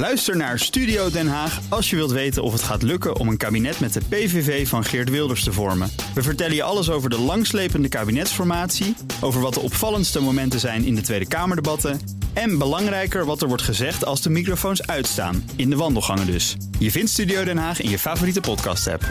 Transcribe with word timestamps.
Luister 0.00 0.36
naar 0.36 0.58
Studio 0.58 1.10
Den 1.10 1.28
Haag 1.28 1.60
als 1.68 1.90
je 1.90 1.96
wilt 1.96 2.10
weten 2.10 2.42
of 2.42 2.52
het 2.52 2.62
gaat 2.62 2.82
lukken 2.82 3.16
om 3.16 3.28
een 3.28 3.36
kabinet 3.36 3.80
met 3.80 3.92
de 3.92 4.00
PVV 4.08 4.68
van 4.68 4.84
Geert 4.84 5.10
Wilders 5.10 5.44
te 5.44 5.52
vormen. 5.52 5.90
We 6.14 6.22
vertellen 6.22 6.54
je 6.54 6.62
alles 6.62 6.90
over 6.90 7.10
de 7.10 7.18
langslepende 7.18 7.88
kabinetsformatie, 7.88 8.96
over 9.20 9.40
wat 9.40 9.54
de 9.54 9.60
opvallendste 9.60 10.20
momenten 10.20 10.60
zijn 10.60 10.84
in 10.84 10.94
de 10.94 11.00
Tweede 11.00 11.28
Kamerdebatten 11.28 12.00
en 12.32 12.58
belangrijker 12.58 13.24
wat 13.24 13.42
er 13.42 13.48
wordt 13.48 13.62
gezegd 13.62 14.04
als 14.04 14.22
de 14.22 14.30
microfoons 14.30 14.86
uitstaan, 14.86 15.50
in 15.56 15.70
de 15.70 15.76
wandelgangen 15.76 16.26
dus. 16.26 16.56
Je 16.78 16.90
vindt 16.90 17.10
Studio 17.10 17.44
Den 17.44 17.58
Haag 17.58 17.80
in 17.80 17.90
je 17.90 17.98
favoriete 17.98 18.40
podcast-app. 18.40 19.02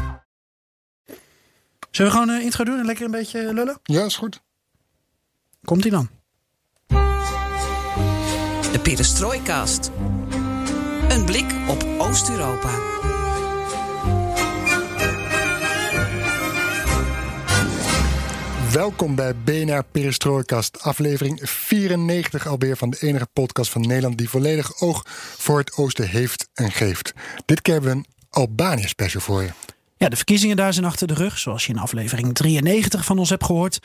Zullen 1.91 2.11
we 2.11 2.17
gewoon 2.17 2.35
een 2.35 2.41
intro 2.41 2.63
doen 2.63 2.79
en 2.79 2.85
lekker 2.85 3.05
een 3.05 3.11
beetje 3.11 3.53
lullen? 3.53 3.79
Ja, 3.83 4.05
is 4.05 4.17
goed. 4.17 4.41
Komt 5.63 5.85
ie 5.85 5.91
dan. 5.91 6.09
De 8.71 8.79
Perestroikast. 8.81 9.91
Een 11.09 11.25
blik 11.25 11.53
op 11.67 11.85
Oost-Europa. 11.97 12.69
Welkom 18.71 19.15
bij 19.15 19.35
BNR 19.35 19.83
Perestrooikast, 19.91 20.81
aflevering 20.81 21.39
94 21.43 22.47
alweer 22.47 22.77
van 22.77 22.89
de 22.89 22.97
enige 22.99 23.27
podcast 23.33 23.71
van 23.71 23.81
Nederland 23.81 24.17
die 24.17 24.29
volledig 24.29 24.81
oog 24.81 25.03
voor 25.37 25.57
het 25.59 25.75
oosten 25.75 26.09
heeft 26.09 26.49
en 26.53 26.71
geeft. 26.71 27.13
Dit 27.45 27.61
keer 27.61 27.73
hebben 27.73 27.91
we 27.91 27.97
een 27.97 28.05
Albanië 28.29 28.87
special 28.87 29.21
voor 29.21 29.41
je. 29.41 29.49
Ja, 29.97 30.09
de 30.09 30.15
verkiezingen 30.15 30.55
daar 30.55 30.73
zijn 30.73 30.85
achter 30.85 31.07
de 31.07 31.13
rug, 31.13 31.37
zoals 31.37 31.65
je 31.65 31.73
in 31.73 31.79
aflevering 31.79 32.33
93 32.33 33.05
van 33.05 33.19
ons 33.19 33.29
hebt 33.29 33.45
gehoord. 33.45 33.79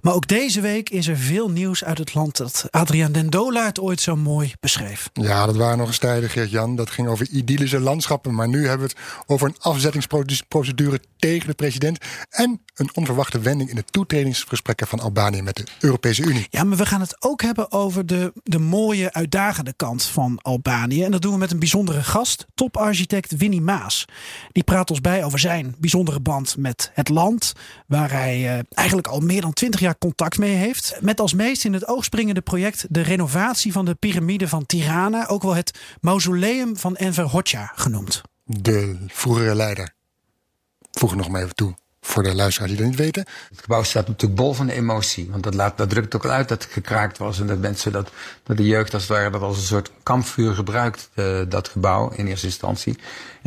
Maar 0.00 0.14
ook 0.14 0.28
deze 0.28 0.60
week 0.60 0.90
is 0.90 1.06
er 1.06 1.16
veel 1.16 1.50
nieuws 1.50 1.84
uit 1.84 1.98
het 1.98 2.14
land 2.14 2.36
dat 2.36 2.66
Adriaan 2.70 3.12
Dendola 3.12 3.66
het 3.66 3.80
ooit 3.80 4.00
zo 4.00 4.16
mooi 4.16 4.52
beschreef. 4.60 5.10
Ja, 5.12 5.46
dat 5.46 5.56
waren 5.56 5.78
nog 5.78 5.86
eens 5.86 5.98
tijden, 5.98 6.30
Geert-Jan. 6.30 6.76
Dat 6.76 6.90
ging 6.90 7.08
over 7.08 7.28
idyllische 7.28 7.80
landschappen. 7.80 8.34
Maar 8.34 8.48
nu 8.48 8.66
hebben 8.66 8.88
we 8.88 8.94
het 8.94 9.22
over 9.26 9.48
een 9.48 9.56
afzettingsprocedure 9.58 11.00
tegen 11.16 11.48
de 11.48 11.54
president. 11.54 11.98
En 12.30 12.60
een 12.74 12.90
onverwachte 12.94 13.40
wending 13.40 13.70
in 13.70 13.76
de 13.76 13.84
toetredingsgesprekken 13.84 14.86
van 14.86 15.00
Albanië 15.00 15.42
met 15.42 15.56
de 15.56 15.66
Europese 15.80 16.22
Unie. 16.22 16.46
Ja, 16.50 16.64
maar 16.64 16.76
we 16.76 16.86
gaan 16.86 17.00
het 17.00 17.22
ook 17.22 17.42
hebben 17.42 17.72
over 17.72 18.06
de, 18.06 18.32
de 18.44 18.58
mooie, 18.58 19.12
uitdagende 19.12 19.72
kant 19.76 20.02
van 20.02 20.38
Albanië. 20.42 21.04
En 21.04 21.10
dat 21.10 21.22
doen 21.22 21.32
we 21.32 21.38
met 21.38 21.50
een 21.50 21.58
bijzondere 21.58 22.02
gast, 22.02 22.46
toparchitect 22.54 23.36
Winnie 23.36 23.60
Maas. 23.60 24.04
Die 24.52 24.62
praat 24.62 24.90
ons 24.90 25.00
bij 25.00 25.24
over 25.24 25.38
zijn 25.38 25.74
bijzondere 25.78 26.20
band 26.20 26.56
met 26.56 26.90
het 26.94 27.08
land. 27.08 27.52
Waar 27.86 28.10
hij 28.10 28.34
eh, 28.34 28.64
eigenlijk 28.70 29.08
al 29.08 29.20
meer 29.20 29.40
dan 29.40 29.52
twintig 29.52 29.80
jaar 29.80 29.87
contact 29.94 30.38
mee 30.38 30.54
heeft. 30.54 30.96
Met 31.00 31.20
als 31.20 31.32
meest 31.32 31.64
in 31.64 31.72
het 31.72 31.86
oog 31.86 32.04
springende 32.04 32.40
project 32.40 32.86
de 32.88 33.00
renovatie 33.00 33.72
van 33.72 33.84
de 33.84 33.94
piramide 33.94 34.48
van 34.48 34.66
Tirana. 34.66 35.26
Ook 35.26 35.42
wel 35.42 35.54
het 35.54 35.78
mausoleum 36.00 36.76
van 36.76 36.96
Enver 36.96 37.24
Hoxha 37.24 37.72
genoemd. 37.74 38.22
De 38.44 39.04
vroegere 39.06 39.54
leider. 39.54 39.94
Voeg 40.90 41.14
nog 41.14 41.28
maar 41.28 41.42
even 41.42 41.54
toe. 41.54 41.74
Voor 42.08 42.22
de 42.22 42.34
luisteraars 42.34 42.70
die 42.70 42.80
dat 42.80 42.90
niet 42.90 42.98
weten. 42.98 43.24
Het 43.50 43.60
gebouw 43.60 43.82
staat 43.82 44.08
natuurlijk 44.08 44.40
bol 44.40 44.52
van 44.52 44.68
emotie. 44.68 45.28
Want 45.30 45.42
dat, 45.42 45.54
laat, 45.54 45.76
dat 45.76 45.90
drukt 45.90 46.14
ook 46.16 46.26
uit 46.26 46.48
dat 46.48 46.62
het 46.62 46.72
gekraakt 46.72 47.18
was. 47.18 47.40
En 47.40 47.46
dat 47.46 47.58
mensen 47.58 47.92
dat, 47.92 48.10
dat 48.42 48.56
de 48.56 48.66
jeugd 48.66 48.94
als 48.94 49.02
het 49.02 49.12
ware 49.12 49.30
dat 49.30 49.40
als 49.40 49.56
een 49.56 49.62
soort 49.62 49.90
kampvuur 50.02 50.54
gebruikt. 50.54 51.10
Uh, 51.14 51.40
dat 51.48 51.68
gebouw 51.68 52.10
in 52.10 52.26
eerste 52.26 52.46
instantie. 52.46 52.94
En 52.94 53.00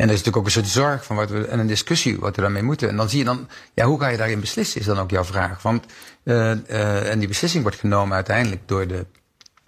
er 0.08 0.14
is 0.14 0.22
natuurlijk 0.22 0.36
ook 0.36 0.44
een 0.44 0.50
soort 0.50 0.66
zorg 0.66 1.04
van 1.04 1.16
wat 1.16 1.30
we, 1.30 1.46
en 1.46 1.58
een 1.58 1.66
discussie 1.66 2.18
wat 2.18 2.36
we 2.36 2.42
daarmee 2.42 2.62
moeten. 2.62 2.88
En 2.88 2.96
dan 2.96 3.08
zie 3.08 3.18
je 3.18 3.24
dan, 3.24 3.48
ja, 3.74 3.84
hoe 3.84 4.00
ga 4.00 4.08
je 4.08 4.16
daarin 4.16 4.40
beslissen, 4.40 4.80
is 4.80 4.86
dan 4.86 4.98
ook 4.98 5.10
jouw 5.10 5.24
vraag. 5.24 5.62
Want, 5.62 5.84
uh, 6.24 6.34
uh, 6.34 7.10
en 7.10 7.18
die 7.18 7.28
beslissing 7.28 7.62
wordt 7.62 7.78
genomen 7.78 8.14
uiteindelijk 8.14 8.62
door 8.66 8.86
de, 8.86 9.06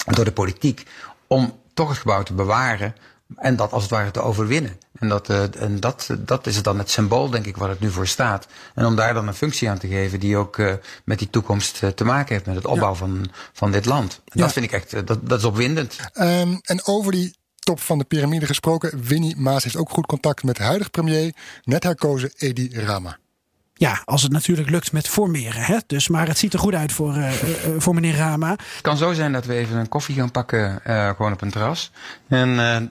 door 0.05 0.25
de 0.25 0.33
politiek. 0.33 0.87
Om 1.27 1.61
toch 1.75 1.89
het 1.89 1.99
gebouw 1.99 2.23
te 2.23 2.35
bewaren. 2.35 2.95
En 3.37 3.57
dat 3.57 3.73
als 3.73 3.83
het 3.83 3.91
ware 3.91 4.11
te 4.11 4.21
overwinnen. 4.21 4.79
En, 4.99 5.09
dat, 5.09 5.31
uh, 5.31 5.63
en 5.63 5.81
dat, 5.81 6.09
dat 6.19 6.47
is 6.47 6.63
dan 6.63 6.79
het 6.79 6.91
symbool, 6.91 7.31
denk 7.31 7.47
ik, 7.47 7.57
waar 7.57 7.69
het 7.69 7.81
nu 7.81 7.91
voor 7.91 8.07
staat. 8.07 8.47
En 8.75 8.87
om 8.87 8.97
daar 8.97 9.15
dan 9.15 9.29
een 9.29 9.35
functie 9.35 9.71
aan 9.71 9.79
te 9.79 9.89
geven 9.89 10.21
die 10.21 10.37
ook 10.37 10.57
uh, 10.57 10.73
met 11.05 11.19
die 11.19 11.31
toekomst 11.31 11.83
uh, 11.83 11.91
te 11.91 12.05
maken 12.05 12.35
heeft, 12.35 12.47
met 12.47 12.55
het 12.55 12.67
opbouw 12.67 12.91
ja. 12.91 12.95
van, 12.95 13.31
van 13.53 13.73
dit 13.73 13.85
land. 13.85 14.21
Ja. 14.25 14.43
Dat 14.43 14.53
vind 14.53 14.65
ik 14.65 14.73
echt, 14.73 15.07
dat, 15.07 15.29
dat 15.29 15.39
is 15.39 15.45
opwindend. 15.45 15.97
Um, 16.15 16.61
en 16.63 16.87
over 16.87 17.13
die 17.13 17.37
top 17.59 17.81
van 17.81 17.99
de 17.99 18.05
piramide 18.05 18.47
gesproken, 18.47 19.03
Winnie 19.03 19.37
Maas 19.37 19.65
heeft 19.65 19.77
ook 19.77 19.91
goed 19.91 20.07
contact 20.07 20.43
met 20.43 20.57
de 20.57 20.63
huidige 20.63 20.91
premier, 20.91 21.35
net 21.63 21.83
herkozen 21.83 22.33
Edi 22.37 22.81
Rama. 22.81 23.19
Ja, 23.77 24.03
als 24.05 24.23
het 24.23 24.33
natuurlijk 24.33 24.71
lukt 24.71 24.93
met 24.93 25.09
formeren. 25.09 25.63
Hè? 25.63 25.79
Dus, 25.87 26.09
maar 26.09 26.27
het 26.27 26.39
ziet 26.39 26.53
er 26.53 26.59
goed 26.59 26.75
uit 26.75 26.93
voor, 26.93 27.17
uh, 27.17 27.43
uh, 27.43 27.51
voor 27.79 27.95
meneer 27.95 28.17
Rama. 28.17 28.51
Het 28.51 28.81
kan 28.83 28.97
zo 28.97 29.13
zijn 29.13 29.33
dat 29.33 29.45
we 29.45 29.55
even 29.55 29.77
een 29.77 29.89
koffie 29.89 30.15
gaan 30.15 30.31
pakken, 30.31 30.81
gewoon 31.17 31.33
op 31.33 31.41
een 31.41 31.51
terras. 31.51 31.91
En, 32.29 32.59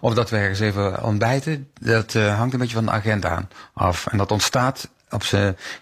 of 0.00 0.14
dat 0.14 0.30
we 0.30 0.36
ergens 0.36 0.60
even 0.60 1.04
ontbijten. 1.04 1.68
Dat 1.80 2.12
hangt 2.12 2.52
een 2.52 2.58
beetje 2.58 2.74
van 2.74 2.84
de 2.84 2.90
agenda 2.90 3.28
aan 3.28 3.48
af. 3.74 4.06
En 4.06 4.18
dat 4.18 4.30
ontstaat 4.30 4.88
op 5.10 5.22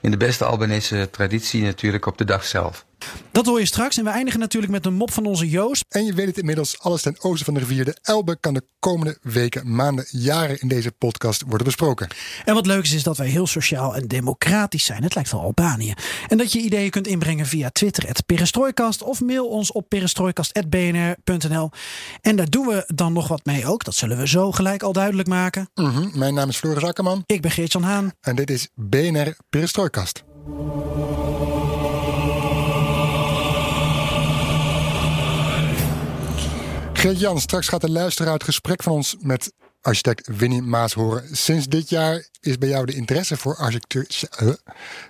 in 0.01 0.11
de 0.11 0.17
beste 0.17 0.45
Albanese 0.45 1.09
traditie 1.11 1.63
natuurlijk 1.63 2.07
op 2.07 2.19
de 2.19 2.25
dag 2.25 2.45
zelf. 2.45 2.85
Dat 3.33 3.47
hoor 3.47 3.59
je 3.59 3.67
straks. 3.67 3.99
En 3.99 4.05
we 4.05 4.11
eindigen 4.11 4.41
natuurlijk 4.41 4.73
met 4.73 4.87
een 4.87 4.95
mop 4.95 5.13
van 5.13 5.27
onze 5.27 5.49
Joost. 5.49 5.85
En 5.89 6.05
je 6.05 6.15
weet 6.15 6.27
het 6.27 6.39
inmiddels, 6.39 6.79
alles 6.79 7.03
ten 7.03 7.17
oosten 7.21 7.45
van 7.45 7.55
de 7.55 7.61
rivier 7.61 7.85
de 7.85 7.97
Elbe 8.03 8.37
kan 8.41 8.55
de 8.55 8.63
komende 8.79 9.19
weken, 9.23 9.75
maanden, 9.75 10.07
jaren 10.11 10.61
in 10.61 10.69
deze 10.69 10.93
podcast 10.93 11.43
worden 11.47 11.67
besproken. 11.67 12.09
En 12.45 12.55
wat 12.55 12.67
leuk 12.67 12.83
is, 12.83 12.93
is 12.93 13.03
dat 13.03 13.17
wij 13.17 13.29
heel 13.29 13.47
sociaal 13.47 13.97
en 13.97 14.09
democratisch 14.09 14.85
zijn. 14.85 15.03
Het 15.03 15.15
lijkt 15.15 15.31
wel 15.31 15.41
Albanië. 15.41 15.95
En 16.29 16.39
dat 16.39 16.53
je 16.53 16.59
ideeën 16.59 16.91
kunt 16.91 17.07
inbrengen 17.07 17.47
via 17.47 17.71
Twitter, 17.71 18.07
het 18.07 18.27
Perestrooikast, 18.27 19.03
of 19.03 19.21
mail 19.21 19.49
ons 19.49 19.73
op 19.73 19.89
perestrooikast.bnr.nl. 19.89 21.71
En 22.21 22.37
daar 22.37 22.51
doen 22.51 22.67
we 22.67 22.85
dan 22.95 23.13
nog 23.13 23.29
wat 23.29 23.45
mee 23.45 23.67
ook. 23.67 23.85
Dat 23.85 23.95
zullen 23.95 24.19
we 24.19 24.29
zo 24.29 24.53
gelijk 24.53 24.83
al 24.83 24.93
duidelijk 24.93 25.29
maken. 25.29 25.71
Mm 25.75 25.91
-hmm. 25.91 26.11
Mijn 26.15 26.35
naam 26.35 26.49
is 26.49 26.57
Floris 26.57 26.83
Akkerman. 26.83 27.23
Ik 27.27 27.43
ben 27.43 27.51
Geert-Jan 27.51 27.83
Haan. 27.83 28.13
En 28.21 28.37
dit 28.37 28.51
is 28.51 28.69
BNR 28.75 29.37
Perestrooikast. 29.51 30.23
Geert-Jan, 37.01 37.41
straks 37.41 37.69
gaat 37.69 37.81
de 37.81 37.91
luisteraar 37.91 38.33
het 38.33 38.45
gesprek 38.45 38.83
van 38.83 38.93
ons 38.93 39.17
met 39.21 39.53
architect 39.81 40.27
Winnie 40.37 40.63
Maas 40.63 40.93
horen. 40.93 41.37
Sinds 41.37 41.67
dit 41.67 41.89
jaar 41.89 42.29
is 42.41 42.59
bij 42.59 42.69
jou 42.69 42.87
de 42.87 42.95
interesse 42.95 43.37
voor 43.37 43.57
architectuur. 43.57 44.07
Uh, 44.43 44.53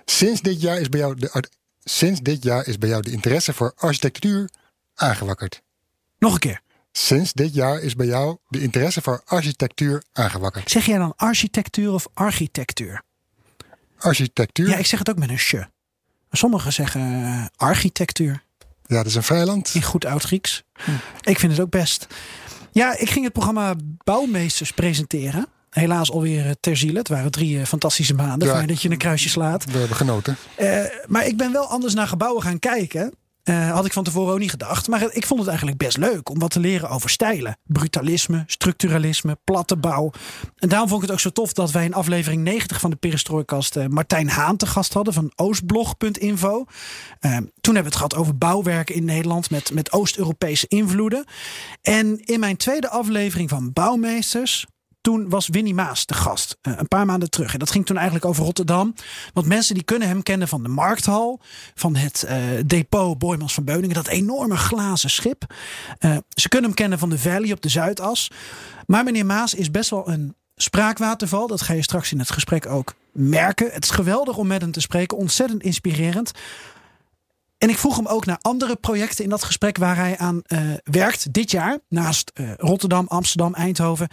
sinds 0.05 0.41
dit 0.41 0.61
jaar 0.61 0.79
is 0.79 0.89
bij 0.89 0.99
jou 0.99 1.15
de 1.15 1.49
sinds 1.83 2.19
dit 2.19 2.43
jaar 2.43 2.67
is 2.67 2.77
bij 2.77 2.89
jou 2.89 3.01
de 3.01 3.11
interesse 3.11 3.53
voor 3.53 3.73
architectuur 3.75 4.49
aangewakkerd. 4.95 5.61
Nog 6.19 6.33
een 6.33 6.39
keer. 6.39 6.61
Sinds 6.91 7.33
dit 7.33 7.53
jaar 7.53 7.79
is 7.79 7.95
bij 7.95 8.07
jou 8.07 8.37
de 8.47 8.61
interesse 8.61 9.01
voor 9.01 9.21
architectuur 9.25 10.03
aangewakkerd. 10.11 10.71
Zeg 10.71 10.85
jij 10.85 10.97
dan 10.97 11.13
architectuur 11.15 11.93
of 11.93 12.07
architectuur? 12.13 13.01
Architectuur? 13.97 14.69
Ja, 14.69 14.77
ik 14.77 14.85
zeg 14.85 14.99
het 14.99 15.09
ook 15.09 15.17
met 15.17 15.29
een 15.29 15.39
sje. 15.39 15.69
Sommigen 16.31 16.73
zeggen 16.73 17.49
architectuur. 17.55 18.43
Ja, 18.91 18.97
dat 18.97 19.05
is 19.05 19.15
een 19.15 19.23
vijand. 19.23 19.71
In 19.73 19.83
goed 19.83 20.05
oud-Grieks. 20.05 20.63
Hm. 20.73 20.91
Ik 21.21 21.39
vind 21.39 21.51
het 21.51 21.61
ook 21.61 21.69
best. 21.69 22.07
Ja, 22.71 22.97
ik 22.97 23.09
ging 23.09 23.23
het 23.23 23.33
programma 23.33 23.73
Bouwmeesters 24.03 24.71
presenteren. 24.71 25.47
Helaas 25.69 26.11
alweer 26.11 26.55
ter 26.59 26.77
ziele. 26.77 26.97
Het 26.97 27.07
waren 27.07 27.31
drie 27.31 27.65
fantastische 27.65 28.13
maanden. 28.13 28.47
Ja, 28.47 28.53
Fijn 28.53 28.67
dat 28.67 28.81
je 28.81 28.89
een 28.89 28.97
kruisje 28.97 29.29
slaat. 29.29 29.65
We 29.65 29.77
hebben 29.77 29.97
genoten. 29.97 30.37
Uh, 30.59 30.83
maar 31.07 31.25
ik 31.25 31.37
ben 31.37 31.51
wel 31.51 31.67
anders 31.67 31.93
naar 31.93 32.07
gebouwen 32.07 32.43
gaan 32.43 32.59
kijken. 32.59 33.13
Uh, 33.43 33.71
had 33.71 33.85
ik 33.85 33.93
van 33.93 34.03
tevoren 34.03 34.33
ook 34.33 34.39
niet 34.39 34.49
gedacht. 34.49 34.87
Maar 34.87 35.13
ik 35.13 35.25
vond 35.25 35.39
het 35.39 35.49
eigenlijk 35.49 35.77
best 35.77 35.97
leuk 35.97 36.29
om 36.29 36.39
wat 36.39 36.51
te 36.51 36.59
leren 36.59 36.89
over 36.89 37.09
stijlen. 37.09 37.57
Brutalisme, 37.63 38.43
structuralisme, 38.47 39.37
platte 39.43 39.77
bouw. 39.77 40.11
En 40.55 40.69
daarom 40.69 40.87
vond 40.89 41.01
ik 41.01 41.07
het 41.07 41.17
ook 41.17 41.23
zo 41.23 41.29
tof 41.29 41.53
dat 41.53 41.71
wij 41.71 41.85
in 41.85 41.93
aflevering 41.93 42.43
90 42.43 42.79
van 42.79 42.89
de 42.89 42.95
Perestrooikast 42.95 43.75
uh, 43.75 43.85
Martijn 43.87 44.29
Haan 44.29 44.57
te 44.57 44.65
gast 44.65 44.93
hadden 44.93 45.13
van 45.13 45.31
oostblog.info. 45.35 46.57
Uh, 46.57 47.37
toen 47.37 47.73
hebben 47.73 47.73
we 47.73 47.79
het 47.79 47.95
gehad 47.95 48.15
over 48.15 48.37
bouwwerken 48.37 48.95
in 48.95 49.05
Nederland 49.05 49.49
met, 49.49 49.73
met 49.73 49.91
Oost-Europese 49.91 50.67
invloeden. 50.67 51.25
En 51.81 52.19
in 52.19 52.39
mijn 52.39 52.57
tweede 52.57 52.89
aflevering 52.89 53.49
van 53.49 53.73
Bouwmeesters 53.73 54.65
toen 55.01 55.29
was 55.29 55.47
Winnie 55.47 55.73
Maas 55.73 56.05
de 56.05 56.13
gast. 56.13 56.57
Uh, 56.61 56.73
een 56.77 56.87
paar 56.87 57.05
maanden 57.05 57.29
terug. 57.29 57.53
En 57.53 57.59
dat 57.59 57.71
ging 57.71 57.85
toen 57.85 57.95
eigenlijk 57.95 58.25
over 58.25 58.43
Rotterdam. 58.43 58.95
Want 59.33 59.47
mensen 59.47 59.73
die 59.73 59.83
kunnen 59.83 60.07
hem 60.07 60.23
kennen 60.23 60.47
van 60.47 60.63
de 60.63 60.69
Markthal. 60.69 61.39
Van 61.75 61.95
het 61.95 62.25
uh, 62.29 62.37
depot 62.65 63.17
Boymans 63.17 63.53
van 63.53 63.63
Beuningen. 63.63 63.95
Dat 63.95 64.07
enorme 64.07 64.57
glazen 64.57 65.09
schip. 65.09 65.53
Uh, 65.99 66.17
ze 66.29 66.49
kunnen 66.49 66.69
hem 66.69 66.77
kennen 66.77 66.99
van 66.99 67.09
de 67.09 67.19
Valley 67.19 67.51
op 67.51 67.61
de 67.61 67.69
Zuidas. 67.69 68.31
Maar 68.85 69.03
meneer 69.03 69.25
Maas 69.25 69.53
is 69.53 69.71
best 69.71 69.89
wel 69.89 70.09
een 70.09 70.35
spraakwaterval. 70.55 71.47
Dat 71.47 71.61
ga 71.61 71.73
je 71.73 71.81
straks 71.81 72.11
in 72.11 72.19
het 72.19 72.31
gesprek 72.31 72.65
ook 72.65 72.93
merken. 73.11 73.69
Het 73.71 73.83
is 73.83 73.89
geweldig 73.89 74.37
om 74.37 74.47
met 74.47 74.61
hem 74.61 74.71
te 74.71 74.81
spreken. 74.81 75.17
Ontzettend 75.17 75.63
inspirerend. 75.63 76.31
En 77.61 77.69
ik 77.69 77.77
vroeg 77.77 77.95
hem 77.95 78.07
ook 78.07 78.25
naar 78.25 78.37
andere 78.41 78.75
projecten 78.75 79.23
in 79.23 79.29
dat 79.29 79.43
gesprek 79.43 79.77
waar 79.77 79.95
hij 79.95 80.17
aan 80.17 80.41
uh, 80.47 80.59
werkt 80.83 81.33
dit 81.33 81.51
jaar. 81.51 81.79
Naast 81.89 82.31
uh, 82.33 82.51
Rotterdam, 82.57 83.05
Amsterdam, 83.07 83.53
Eindhoven. 83.53 84.07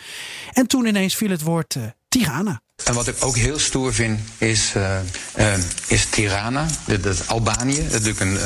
En 0.53 0.67
toen 0.67 0.87
ineens 0.87 1.17
viel 1.17 1.31
het 1.31 1.43
woord 1.43 1.75
uh, 1.75 1.83
Tirana. 2.09 2.61
En 2.84 2.94
wat 2.94 3.08
ik 3.08 3.25
ook 3.25 3.36
heel 3.36 3.58
stoer 3.58 3.94
vind, 3.94 4.20
is, 4.38 4.72
uh, 4.76 4.96
uh, 5.38 5.54
is 5.86 6.06
Tirana, 6.10 6.66
dat 6.86 7.14
is 7.14 7.26
Albanië. 7.26 7.76
Dat 7.76 7.84
is 7.84 7.92
natuurlijk 7.92 8.20
een, 8.20 8.38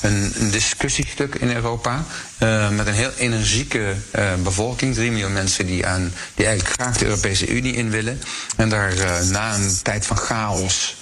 een, 0.00 0.32
een 0.40 0.50
discussiestuk 0.50 1.34
in 1.34 1.50
Europa. 1.50 2.04
Uh, 2.42 2.70
met 2.70 2.86
een 2.86 2.94
heel 2.94 3.12
energieke 3.16 3.94
bevolking. 4.42 4.94
Drie 4.94 5.10
miljoen 5.10 5.32
mensen 5.32 5.66
die, 5.66 5.86
aan, 5.86 6.12
die 6.34 6.46
eigenlijk 6.46 6.80
graag 6.80 6.96
de 6.96 7.04
Europese 7.04 7.48
Unie 7.48 7.74
in 7.74 7.90
willen. 7.90 8.22
En 8.56 8.68
daar 8.68 8.94
na 9.30 9.54
een 9.54 9.76
tijd 9.82 10.06
van 10.06 10.16
chaos 10.16 10.96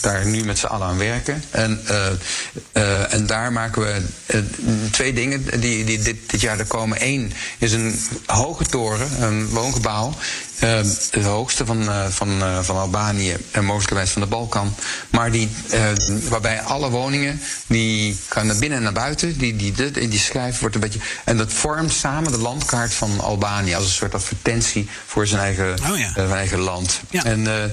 daar 0.00 0.26
nu 0.26 0.44
met 0.44 0.58
z'n 0.58 0.66
allen 0.66 0.86
aan 0.86 0.98
werken. 0.98 1.44
En, 1.50 1.80
en 3.10 3.26
daar 3.26 3.52
maken 3.52 3.82
we 3.82 4.02
twee 4.90 5.12
dingen 5.12 5.60
die, 5.60 5.84
die 5.84 5.98
dit, 6.02 6.30
dit 6.30 6.40
jaar 6.40 6.58
er 6.58 6.66
komen. 6.66 6.98
Eén 7.00 7.32
is 7.58 7.72
een 7.72 8.00
hoge 8.26 8.64
toren, 8.64 9.22
een 9.22 9.48
woongebouw. 9.48 10.14
De 10.58 11.22
hoogste 11.22 11.66
van 11.66 11.82
uh, 11.82 12.06
van, 12.06 12.28
uh, 12.28 12.58
van 12.58 12.76
Albanië 12.76 13.36
en 13.50 13.64
mogelijkerwijs 13.64 14.10
van 14.10 14.22
de 14.22 14.28
Balkan. 14.28 14.74
Maar 15.10 15.30
die, 15.30 15.48
uh, 15.72 15.80
waarbij 16.28 16.60
alle 16.60 16.90
woningen, 16.90 17.40
die 17.66 18.16
gaan 18.28 18.46
naar 18.46 18.58
binnen 18.58 18.78
en 18.78 18.84
naar 18.84 18.92
buiten. 18.92 19.38
Die, 19.38 19.56
die, 19.56 19.72
die, 19.72 20.08
die 20.08 20.18
schijf 20.18 20.60
wordt 20.60 20.74
een 20.74 20.80
beetje. 20.80 21.00
En 21.24 21.36
dat 21.36 21.52
vormt 21.52 21.92
samen 21.92 22.32
de 22.32 22.38
landkaart 22.38 22.94
van 22.94 23.20
Albanië 23.20 23.74
als 23.74 23.84
een 23.84 23.90
soort 23.90 24.14
advertentie 24.14 24.88
voor 25.06 25.26
zijn 25.26 25.40
eigen, 25.40 25.74
oh 25.90 25.98
ja. 25.98 26.12
zijn 26.12 26.30
eigen 26.30 26.58
land. 26.58 27.00
Ja. 27.10 27.24
En 27.24 27.72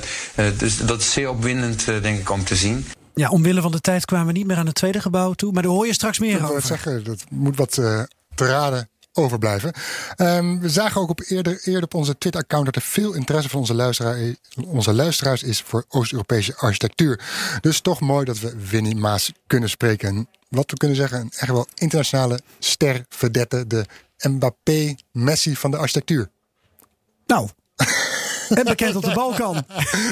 dus 0.58 0.78
dat 0.78 1.02
is 1.02 1.12
zeer 1.12 1.30
opwindend, 1.30 1.86
denk 1.86 2.20
ik, 2.20 2.30
om 2.30 2.44
te 2.44 2.56
zien. 2.56 2.86
Ja, 3.14 3.30
omwille 3.30 3.62
van 3.62 3.72
de 3.72 3.82
tijd 3.82 4.06
kwamen 4.06 4.28
we 4.28 4.34
niet 4.34 4.48
meer 4.48 4.58
aan 4.58 4.66
het 4.66 4.76
tweede 4.76 5.02
gebouw 5.02 5.34
toe. 5.34 5.52
Maar 5.52 5.64
daar 5.64 5.72
hoor 5.72 5.88
je 5.88 5.94
straks 5.94 6.20
meer 6.20 6.38
ik 6.38 6.44
over. 6.44 6.58
Ik 6.58 6.64
zeggen, 6.64 7.04
dat 7.04 7.24
moet 7.30 7.58
wat 7.58 7.72
te 7.72 8.08
raden 8.36 8.90
overblijven. 9.14 9.74
Um, 10.18 10.60
we 10.60 10.70
zagen 10.70 11.02
ook 11.02 11.10
op 11.10 11.22
eerder, 11.28 11.62
eerder 11.64 11.84
op 11.84 11.94
onze 11.94 12.18
Twitter-account 12.18 12.66
dat 12.66 12.76
er 12.76 12.82
veel 12.82 13.14
interesse 13.14 13.50
van 13.50 13.60
onze, 13.60 13.74
luisteraar, 13.74 14.18
onze 14.66 14.94
luisteraars 14.94 15.44
is 15.44 15.62
voor 15.62 15.86
Oost-Europese 15.88 16.56
architectuur. 16.56 17.20
Dus 17.62 17.80
toch 17.80 18.00
mooi 18.00 18.26
dat 18.26 18.40
we 18.40 18.56
Winnie 18.70 18.96
Maas 18.96 19.32
kunnen 19.48 19.70
spreken. 19.70 20.28
Wat 20.50 20.72
we 20.72 20.78
kunnen 20.78 20.98
zeggen, 20.98 21.20
een 21.20 21.32
echt 21.36 21.52
wel 21.52 21.68
internationale 21.76 22.40
ster, 22.60 23.06
verdette, 23.10 23.68
de 23.68 23.86
Mbappé, 24.30 24.96
Messi 25.12 25.56
van 25.56 25.72
de 25.72 25.78
architectuur. 25.78 26.30
Nou, 27.26 27.50
en 28.58 28.64
bekend 28.64 28.96
op 28.96 29.04
de 29.04 29.14
Balkan. 29.14 29.64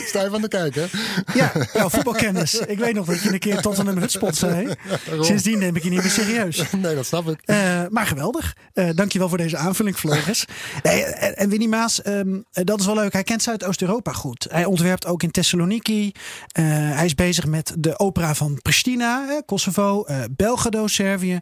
Sta 0.05 0.23
je 0.23 0.29
van 0.29 0.41
de 0.41 0.47
kijken? 0.47 0.89
Ja, 1.33 1.51
jouw 1.73 1.89
voetbalkennis. 1.89 2.53
Ik 2.53 2.79
weet 2.79 2.93
nog 2.93 3.05
dat 3.05 3.21
je 3.21 3.33
een 3.33 3.39
keer 3.39 3.61
tot 3.61 3.77
een 3.77 3.97
hutspot 3.97 4.35
zei. 4.35 4.75
Sindsdien 5.19 5.59
neem 5.59 5.75
ik 5.75 5.83
je 5.83 5.89
niet 5.89 6.01
meer 6.01 6.11
serieus. 6.11 6.63
Nee, 6.71 6.95
dat 6.95 7.05
snap 7.05 7.29
ik. 7.29 7.41
Uh, 7.45 7.81
maar 7.89 8.05
geweldig. 8.05 8.55
Uh, 8.73 8.89
dankjewel 8.95 9.29
voor 9.29 9.37
deze 9.37 9.57
aanvulling, 9.57 9.95
Floris. 9.95 10.45
nee, 10.83 11.03
en 11.03 11.49
Winnie 11.49 11.67
Maas, 11.67 12.05
um, 12.05 12.45
dat 12.51 12.79
is 12.79 12.85
wel 12.85 12.95
leuk. 12.95 13.13
Hij 13.13 13.23
kent 13.23 13.43
Zuidoost-Europa 13.43 14.11
goed. 14.11 14.47
Hij 14.49 14.65
ontwerpt 14.65 15.05
ook 15.05 15.23
in 15.23 15.31
Thessaloniki. 15.31 16.05
Uh, 16.05 16.65
hij 16.95 17.05
is 17.05 17.15
bezig 17.15 17.45
met 17.45 17.73
de 17.77 17.99
opera 17.99 18.35
van 18.35 18.59
Pristina, 18.61 19.41
Kosovo, 19.45 20.05
Belgrado, 20.31 20.87
Servië 20.87 21.39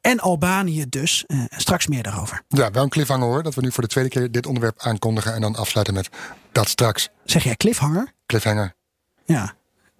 en 0.00 0.20
Albanië 0.20 0.84
dus. 0.88 1.24
straks 1.56 1.86
meer 1.86 2.02
daarover. 2.02 2.42
Ja, 2.48 2.70
wel 2.70 2.82
een 2.82 2.88
cliffhanger 2.88 3.26
hoor. 3.26 3.42
Dat 3.42 3.54
we 3.54 3.60
nu 3.60 3.72
voor 3.72 3.82
de 3.82 3.88
tweede 3.88 4.10
keer 4.10 4.30
dit 4.30 4.46
onderwerp 4.46 4.80
aankondigen 4.80 5.34
en 5.34 5.40
dan 5.40 5.56
afsluiten 5.56 5.94
met 5.94 6.08
dat 6.56 6.68
straks. 6.68 7.08
Zeg 7.24 7.44
jij 7.44 7.56
cliffhanger? 7.56 8.12
Cliffhanger. 8.26 8.74
Ja, 9.24 9.54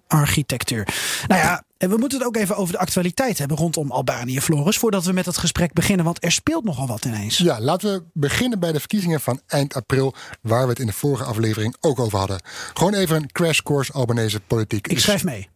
architectuur. 0.07 0.87
Nou 1.27 1.41
ja, 1.41 1.63
en 1.77 1.89
we 1.89 1.97
moeten 1.97 2.17
het 2.17 2.27
ook 2.27 2.35
even 2.35 2.55
over 2.55 2.73
de 2.73 2.79
actualiteit 2.79 3.37
hebben 3.37 3.57
rondom 3.57 3.91
Albanië, 3.91 4.41
Floris, 4.41 4.77
voordat 4.77 5.05
we 5.05 5.11
met 5.11 5.25
het 5.25 5.37
gesprek 5.37 5.73
beginnen, 5.73 6.05
want 6.05 6.23
er 6.23 6.31
speelt 6.31 6.63
nogal 6.63 6.87
wat 6.87 7.05
ineens. 7.05 7.37
Ja, 7.37 7.61
laten 7.61 7.93
we 7.93 8.03
beginnen 8.13 8.59
bij 8.59 8.71
de 8.71 8.79
verkiezingen 8.79 9.21
van 9.21 9.41
eind 9.47 9.73
april, 9.73 10.13
waar 10.41 10.63
we 10.63 10.69
het 10.69 10.79
in 10.79 10.85
de 10.85 10.93
vorige 10.93 11.23
aflevering 11.23 11.75
ook 11.79 11.99
over 11.99 12.17
hadden. 12.17 12.41
Gewoon 12.73 12.93
even 12.93 13.15
een 13.15 13.31
crash 13.31 13.59
course 13.59 13.91
Albanese 13.91 14.39
politiek. 14.39 14.87
Ik 14.87 14.99
schrijf 14.99 15.23
mee. 15.23 15.49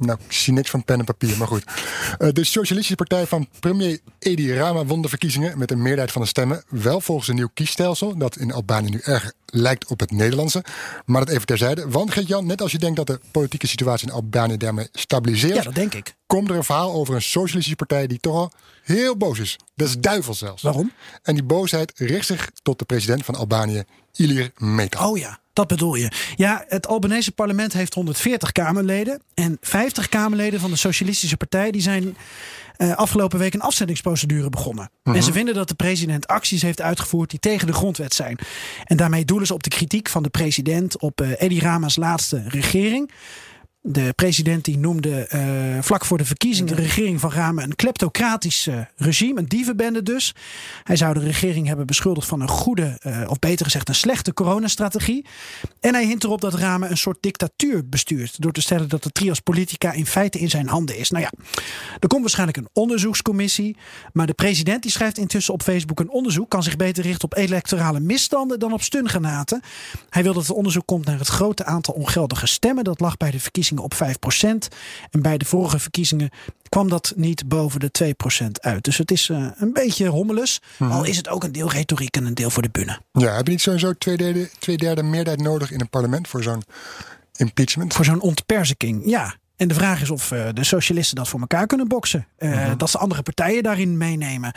Nou, 0.00 0.18
ik 0.26 0.32
zie 0.32 0.52
niks 0.52 0.70
van 0.70 0.84
pen 0.84 0.98
en 0.98 1.04
papier, 1.04 1.36
maar 1.36 1.46
goed. 1.46 1.64
Eh, 2.18 2.28
de 2.32 2.44
Socialistische 2.44 2.94
Partij 2.94 3.26
van 3.26 3.48
premier 3.60 4.00
Edi 4.18 4.54
Rama 4.54 4.84
won 4.84 5.02
de 5.02 5.08
verkiezingen 5.08 5.58
met 5.58 5.70
een 5.70 5.82
meerderheid 5.82 6.12
van 6.12 6.22
de 6.22 6.28
stemmen. 6.28 6.64
Wel 6.68 7.00
volgens 7.00 7.28
een 7.28 7.34
nieuw 7.34 7.50
kiesstelsel, 7.54 8.16
dat 8.16 8.36
in 8.36 8.52
Albanië 8.52 8.90
nu 8.90 8.98
erg 8.98 9.32
lijkt 9.46 9.86
op 9.86 10.00
het 10.00 10.10
Nederlandse. 10.10 10.64
Maar 11.06 11.24
dat 11.24 11.34
even 11.34 11.46
terzijde. 11.46 11.88
Want 11.88 12.12
Geert-Jan, 12.12 12.46
net 12.46 12.62
als 12.62 12.72
je 12.72 12.78
denkt 12.78 12.96
dat 12.96 13.06
de 13.06 13.20
politieke 13.30 13.66
situatie 13.66 14.08
in 14.08 14.14
Albanië 14.14 14.56
daarmee 14.56 14.88
stabiliseert... 14.92 15.54
Ja, 15.54 15.62
dat 15.62 15.74
denk 15.74 15.94
ik. 15.94 16.14
Komt 16.26 16.50
er 16.50 16.56
een 16.56 16.64
verhaal 16.64 16.92
over 16.92 17.14
een 17.14 17.22
socialistische 17.22 17.76
partij 17.76 18.06
die 18.06 18.20
toch 18.20 18.34
al 18.34 18.52
heel 18.82 19.16
boos 19.16 19.38
is. 19.38 19.58
Dat 19.74 19.88
is 19.88 19.98
duivel 19.98 20.34
zelfs. 20.34 20.62
Waarom? 20.62 20.92
En 21.22 21.34
die 21.34 21.44
boosheid 21.44 21.92
richt 21.96 22.26
zich 22.26 22.50
tot 22.62 22.78
de 22.78 22.84
president 22.84 23.24
van 23.24 23.34
Albanië, 23.34 23.84
Ilir 24.16 24.52
Meta. 24.56 25.08
Oh 25.08 25.18
ja. 25.18 25.39
Dat 25.52 25.66
bedoel 25.66 25.94
je. 25.94 26.10
Ja, 26.36 26.64
het 26.68 26.86
Albanese 26.86 27.32
parlement 27.32 27.72
heeft 27.72 27.94
140 27.94 28.52
Kamerleden. 28.52 29.22
En 29.34 29.56
50 29.60 30.08
Kamerleden 30.08 30.60
van 30.60 30.70
de 30.70 30.76
Socialistische 30.76 31.36
Partij 31.36 31.70
die 31.70 31.82
zijn 31.82 32.16
uh, 32.78 32.96
afgelopen 32.96 33.38
week 33.38 33.54
een 33.54 33.60
afzettingsprocedure 33.60 34.50
begonnen. 34.50 34.90
En 35.02 35.14
ze 35.14 35.28
mhm. 35.28 35.32
vinden 35.32 35.54
dat 35.54 35.68
de 35.68 35.74
president 35.74 36.26
acties 36.26 36.62
heeft 36.62 36.80
uitgevoerd 36.80 37.30
die 37.30 37.38
tegen 37.38 37.66
de 37.66 37.72
grondwet 37.72 38.14
zijn. 38.14 38.38
En 38.84 38.96
daarmee 38.96 39.24
doelen 39.24 39.46
ze 39.46 39.54
op 39.54 39.62
de 39.62 39.70
kritiek 39.70 40.08
van 40.08 40.22
de 40.22 40.28
president 40.28 41.00
op 41.00 41.20
uh, 41.20 41.28
Edi 41.38 41.60
Rama's 41.60 41.96
laatste 41.96 42.42
regering. 42.48 43.10
De 43.82 44.12
president 44.16 44.64
die 44.64 44.78
noemde 44.78 45.28
uh, 45.34 45.82
vlak 45.82 46.04
voor 46.04 46.18
de 46.18 46.24
verkiezingen 46.24 46.76
de 46.76 46.82
regering 46.82 47.20
van 47.20 47.30
Rame 47.30 47.62
een 47.62 47.76
kleptocratisch 47.76 48.66
uh, 48.66 48.80
regime, 48.96 49.40
een 49.40 49.46
dievenbende 49.46 50.02
dus. 50.02 50.34
Hij 50.84 50.96
zou 50.96 51.14
de 51.14 51.20
regering 51.20 51.66
hebben 51.66 51.86
beschuldigd 51.86 52.28
van 52.28 52.40
een 52.40 52.48
goede, 52.48 52.98
uh, 53.06 53.30
of 53.30 53.38
beter 53.38 53.64
gezegd 53.64 53.88
een 53.88 53.94
slechte 53.94 54.34
coronastrategie. 54.34 55.26
En 55.80 55.94
hij 55.94 56.06
hint 56.06 56.24
erop 56.24 56.40
dat 56.40 56.54
Rame 56.54 56.88
een 56.88 56.96
soort 56.96 57.18
dictatuur 57.20 57.88
bestuurt. 57.88 58.42
Door 58.42 58.52
te 58.52 58.60
stellen 58.60 58.88
dat 58.88 59.02
de 59.02 59.10
trias 59.10 59.40
politica 59.40 59.92
in 59.92 60.06
feite 60.06 60.38
in 60.38 60.50
zijn 60.50 60.68
handen 60.68 60.96
is. 60.96 61.10
Nou 61.10 61.24
ja, 61.24 61.32
er 61.98 62.08
komt 62.08 62.20
waarschijnlijk 62.20 62.58
een 62.58 62.68
onderzoekscommissie. 62.72 63.76
Maar 64.12 64.26
de 64.26 64.34
president 64.34 64.82
die 64.82 64.90
schrijft 64.90 65.18
intussen 65.18 65.54
op 65.54 65.62
Facebook 65.62 66.00
een 66.00 66.10
onderzoek 66.10 66.50
kan 66.50 66.62
zich 66.62 66.76
beter 66.76 67.02
richten 67.02 67.24
op 67.24 67.36
electorale 67.36 68.00
misstanden 68.00 68.58
dan 68.58 68.72
op 68.72 68.82
stungenaten. 68.82 69.62
Hij 70.08 70.22
wil 70.22 70.32
dat 70.32 70.46
het 70.46 70.56
onderzoek 70.56 70.86
komt 70.86 71.06
naar 71.06 71.18
het 71.18 71.28
grote 71.28 71.64
aantal 71.64 71.94
ongeldige 71.94 72.46
stemmen. 72.46 72.84
Dat 72.84 73.00
lag 73.00 73.16
bij 73.16 73.30
de 73.30 73.40
verkiezingen 73.40 73.68
op 73.78 73.94
5%. 73.94 73.98
En 75.10 75.22
bij 75.22 75.38
de 75.38 75.44
vorige 75.44 75.78
verkiezingen 75.78 76.30
kwam 76.68 76.88
dat 76.88 77.12
niet 77.16 77.48
boven 77.48 77.80
de 77.80 78.14
2% 78.42 78.46
uit. 78.60 78.84
Dus 78.84 78.96
het 78.98 79.10
is 79.10 79.28
uh, 79.28 79.46
een 79.56 79.72
beetje 79.72 80.06
rommeles. 80.06 80.60
Mhm. 80.76 80.90
Al 80.90 81.04
is 81.04 81.16
het 81.16 81.28
ook 81.28 81.44
een 81.44 81.52
deel 81.52 81.70
retoriek 81.70 82.16
en 82.16 82.24
een 82.24 82.34
deel 82.34 82.50
voor 82.50 82.62
de 82.62 82.70
bühne. 82.70 83.00
Ja, 83.12 83.34
heb 83.34 83.46
je 83.46 83.52
niet 83.52 83.60
sowieso 83.60 83.92
twee 83.92 84.16
derde, 84.16 84.50
twee 84.58 84.76
derde 84.76 85.02
meerderheid 85.02 85.46
nodig 85.46 85.70
in 85.70 85.80
een 85.80 85.88
parlement 85.88 86.28
voor 86.28 86.42
zo'n 86.42 86.62
impeachment? 87.36 87.94
Voor 87.94 88.04
zo'n 88.04 88.20
ontperziking, 88.20 89.02
ja. 89.04 89.34
En 89.56 89.68
de 89.68 89.74
vraag 89.74 90.02
is 90.02 90.10
of 90.10 90.30
uh, 90.30 90.48
de 90.52 90.64
socialisten 90.64 91.16
dat 91.16 91.28
voor 91.28 91.40
elkaar 91.40 91.66
kunnen 91.66 91.88
boksen. 91.88 92.26
Uh, 92.38 92.50
uh-huh. 92.50 92.72
Dat 92.76 92.90
ze 92.90 92.98
andere 92.98 93.22
partijen 93.22 93.62
daarin 93.62 93.96
meenemen. 93.96 94.54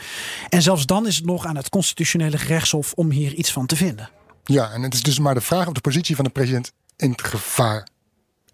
En 0.48 0.62
zelfs 0.62 0.86
dan 0.86 1.06
is 1.06 1.16
het 1.16 1.24
nog 1.24 1.46
aan 1.46 1.56
het 1.56 1.68
constitutionele 1.68 2.38
gerechtshof 2.38 2.92
om 2.92 3.10
hier 3.10 3.34
iets 3.34 3.52
van 3.52 3.66
te 3.66 3.76
vinden. 3.76 4.10
Ja, 4.44 4.70
en 4.70 4.82
het 4.82 4.94
is 4.94 5.02
dus 5.02 5.18
maar 5.18 5.34
de 5.34 5.40
vraag 5.40 5.66
of 5.66 5.72
de 5.72 5.80
positie 5.80 6.16
van 6.16 6.24
de 6.24 6.30
president 6.30 6.72
in 6.96 7.10
het 7.10 7.22
gevaar 7.22 7.86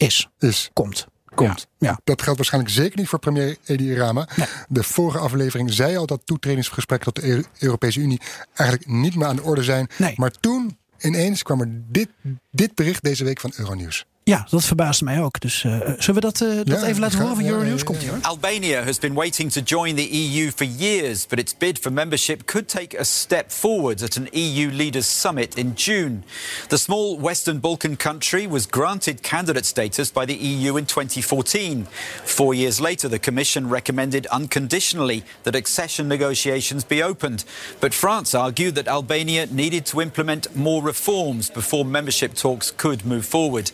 is. 0.01 0.29
Is. 0.39 0.71
Komt. 0.73 1.07
Komt. 1.35 1.67
Ja. 1.79 2.01
Dat 2.05 2.23
geldt 2.23 2.39
waarschijnlijk 2.39 2.75
zeker 2.75 2.99
niet 2.99 3.09
voor 3.09 3.19
premier 3.19 3.57
Edi 3.65 3.95
Rama. 3.95 4.29
De 4.69 4.83
vorige 4.83 5.19
aflevering 5.19 5.73
zei 5.73 5.97
al 5.97 6.07
dat 6.07 6.21
toetredingsgesprekken 6.25 7.13
tot 7.13 7.25
de 7.25 7.45
Europese 7.59 8.01
Unie 8.01 8.21
eigenlijk 8.55 8.91
niet 8.91 9.15
meer 9.15 9.27
aan 9.27 9.37
de 9.37 9.43
orde 9.43 9.63
zijn. 9.63 9.89
Nee. 9.99 10.15
Maar 10.17 10.31
toen 10.31 10.79
ineens 10.99 11.43
kwam 11.43 11.61
er 11.61 11.69
dit, 11.71 12.09
dit 12.51 12.75
bericht 12.75 13.03
deze 13.03 13.25
week 13.25 13.41
van 13.41 13.53
Euronews. 13.57 14.07
Ja, 14.31 14.47
dat 14.51 14.65
verbaasde 14.65 15.05
mij 15.05 15.23
ook. 15.23 15.41
Dus 15.41 15.65
uh, 15.65 15.73
zullen 15.73 16.15
we 16.15 16.21
dat, 16.21 16.41
uh, 16.41 16.57
dat 16.57 16.81
ja, 16.81 16.87
even 16.87 17.01
laten 17.01 17.19
horen 17.19 17.37
van 17.37 17.45
Euronews? 17.45 17.85
Komt 17.85 17.99
hier. 17.99 18.13
Albania 18.21 18.85
has 18.85 18.99
been 18.99 19.15
waiting 19.15 19.53
to 19.53 19.61
join 19.61 19.97
the 19.97 20.09
EU 20.11 20.51
for 20.55 20.67
years, 20.67 21.27
but 21.27 21.39
its 21.39 21.57
bid 21.59 21.79
for 21.79 21.93
membership 21.93 22.45
could 22.45 22.69
take 22.69 23.01
a 23.01 23.05
step 23.05 23.53
forward 23.53 24.03
at 24.03 24.17
an 24.17 24.29
EU 24.33 24.71
leaders 24.71 25.21
summit 25.21 25.55
in 25.55 25.73
June. 25.75 26.23
The 26.69 26.77
small 26.77 27.21
Western 27.21 27.61
Balkan 27.61 27.97
country 27.97 28.47
was 28.47 28.67
granted 28.67 29.23
candidate 29.23 29.65
status 29.65 30.13
by 30.13 30.27
the 30.27 30.35
EU 30.35 30.77
in 30.77 30.85
2014. 30.85 31.87
Four 32.25 32.55
years 32.55 32.79
later, 32.79 33.11
the 33.11 33.19
Commission 33.19 33.69
recommended 33.71 34.27
unconditionally 34.27 35.23
that 35.43 35.55
accession 35.55 36.07
negotiations 36.09 36.85
be 36.85 37.03
opened. 37.03 37.45
But 37.81 37.95
France 37.95 38.39
argued 38.39 38.75
that 38.75 38.89
Albania 38.89 39.47
needed 39.47 39.87
to 39.87 40.01
implement 40.01 40.55
more 40.55 40.87
reforms 40.87 41.51
before 41.51 41.85
membership 41.85 42.35
talks 42.35 42.71
could 42.71 43.05
move 43.05 43.25
forward. 43.25 43.73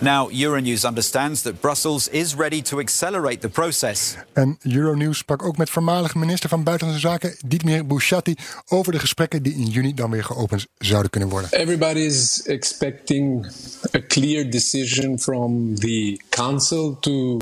Now, 0.00 0.28
Euronews 0.28 0.84
understands 0.84 1.42
that 1.42 1.60
Brussels 1.60 2.08
is 2.08 2.34
ready 2.34 2.62
to 2.62 2.78
accelerate 2.78 3.40
the 3.40 3.48
process. 3.48 4.16
En 4.32 4.58
Euronews 4.62 5.18
sprak 5.18 5.42
ook 5.42 5.56
met 5.56 5.70
voormalige 5.70 6.18
minister 6.18 6.48
van 6.48 6.62
Buitenlandse 6.62 7.06
Zaken 7.08 7.36
Dietmar 7.46 7.86
Bouchatti 7.86 8.34
over 8.68 8.92
de 8.92 8.98
gesprekken 8.98 9.42
die 9.42 9.54
in 9.54 9.66
juni 9.66 9.94
dan 9.94 10.10
weer 10.10 10.24
geopend 10.24 10.66
zouden 10.78 11.10
kunnen 11.10 11.28
worden. 11.28 11.50
Everybody 11.52 11.98
is 11.98 12.42
expecting 12.44 13.46
a 13.94 14.00
clear 14.08 14.50
decision 14.50 15.18
from 15.18 15.74
the 15.74 16.20
council 16.28 16.96
to 17.00 17.38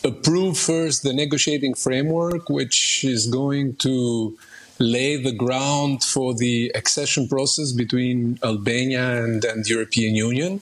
approve 0.00 0.54
first 0.54 1.02
the 1.02 1.12
negotiating 1.12 1.76
framework 1.76 2.48
which 2.48 3.02
is 3.02 3.26
going 3.30 3.78
to 3.78 4.32
lay 4.76 5.22
the 5.22 5.34
ground 5.36 6.04
for 6.04 6.34
the 6.34 6.72
accession 6.76 7.26
process 7.26 7.74
between 7.74 8.36
Albania 8.40 9.22
and, 9.22 9.44
and 9.44 9.64
the 9.64 9.70
European 9.70 10.14
Union. 10.14 10.60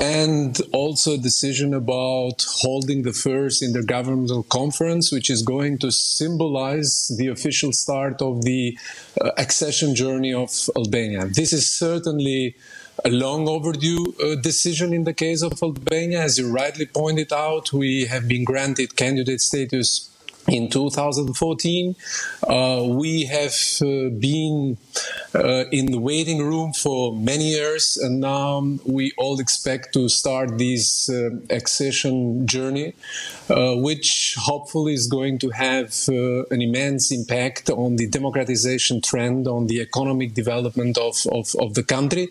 And 0.00 0.58
also 0.72 1.14
a 1.14 1.18
decision 1.18 1.74
about 1.74 2.46
holding 2.48 3.02
the 3.02 3.12
first 3.12 3.62
intergovernmental 3.62 4.48
conference, 4.48 5.12
which 5.12 5.28
is 5.28 5.42
going 5.42 5.78
to 5.78 5.92
symbolize 5.92 7.08
the 7.18 7.26
official 7.26 7.72
start 7.72 8.22
of 8.22 8.42
the 8.42 8.78
uh, 9.20 9.30
accession 9.36 9.94
journey 9.94 10.32
of 10.32 10.50
Albania. 10.74 11.26
This 11.26 11.52
is 11.52 11.70
certainly 11.70 12.56
a 13.04 13.10
long 13.10 13.48
overdue 13.48 14.14
uh, 14.22 14.36
decision 14.36 14.92
in 14.92 15.04
the 15.04 15.12
case 15.12 15.42
of 15.42 15.62
Albania. 15.62 16.22
As 16.22 16.38
you 16.38 16.50
rightly 16.50 16.86
pointed 16.86 17.32
out, 17.32 17.72
we 17.72 18.06
have 18.06 18.26
been 18.26 18.44
granted 18.44 18.96
candidate 18.96 19.40
status 19.40 20.09
in 20.48 20.68
2014. 20.68 21.94
Uh, 22.42 22.84
we 22.86 23.24
have 23.24 23.54
uh, 23.82 24.08
been 24.10 24.76
uh, 25.34 25.64
in 25.70 25.86
the 25.86 25.98
waiting 25.98 26.42
room 26.42 26.72
for 26.72 27.14
many 27.14 27.50
years, 27.50 27.96
and 27.96 28.20
now 28.20 28.62
we 28.84 29.12
all 29.16 29.38
expect 29.40 29.92
to 29.92 30.08
start 30.08 30.58
this 30.58 31.08
uh, 31.08 31.30
accession 31.50 32.46
journey, 32.46 32.94
uh, 33.48 33.74
which 33.76 34.36
hopefully 34.38 34.94
is 34.94 35.06
going 35.06 35.38
to 35.38 35.50
have 35.50 35.94
uh, 36.08 36.44
an 36.50 36.62
immense 36.62 37.12
impact 37.12 37.70
on 37.70 37.96
the 37.96 38.08
democratization 38.08 39.00
trend, 39.00 39.46
on 39.46 39.66
the 39.66 39.80
economic 39.80 40.34
development 40.34 40.98
of, 40.98 41.16
of, 41.32 41.54
of 41.60 41.74
the 41.74 41.82
country. 41.82 42.28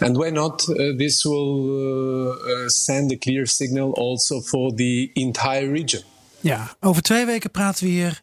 And 0.00 0.16
why 0.16 0.30
not? 0.30 0.62
this 0.98 1.24
will 1.24 2.68
send 2.68 3.12
a 3.12 3.16
clear 3.16 3.46
signal 3.46 3.92
also 3.92 4.40
for 4.40 4.72
the 4.72 5.10
entire 5.16 5.68
region. 5.70 6.02
Ja, 6.42 6.76
over 6.80 7.02
twee 7.02 7.26
weken 7.26 7.50
praten 7.50 7.84
we 7.84 7.90
hier 7.90 8.22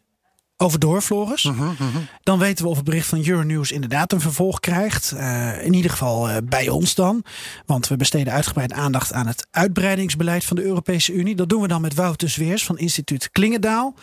over 0.62 0.78
door, 0.78 1.00
Floris. 1.00 1.44
Mhm, 1.44 1.64
mhm. 1.64 1.98
Dan 2.22 2.38
weten 2.38 2.64
we 2.64 2.70
of 2.70 2.76
het 2.76 2.84
bericht 2.84 3.06
van 3.06 3.26
Euronews 3.26 3.72
inderdaad 3.72 4.12
een 4.12 4.20
vervolg 4.20 4.60
krijgt. 4.60 5.12
Uh, 5.14 5.64
in 5.64 5.72
ieder 5.72 5.90
geval 5.90 6.30
uh, 6.30 6.36
bij 6.44 6.68
ons 6.68 6.94
dan. 6.94 7.24
Want 7.66 7.88
we 7.88 7.96
besteden 7.96 8.32
uitgebreid 8.32 8.72
aandacht 8.72 9.12
aan 9.12 9.26
het 9.26 9.46
uitbreidingsbeleid 9.50 10.44
van 10.44 10.56
de 10.56 10.62
Europese 10.62 11.12
Unie. 11.12 11.36
Dat 11.36 11.48
doen 11.48 11.62
we 11.62 11.68
dan 11.68 11.80
met 11.80 11.94
Wouter 11.94 12.28
Zweers 12.28 12.64
van 12.64 12.78
instituut 12.78 13.30
Klingendaal. 13.30 13.94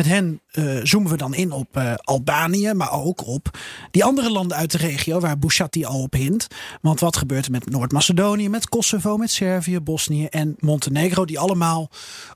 Met 0.00 0.08
hen 0.08 0.40
uh, 0.52 0.80
zoomen 0.82 1.10
we 1.10 1.16
dan 1.16 1.34
in 1.34 1.52
op 1.52 1.76
uh, 1.76 1.94
Albanië, 1.96 2.72
maar 2.72 2.92
ook 2.92 3.26
op 3.26 3.58
die 3.90 4.04
andere 4.04 4.30
landen 4.30 4.56
uit 4.56 4.70
de 4.70 4.78
regio 4.78 5.20
waar 5.20 5.38
Bouchatti 5.38 5.84
al 5.84 6.02
op 6.02 6.12
hint. 6.12 6.46
Want 6.80 7.00
wat 7.00 7.16
gebeurt 7.16 7.44
er 7.44 7.50
met 7.50 7.70
Noord-Macedonië, 7.70 8.48
met 8.48 8.68
Kosovo, 8.68 9.16
met 9.16 9.30
Servië, 9.30 9.80
Bosnië 9.80 10.26
en 10.26 10.56
Montenegro, 10.58 11.24
die 11.24 11.38
allemaal 11.38 11.90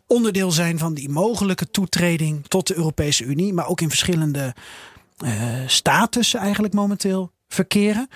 onderdeel 0.07 0.51
zijn 0.51 0.79
van 0.79 0.95
die 0.95 1.09
mogelijke 1.09 1.71
toetreding 1.71 2.47
tot 2.47 2.67
de 2.67 2.77
Europese 2.77 3.25
Unie, 3.25 3.53
maar 3.53 3.69
ook 3.69 3.81
in 3.81 3.89
verschillende 3.89 4.55
uh, 5.25 5.31
statussen 5.67 6.41
eigenlijk 6.41 6.75
momenteel 6.75 7.31
verkeren. 7.49 8.09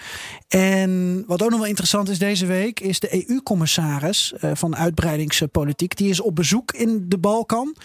En 0.49 1.25
wat 1.26 1.43
ook 1.43 1.50
nog 1.50 1.59
wel 1.59 1.69
interessant 1.69 2.09
is 2.09 2.19
deze 2.19 2.47
week, 2.47 2.81
is 2.81 3.00
de 3.00 3.28
EU-commissaris 3.28 4.33
van 4.52 4.76
uitbreidingspolitiek. 4.76 5.97
Die 5.97 6.09
is 6.09 6.21
op 6.21 6.35
bezoek 6.35 6.73
in 6.73 7.05
de 7.09 7.19
Balkan. 7.19 7.76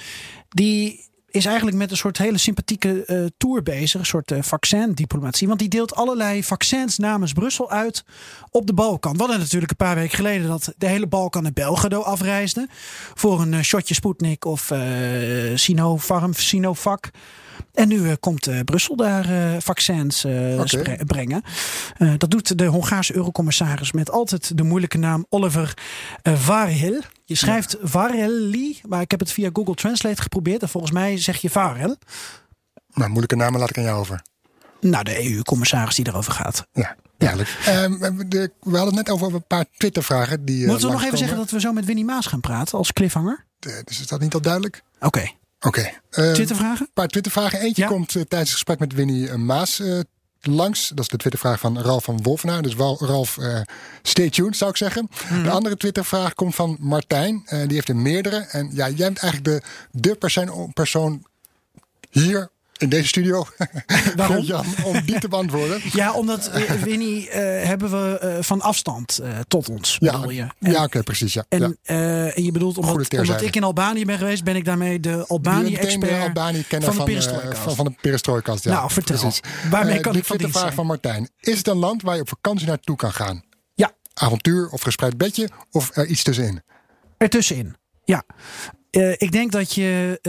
Die 0.49 1.11
is 1.33 1.45
eigenlijk 1.45 1.77
met 1.77 1.91
een 1.91 1.97
soort 1.97 2.17
hele 2.17 2.37
sympathieke 2.37 3.03
uh, 3.07 3.25
tour 3.37 3.63
bezig. 3.63 3.99
Een 3.99 4.05
soort 4.05 4.31
uh, 4.31 4.41
vaccindiplomatie. 4.41 5.47
Want 5.47 5.59
die 5.59 5.69
deelt 5.69 5.95
allerlei 5.95 6.43
vaccins 6.43 6.97
namens 6.97 7.33
Brussel 7.33 7.71
uit 7.71 8.03
op 8.49 8.67
de 8.67 8.73
Balkan. 8.73 9.13
We 9.13 9.19
hadden 9.19 9.39
natuurlijk 9.39 9.71
een 9.71 9.77
paar 9.77 9.95
weken 9.95 10.15
geleden 10.15 10.47
dat 10.47 10.73
de 10.77 10.87
hele 10.87 11.07
Balkan 11.07 11.43
naar 11.43 11.53
Belgrado 11.53 12.01
afreisde. 12.01 12.67
Voor 13.13 13.41
een 13.41 13.53
uh, 13.53 13.61
shotje 13.61 13.93
Sputnik 13.93 14.45
of 14.45 14.71
Sinopharm, 15.53 16.33
Sinovac. 16.33 17.09
En 17.73 17.87
nu 17.87 17.97
uh, 17.97 18.13
komt 18.19 18.47
uh, 18.47 18.59
Brussel 18.59 18.95
daar 18.95 19.29
uh, 19.29 19.55
vaccins 19.59 20.25
okay. 20.25 20.99
brengen. 21.05 21.43
dat 22.17 22.31
doet 22.31 22.57
de 22.57 22.65
Hongaarse 22.65 23.15
eurocommissaris 23.15 23.91
met 23.91 24.11
altijd 24.11 24.57
de 24.57 24.63
moeilijke 24.63 24.97
naam 24.97 25.25
Oliver 25.29 25.73
Varhel. 26.23 27.01
Je 27.25 27.35
schrijft 27.35 27.71
ja. 27.81 27.87
Varelli, 27.87 28.81
maar 28.87 29.01
ik 29.01 29.11
heb 29.11 29.19
het 29.19 29.31
via 29.31 29.49
Google 29.53 29.75
Translate 29.75 30.21
geprobeerd. 30.21 30.61
En 30.61 30.69
volgens 30.69 30.93
mij 30.93 31.17
zeg 31.17 31.41
je 31.41 31.49
Varel. 31.49 31.97
Nou, 32.93 33.07
moeilijke 33.07 33.35
namen 33.35 33.59
laat 33.59 33.69
ik 33.69 33.77
aan 33.77 33.83
jou 33.83 33.99
over. 33.99 34.21
Nou, 34.79 35.03
de 35.03 35.31
EU-commissaris 35.31 35.95
die 35.95 36.07
erover 36.07 36.31
gaat. 36.31 36.67
Ja. 36.71 36.95
Ja. 37.17 37.35
De, 37.35 38.51
we 38.59 38.77
hadden 38.77 38.95
het 38.95 39.07
net 39.07 39.09
over 39.09 39.33
een 39.33 39.47
paar 39.47 39.65
Twitter-vragen. 39.77 40.45
Die, 40.45 40.67
Moeten 40.67 40.87
we 40.87 40.93
nog 40.93 41.03
even 41.03 41.17
zeggen 41.17 41.37
dat 41.37 41.49
we 41.49 41.59
zo 41.59 41.73
met 41.73 41.85
Winnie 41.85 42.05
Maas 42.05 42.25
gaan 42.25 42.39
praten 42.39 42.77
als 42.77 42.93
cliffhanger? 42.93 43.45
De, 43.59 43.81
dus 43.85 43.99
is 43.99 44.07
dat 44.07 44.19
niet 44.19 44.33
al 44.33 44.41
duidelijk? 44.41 44.83
Oké. 44.95 45.05
Okay. 45.05 45.37
Oké. 45.63 45.97
Okay. 46.09 46.33
Twittervragen? 46.33 46.85
Een 46.85 46.93
paar 46.93 47.07
Twittervragen. 47.07 47.59
Eentje 47.59 47.81
ja? 47.81 47.87
komt 47.87 48.15
uh, 48.15 48.23
tijdens 48.23 48.49
het 48.49 48.59
gesprek 48.59 48.79
met 48.79 48.93
Winnie 48.93 49.27
uh, 49.27 49.35
Maas 49.35 49.81
langs. 50.41 50.87
Dat 50.87 50.99
is 50.99 51.07
de 51.07 51.17
Twittervraag 51.17 51.59
van 51.59 51.79
Ralf 51.79 52.03
van 52.03 52.21
Wolfenaar. 52.21 52.61
Dus 52.61 52.75
Ralf, 52.75 53.37
stay 54.01 54.29
tuned 54.29 54.57
zou 54.57 54.69
ik 54.69 54.77
zeggen. 54.77 55.09
Mm. 55.29 55.43
De 55.43 55.49
andere 55.49 55.77
Twittervraag 55.77 56.33
komt 56.33 56.55
van 56.55 56.77
Martijn. 56.79 57.43
die 57.45 57.73
heeft 57.73 57.89
er 57.89 57.95
meerdere. 57.95 58.37
En 58.37 58.69
ja, 58.73 58.89
jij 58.89 58.95
bent 59.05 59.19
eigenlijk 59.19 59.45
de, 59.45 59.61
de 59.91 60.15
persoon, 60.15 60.73
persoon 60.73 61.25
hier 62.09 62.49
in 62.83 62.89
deze 62.89 63.07
studio. 63.07 63.45
Waarom? 64.15 64.43
Jan, 64.43 64.65
om 64.83 65.05
die 65.05 65.19
te 65.19 65.27
beantwoorden. 65.27 65.81
Ja, 65.93 66.13
omdat 66.13 66.51
uh, 66.55 66.71
Winnie 66.71 67.27
uh, 67.27 67.33
hebben 67.63 67.91
we 67.91 68.19
uh, 68.23 68.43
van 68.43 68.61
afstand 68.61 69.19
tot 69.47 69.69
ons. 69.69 69.97
Ja, 69.99 70.23
je. 70.27 70.41
En, 70.41 70.71
ja 70.71 70.83
oké, 70.83 71.03
precies. 71.03 71.33
Ja. 71.33 71.45
En, 71.49 71.77
ja. 71.81 71.95
en 72.31 72.43
je 72.43 72.51
bedoelt, 72.51 72.77
omdat, 72.77 73.17
omdat, 73.17 73.41
ik 73.41 73.55
in 73.55 73.63
Albanië 73.63 74.05
ben 74.05 74.17
geweest, 74.17 74.43
ben 74.43 74.55
ik 74.55 74.65
daarmee 74.65 74.99
de 74.99 75.27
Albanië-expert 75.27 76.21
Albanië 76.21 76.63
van, 76.69 77.05
de 77.05 77.21
van, 77.21 77.55
van, 77.55 77.75
van 77.75 77.85
de 77.85 77.93
perestrojkast. 78.01 78.63
Ja, 78.63 78.71
nou, 78.73 78.91
vertel. 78.91 79.17
Precies. 79.17 79.39
Waarmee 79.69 79.99
kan 79.99 80.15
ik 80.15 80.25
van 80.25 80.37
de 80.37 80.49
vraag 80.49 80.73
van 80.73 80.85
Martijn. 80.85 81.29
Is 81.39 81.57
het 81.57 81.67
een 81.67 81.77
land 81.77 82.01
waar 82.01 82.15
je 82.15 82.21
op 82.21 82.29
vakantie 82.29 82.67
naartoe 82.67 82.95
kan 82.95 83.13
gaan? 83.13 83.43
Ja. 83.73 83.91
Avontuur 84.13 84.69
of 84.69 84.81
gespreid 84.81 85.17
bedje 85.17 85.49
of 85.71 85.95
er 85.97 86.05
iets 86.05 86.23
tussenin? 86.23 86.61
Ertussenin, 87.17 87.75
ja. 88.03 88.23
Uh, 88.97 89.11
ik 89.11 89.31
denk 89.31 89.51
dat 89.51 89.73
je, 89.73 90.19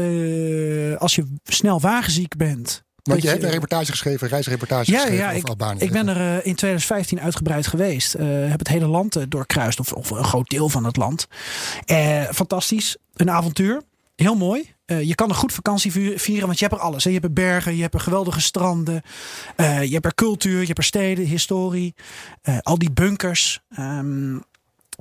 uh, 0.93 1.01
als 1.01 1.15
je 1.15 1.25
snel 1.45 1.81
wagenziek 1.81 2.37
bent. 2.37 2.83
Want 3.03 3.21
je, 3.21 3.27
je 3.27 3.33
hebt 3.33 3.45
een 3.45 3.51
reportage 3.51 3.91
geschreven, 3.91 4.29
reisreportage 4.29 4.91
ja, 4.91 4.99
geschreven 4.99 5.25
ja, 5.25 5.29
over 5.29 5.41
ik, 5.41 5.49
Albanië. 5.49 5.79
Ik 5.79 5.93
ben 5.93 6.09
er 6.09 6.17
uh, 6.17 6.35
in 6.35 6.55
2015 6.55 7.21
uitgebreid 7.21 7.67
geweest. 7.67 8.13
heb 8.13 8.59
het 8.59 8.69
hele 8.69 8.87
land 8.87 9.17
doorkruist, 9.29 9.81
of, 9.81 9.93
of, 9.93 10.11
een 10.11 10.25
groot 10.25 10.49
deel 10.49 10.69
van 10.69 10.85
het 10.85 10.97
land. 10.97 11.27
fantastisch, 12.33 12.97
een 13.15 13.31
avontuur. 13.31 13.83
Heel 14.17 14.35
mooi. 14.35 14.75
je 14.87 15.15
kan 15.15 15.29
een 15.29 15.35
goed 15.35 15.53
vakantie 15.53 15.93
vieren, 16.19 16.47
want 16.47 16.59
je 16.59 16.65
hebt 16.65 16.77
er 16.77 16.87
alles. 16.87 17.05
Hè. 17.05 17.11
Je 17.11 17.17
hebt 17.17 17.29
er 17.29 17.33
bergen, 17.33 17.77
je 17.77 17.83
hebt 17.83 17.95
er 17.95 18.01
geweldige 18.01 18.41
stranden. 18.41 19.03
je 19.57 19.91
hebt 19.93 20.07
er 20.07 20.15
cultuur, 20.15 20.61
je 20.61 20.67
hebt 20.67 20.79
er 20.79 20.85
steden, 20.85 21.25
historie. 21.25 21.95
al 22.63 22.79
die 22.79 22.91
bunkers. 22.91 23.61
Um, 23.79 24.43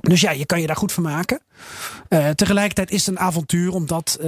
dus 0.00 0.20
ja, 0.20 0.30
je 0.30 0.46
kan 0.46 0.60
je 0.60 0.66
daar 0.66 0.76
goed 0.76 0.92
van 0.92 1.02
maken. 1.02 1.40
Uh, 2.14 2.30
tegelijkertijd 2.30 2.90
is 2.90 3.06
het 3.06 3.16
een 3.16 3.22
avontuur, 3.22 3.72
omdat 3.72 4.18
uh, 4.20 4.26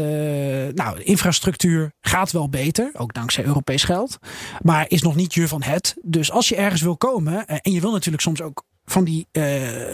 nou, 0.75 0.97
de 0.97 1.03
infrastructuur 1.03 1.93
gaat 2.01 2.33
wel 2.33 2.49
beter, 2.49 2.91
ook 2.93 3.15
dankzij 3.15 3.45
Europees 3.45 3.85
geld, 3.85 4.19
maar 4.63 4.85
is 4.89 5.03
nog 5.03 5.15
niet 5.15 5.35
je 5.35 5.49
van 5.49 5.63
het. 5.63 5.97
Dus 6.03 6.31
als 6.31 6.49
je 6.49 6.57
ergens 6.57 6.83
wil 6.83 6.97
komen, 6.97 7.33
uh, 7.33 7.57
en 7.63 7.73
je 7.73 7.81
wil 7.81 7.93
natuurlijk 7.93 8.23
soms 8.23 8.43
ook 8.43 8.65
van 8.85 9.05
die 9.05 9.29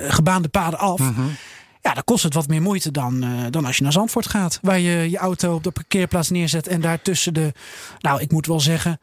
gebaande 0.08 0.48
paden 0.48 0.78
af, 0.78 0.98
-hmm. 0.98 1.36
ja, 1.80 1.94
dan 1.94 2.04
kost 2.04 2.22
het 2.22 2.34
wat 2.34 2.48
meer 2.48 2.62
moeite 2.62 2.90
dan, 2.90 3.24
dan 3.50 3.64
als 3.64 3.76
je 3.76 3.82
naar 3.82 3.92
Zandvoort 3.92 4.26
gaat, 4.26 4.58
waar 4.62 4.78
je 4.78 5.10
je 5.10 5.18
auto 5.18 5.54
op 5.54 5.64
de 5.64 5.70
parkeerplaats 5.70 6.30
neerzet 6.30 6.66
en 6.66 6.80
daar 6.80 7.02
tussen 7.02 7.34
de, 7.34 7.52
nou, 7.98 8.20
ik 8.20 8.32
moet 8.32 8.46
wel 8.46 8.60
zeggen, 8.60 9.00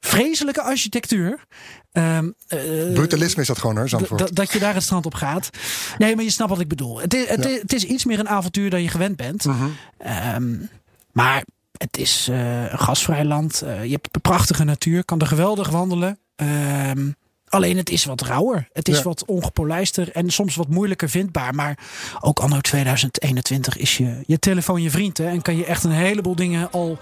vreselijke 0.00 0.62
architectuur. 0.62 1.44
Um, 1.92 2.34
uh, 2.48 2.92
Brutalisme 2.92 3.40
is 3.40 3.46
dat 3.46 3.58
gewoon 3.58 3.76
hoor, 3.76 3.88
Zandvoort. 3.88 4.36
Dat 4.36 4.52
je 4.52 4.58
daar 4.58 4.74
het 4.74 4.82
strand 4.82 5.06
op 5.06 5.14
gaat. 5.14 5.50
Nee, 5.98 6.14
maar 6.14 6.24
je 6.24 6.30
snapt 6.30 6.50
wat 6.50 6.60
ik 6.60 6.68
bedoel. 6.68 7.00
Het 7.00 7.14
is, 7.14 7.28
het, 7.28 7.44
ja. 7.44 7.50
is, 7.50 7.60
het 7.60 7.72
is, 7.72 7.84
iets 7.84 8.04
meer 8.04 8.18
een 8.18 8.28
avontuur 8.28 8.70
dan 8.70 8.82
je 8.82 8.88
gewend 8.88 9.16
bent. 9.16 9.44
Uh 9.44 9.60
-huh. 9.98 10.34
um, 10.34 10.68
maar 11.12 11.44
het 11.72 11.98
is 11.98 12.28
uh, 12.30 12.70
een 12.72 12.78
gasvrij 12.78 13.24
land. 13.24 13.62
Uh, 13.64 13.84
je 13.84 13.90
hebt 13.90 14.20
prachtige 14.22 14.64
natuur. 14.64 15.04
Kan 15.04 15.20
er 15.20 15.26
geweldig 15.26 15.68
wandelen. 15.68 16.18
Um, 16.36 17.14
Alleen 17.50 17.76
het 17.76 17.90
is 17.90 18.04
wat 18.04 18.20
rauwer. 18.20 18.68
Het 18.72 18.88
is 18.88 18.96
ja. 18.96 19.02
wat 19.02 19.24
ongepolijster 19.24 20.12
en 20.12 20.30
soms 20.30 20.54
wat 20.54 20.68
moeilijker 20.68 21.08
vindbaar. 21.08 21.54
Maar 21.54 21.78
ook 22.20 22.38
anno 22.40 22.60
2021 22.60 23.76
is 23.76 23.96
je, 23.96 24.22
je 24.26 24.38
telefoon 24.38 24.82
je 24.82 24.90
vriend. 24.90 25.18
Hè, 25.18 25.26
en 25.26 25.42
kan 25.42 25.56
je 25.56 25.64
echt 25.64 25.84
een 25.84 25.90
heleboel 25.90 26.34
dingen 26.34 26.70
al 26.70 26.98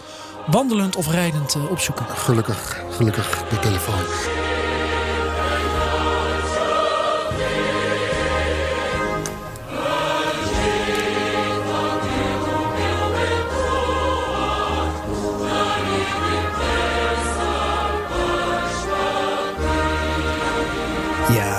wandelend 0.47 0.97
of 0.97 1.11
rijdend 1.11 1.57
opzoeken. 1.71 2.07
Gelukkig, 2.07 2.85
gelukkig 2.91 3.45
de 3.49 3.59
telefoon. 3.59 4.58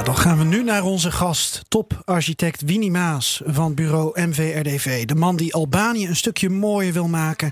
Dan 0.03 0.17
gaan 0.17 0.37
we 0.37 0.43
nu 0.43 0.63
naar 0.63 0.83
onze 0.83 1.11
gast, 1.11 1.61
toparchitect 1.67 2.61
Winnie 2.61 2.91
Maas 2.91 3.41
van 3.45 3.73
bureau 3.73 4.21
MVRDV. 4.21 5.05
De 5.05 5.15
man 5.15 5.35
die 5.35 5.53
Albanië 5.53 6.07
een 6.07 6.15
stukje 6.15 6.49
mooier 6.49 6.93
wil 6.93 7.07
maken 7.07 7.51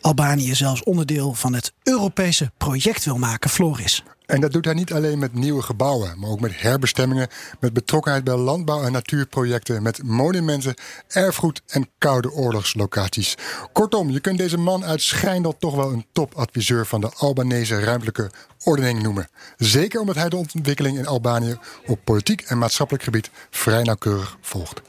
Albanië 0.00 0.54
zelfs 0.54 0.82
onderdeel 0.82 1.34
van 1.34 1.54
het 1.54 1.72
Europese 1.82 2.50
project 2.56 3.04
wil 3.04 3.18
maken, 3.18 3.50
Floris. 3.50 4.02
En 4.26 4.40
dat 4.40 4.52
doet 4.52 4.64
hij 4.64 4.74
niet 4.74 4.92
alleen 4.92 5.18
met 5.18 5.34
nieuwe 5.34 5.62
gebouwen, 5.62 6.18
maar 6.18 6.30
ook 6.30 6.40
met 6.40 6.60
herbestemmingen, 6.60 7.28
met 7.60 7.72
betrokkenheid 7.72 8.24
bij 8.24 8.36
landbouw- 8.36 8.82
en 8.82 8.92
natuurprojecten, 8.92 9.82
met 9.82 10.02
monumenten, 10.02 10.74
erfgoed 11.08 11.62
en 11.66 11.88
koude 11.98 12.32
oorlogslocaties. 12.32 13.36
Kortom, 13.72 14.10
je 14.10 14.20
kunt 14.20 14.38
deze 14.38 14.58
man 14.58 14.84
uit 14.84 15.02
Schijndel 15.02 15.56
toch 15.58 15.74
wel 15.74 15.92
een 15.92 16.06
topadviseur 16.12 16.86
van 16.86 17.00
de 17.00 17.10
Albanese 17.16 17.80
ruimtelijke 17.80 18.30
ordening 18.62 19.02
noemen. 19.02 19.28
Zeker 19.56 20.00
omdat 20.00 20.14
hij 20.14 20.28
de 20.28 20.36
ontwikkeling 20.36 20.98
in 20.98 21.06
Albanië 21.06 21.58
op 21.86 22.00
politiek 22.04 22.40
en 22.40 22.58
maatschappelijk 22.58 23.04
gebied 23.04 23.30
vrij 23.50 23.82
nauwkeurig 23.82 24.36
volgt. 24.40 24.80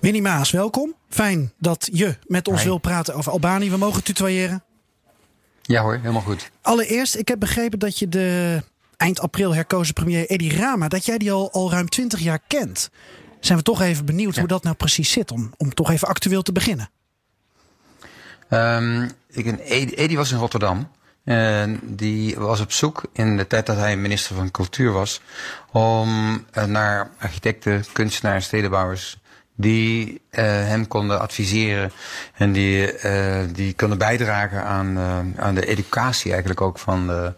Winnie 0.00 0.22
Maas, 0.22 0.50
welkom. 0.50 0.94
Fijn 1.08 1.52
dat 1.58 1.88
je 1.92 2.16
met 2.26 2.48
ons 2.48 2.60
Hi. 2.60 2.66
wil 2.66 2.78
praten 2.78 3.14
over 3.14 3.32
Albanië. 3.32 3.70
We 3.70 3.76
mogen 3.76 4.04
tutoyeren. 4.04 4.62
Ja 5.62 5.82
hoor, 5.82 5.94
helemaal 5.94 6.22
goed. 6.22 6.50
Allereerst, 6.60 7.16
ik 7.16 7.28
heb 7.28 7.38
begrepen 7.40 7.78
dat 7.78 7.98
je 7.98 8.08
de 8.08 8.62
eind 8.96 9.20
april 9.20 9.54
herkozen 9.54 9.94
premier 9.94 10.26
Edi 10.26 10.56
Rama, 10.56 10.88
dat 10.88 11.04
jij 11.04 11.18
die 11.18 11.32
al, 11.32 11.52
al 11.52 11.70
ruim 11.70 11.88
20 11.88 12.20
jaar 12.20 12.40
kent. 12.46 12.90
Zijn 13.40 13.58
we 13.58 13.64
toch 13.64 13.80
even 13.80 14.04
benieuwd 14.04 14.36
hoe 14.36 14.46
dat 14.46 14.62
nou 14.62 14.76
precies 14.76 15.10
zit, 15.10 15.30
om, 15.30 15.52
om 15.56 15.74
toch 15.74 15.90
even 15.90 16.08
actueel 16.08 16.42
te 16.42 16.52
beginnen. 16.52 16.90
Ehm, 18.48 19.08
ik, 19.28 19.60
Edi, 19.64 19.94
Edi 19.94 20.16
was 20.16 20.32
in 20.32 20.38
Rotterdam. 20.38 20.88
En 21.24 21.80
die 21.82 22.36
was 22.36 22.60
op 22.60 22.72
zoek 22.72 23.02
in 23.12 23.36
de 23.36 23.46
tijd 23.46 23.66
dat 23.66 23.76
hij 23.76 23.96
minister 23.96 24.36
van 24.36 24.50
Cultuur 24.50 24.92
was. 24.92 25.20
om 25.72 26.44
eh, 26.50 26.64
naar 26.64 27.10
architecten, 27.18 27.84
kunstenaars, 27.92 28.44
stedenbouwers. 28.44 29.18
die 29.54 30.21
eh, 30.32 30.44
hem 30.44 30.88
konden 30.88 31.20
adviseren. 31.20 31.92
en 32.36 32.52
die, 32.52 32.92
eh, 32.92 33.40
die 33.52 33.74
konden 33.74 33.98
bijdragen 33.98 34.64
aan, 34.64 34.96
eh, 34.96 35.44
aan 35.44 35.54
de 35.54 35.66
educatie 35.66 36.30
eigenlijk 36.30 36.60
ook 36.60 36.78
van 36.78 37.06
de, 37.06 37.32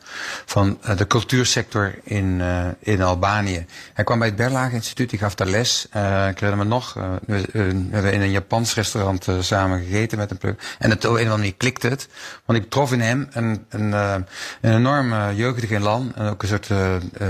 van 0.45 0.79
de 0.97 1.07
cultuursector 1.07 1.95
in, 2.03 2.43
in 2.79 3.03
Albanië. 3.03 3.67
Hij 3.93 4.05
kwam 4.05 4.19
bij 4.19 4.29
het 4.29 4.37
Berlage 4.37 4.75
Instituut, 4.75 5.11
die 5.11 5.19
gaf 5.19 5.35
daar 5.35 5.47
les. 5.47 5.85
Ik 5.85 6.41
herinner 6.41 6.57
me 6.57 6.65
nog, 6.65 6.95
we, 7.27 7.45
hebben 7.91 8.13
in 8.13 8.21
een 8.21 8.31
Japans 8.31 8.75
restaurant 8.75 9.27
samen 9.41 9.83
gegeten 9.83 10.19
met 10.19 10.31
een 10.31 10.39
pluk. 10.39 10.77
En 10.79 10.91
het, 10.91 11.05
op 11.05 11.11
een 11.11 11.15
of 11.15 11.19
andere 11.19 11.37
manier 11.37 11.55
klikte 11.55 11.89
het. 11.89 12.09
Want 12.45 12.59
ik 12.59 12.71
trof 12.71 12.93
in 12.93 13.01
hem 13.01 13.29
een, 13.31 13.67
een, 13.69 13.93
een 13.93 14.27
enorm 14.61 15.33
jeugdige 15.35 15.75
elan. 15.75 16.13
En 16.15 16.27
ook 16.27 16.43
een 16.43 16.49
soort 16.49 16.71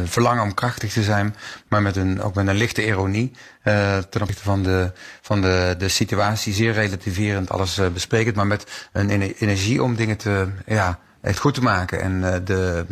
verlangen 0.04 0.42
om 0.42 0.54
krachtig 0.54 0.92
te 0.92 1.02
zijn. 1.02 1.36
Maar 1.68 1.82
met 1.82 1.96
een, 1.96 2.22
ook 2.22 2.34
met 2.34 2.46
een 2.46 2.56
lichte 2.56 2.86
ironie. 2.86 3.32
ten 4.10 4.20
opzichte 4.20 4.42
van 4.42 4.62
de, 4.62 4.92
van 5.20 5.40
de, 5.40 5.53
de 5.78 5.88
situatie. 5.88 6.52
Zeer 6.52 6.72
relativerend, 6.72 7.50
alles 7.50 7.78
eh, 7.78 7.88
besprekend. 7.88 8.36
Maar 8.36 8.46
met 8.46 8.88
een 8.92 9.10
ener- 9.10 9.34
energie 9.38 9.82
om 9.82 9.94
dingen 9.94 10.16
te, 10.16 10.48
ja, 10.66 10.98
echt 11.20 11.38
goed 11.38 11.54
te 11.54 11.62
maken. 11.62 12.00
En 12.00 12.32
eh, 12.34 12.40
de, 12.44 12.84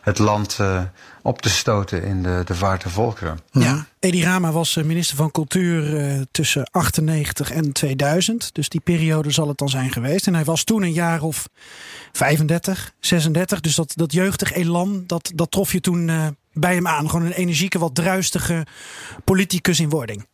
het 0.00 0.18
land 0.18 0.56
eh, 0.60 0.82
op 1.22 1.42
te 1.42 1.48
stoten 1.48 2.02
in 2.02 2.22
de, 2.22 2.42
de 2.44 2.54
vaart 2.54 2.84
volkeren. 2.86 3.38
Ja. 3.50 3.86
Edi 3.98 4.22
Rama 4.24 4.52
was 4.52 4.76
eh, 4.76 4.84
minister 4.84 5.16
van 5.16 5.30
Cultuur 5.30 5.96
eh, 5.96 6.20
tussen 6.30 6.68
98 6.70 7.50
en 7.52 7.72
2000. 7.72 8.54
Dus 8.54 8.68
die 8.68 8.80
periode 8.80 9.30
zal 9.30 9.48
het 9.48 9.58
dan 9.58 9.68
zijn 9.68 9.90
geweest. 9.90 10.26
En 10.26 10.34
hij 10.34 10.44
was 10.44 10.64
toen 10.64 10.82
een 10.82 10.92
jaar 10.92 11.22
of 11.22 11.48
35, 12.12 12.92
36. 13.00 13.60
Dus 13.60 13.74
dat, 13.74 13.92
dat 13.96 14.12
jeugdig 14.12 14.52
elan, 14.52 15.04
dat, 15.06 15.32
dat 15.34 15.50
trof 15.50 15.72
je 15.72 15.80
toen 15.80 16.08
eh, 16.08 16.26
bij 16.52 16.74
hem 16.74 16.86
aan. 16.86 17.10
Gewoon 17.10 17.26
een 17.26 17.32
energieke, 17.32 17.78
wat 17.78 17.94
druistige 17.94 18.66
politicus 19.24 19.80
in 19.80 19.88
wording. 19.88 20.26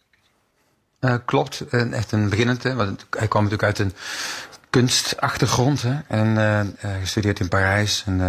Eh, 1.02 1.14
klopt, 1.24 1.64
echt 1.70 2.12
een 2.12 2.28
beginnend. 2.28 2.62
Hè, 2.62 2.74
want 2.74 3.06
hij 3.10 3.28
kwam 3.28 3.42
natuurlijk 3.42 3.68
uit 3.68 3.78
een 3.78 3.94
kunstachtergrond. 4.70 5.82
Hè, 5.82 5.98
en 6.08 6.36
eh, 6.80 6.90
gestudeerd 7.00 7.40
in 7.40 7.48
Parijs. 7.48 8.04
En, 8.06 8.20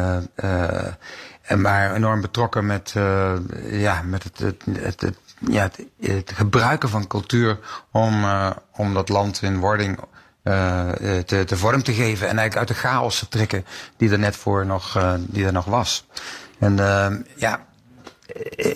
en 1.42 1.62
maar 1.62 1.96
enorm 1.96 2.22
betrokken 2.22 2.66
met, 2.66 2.94
ja, 3.70 4.02
met 4.02 4.24
het, 4.24 4.40
het, 4.40 5.02
het, 5.02 5.18
ja, 5.40 5.70
het, 6.00 6.32
gebruiken 6.34 6.90
van 6.90 7.08
cultuur 7.08 7.60
om, 7.92 8.26
om 8.72 8.94
dat 8.94 9.10
land 9.10 9.42
in 9.42 9.60
wording 9.60 10.00
te, 11.26 11.44
te 11.46 11.58
vorm 11.58 11.84
te 11.84 11.94
geven. 11.94 12.28
En 12.28 12.38
eigenlijk 12.38 12.58
uit 12.58 12.68
de 12.68 12.88
chaos 12.88 13.20
te 13.20 13.28
trekken 13.28 13.66
die 13.98 14.12
er 14.12 14.20
net 14.20 14.36
voor 14.36 14.66
nog, 14.66 15.16
die 15.20 15.46
er 15.46 15.54
nog 15.54 15.66
was. 15.66 16.08
En 16.60 16.76
ja, 17.36 17.66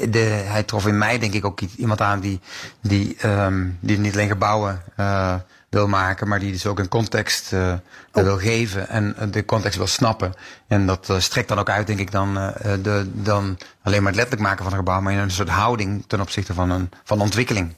de, 0.10 0.20
hij 0.46 0.64
trof 0.64 0.88
in 0.88 0.98
mij 0.98 1.20
denk 1.20 1.34
ik 1.34 1.46
ook 1.46 1.62
iemand 1.62 2.02
aan 2.02 2.20
die, 2.20 2.40
die, 2.82 3.16
ehm, 3.20 3.66
die 3.80 3.98
niet 4.00 4.14
alleen 4.14 4.28
gebouwen 4.28 4.82
eh, 4.96 5.36
wil 5.70 5.88
maken, 5.88 6.28
maar 6.28 6.40
die 6.40 6.52
dus 6.52 6.66
ook 6.66 6.80
een 6.80 6.88
context 6.88 7.54
eh, 7.54 7.74
wil 8.12 8.38
geven 8.38 8.90
en 8.90 9.16
eh, 9.18 9.28
de 9.32 9.46
context 9.46 9.78
wil 9.78 9.88
snappen. 9.88 10.34
En 10.68 10.86
dat 10.86 11.10
eh, 11.10 11.20
strekt 11.20 11.48
dan 11.48 11.60
ook 11.60 11.70
uit, 11.70 11.88
denk 11.88 12.00
ik, 12.00 12.12
dan, 12.12 12.38
eh, 12.38 12.72
de, 12.82 13.10
dan 13.14 13.58
alleen 13.84 14.00
maar 14.04 14.12
het 14.12 14.22
letterlijk 14.22 14.42
maken 14.50 14.64
van 14.64 14.72
een 14.72 14.80
gebouw, 14.80 15.02
maar 15.02 15.14
in 15.14 15.20
een 15.20 15.32
soort 15.32 15.50
houding 15.50 16.04
ten 16.08 16.22
opzichte 16.22 16.54
van, 16.54 16.70
een, 16.70 16.90
van 17.04 17.22
ontwikkeling. 17.22 17.74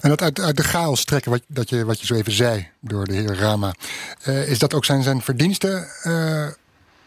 En 0.00 0.08
dat 0.08 0.22
uit, 0.22 0.40
uit 0.40 0.56
de 0.56 0.62
chaos 0.62 1.04
trekken, 1.04 1.30
wat, 1.30 1.42
dat 1.46 1.68
je, 1.68 1.84
wat 1.84 2.00
je 2.00 2.06
zo 2.06 2.14
even 2.14 2.32
zei 2.32 2.68
door 2.80 3.04
de 3.04 3.14
heer 3.14 3.36
Rama. 3.38 3.74
eh, 4.22 4.48
is 4.48 4.58
dat 4.58 4.74
ook 4.74 4.84
zijn, 4.84 5.02
zijn 5.02 5.22
verdienste 5.22 5.88
eh, 6.02 6.46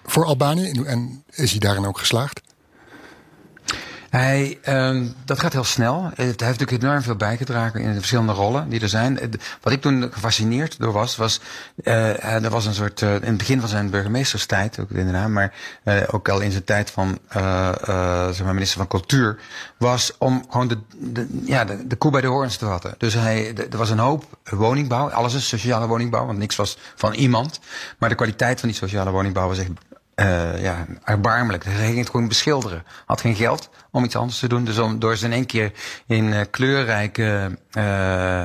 voor 0.05 0.25
Albanië? 0.25 0.71
En 0.71 1.23
is 1.32 1.51
hij 1.51 1.60
daarin 1.60 1.86
ook 1.86 1.99
geslaagd? 1.99 2.41
Hij, 4.10 4.58
ehm, 4.62 5.06
dat 5.26 5.39
gaat 5.39 5.54
heel 5.54 5.63
snel. 5.63 6.02
Hij 6.15 6.26
heeft 6.26 6.39
natuurlijk 6.39 6.84
enorm 6.84 7.02
veel 7.02 7.15
bijgedragen 7.15 7.82
in 7.82 7.88
de 7.88 7.98
verschillende 7.98 8.34
rollen 8.34 8.69
die 8.69 8.82
er 8.82 8.89
zijn. 8.89 9.19
Wat 9.62 9.74
ik 9.74 9.82
toen 9.82 10.10
gefascineerd 10.12 10.80
door 10.80 10.93
was, 10.93 11.15
was 11.15 11.41
eh, 11.84 12.43
er 12.43 12.50
was 12.50 12.65
een 12.65 12.74
soort, 12.74 13.02
eh, 13.02 13.13
in 13.13 13.22
het 13.22 13.38
begin 13.38 13.60
van 13.60 13.69
zijn 13.69 13.89
burgemeesterstijd, 13.89 14.80
ook 14.80 14.89
in 14.89 15.06
Den 15.06 15.15
Haag, 15.15 15.28
maar 15.28 15.54
eh, 15.84 16.02
ook 16.12 16.30
al 16.30 16.39
in 16.39 16.52
zijn 16.52 16.63
tijd 16.63 16.91
van 16.91 17.19
zeg 18.34 18.43
maar 18.43 18.54
minister 18.54 18.78
van 18.78 18.88
Cultuur, 18.88 19.39
was 19.78 20.13
om 20.17 20.45
gewoon 20.50 20.67
de, 20.67 21.28
ja, 21.45 21.65
de, 21.65 21.95
koe 21.95 22.12
bij 22.12 22.22
de 22.22 22.28
hoorns 22.28 22.58
te 22.58 22.65
vatten. 22.65 22.93
Dus 22.98 23.13
hij, 23.13 23.56
er 23.72 23.78
was 23.78 23.89
een 23.89 24.00
hoop 24.00 24.38
woningbouw, 24.43 25.10
alles 25.10 25.34
is 25.34 25.48
sociale 25.48 25.88
woningbouw, 25.88 26.26
want 26.26 26.38
niks 26.38 26.56
was 26.56 26.78
van 26.95 27.13
iemand. 27.13 27.60
Maar 27.98 28.10
de 28.10 28.15
kwaliteit 28.15 28.60
van 28.60 28.69
die 28.69 28.78
sociale 28.78 29.12
woningbouw 29.12 29.48
was 29.48 29.58
echt 29.58 29.69
eh, 30.19 30.62
ja, 30.62 30.86
erbarmelijk. 31.03 31.63
Hij 31.63 31.86
ging 31.86 31.97
het 31.97 32.10
gewoon 32.10 32.27
beschilderen. 32.27 32.84
Had 33.05 33.21
geen 33.21 33.36
geld 33.36 33.69
om 33.91 34.03
iets 34.03 34.15
anders 34.15 34.39
te 34.39 34.47
doen. 34.47 34.63
Dus 34.63 34.77
om, 34.77 34.99
door 34.99 35.15
ze 35.15 35.25
in 35.25 35.32
één 35.32 35.45
keer 35.45 35.71
in 36.05 36.34
eh, 36.34 36.45
kleurrijke 36.49 37.58
eh, 37.71 38.43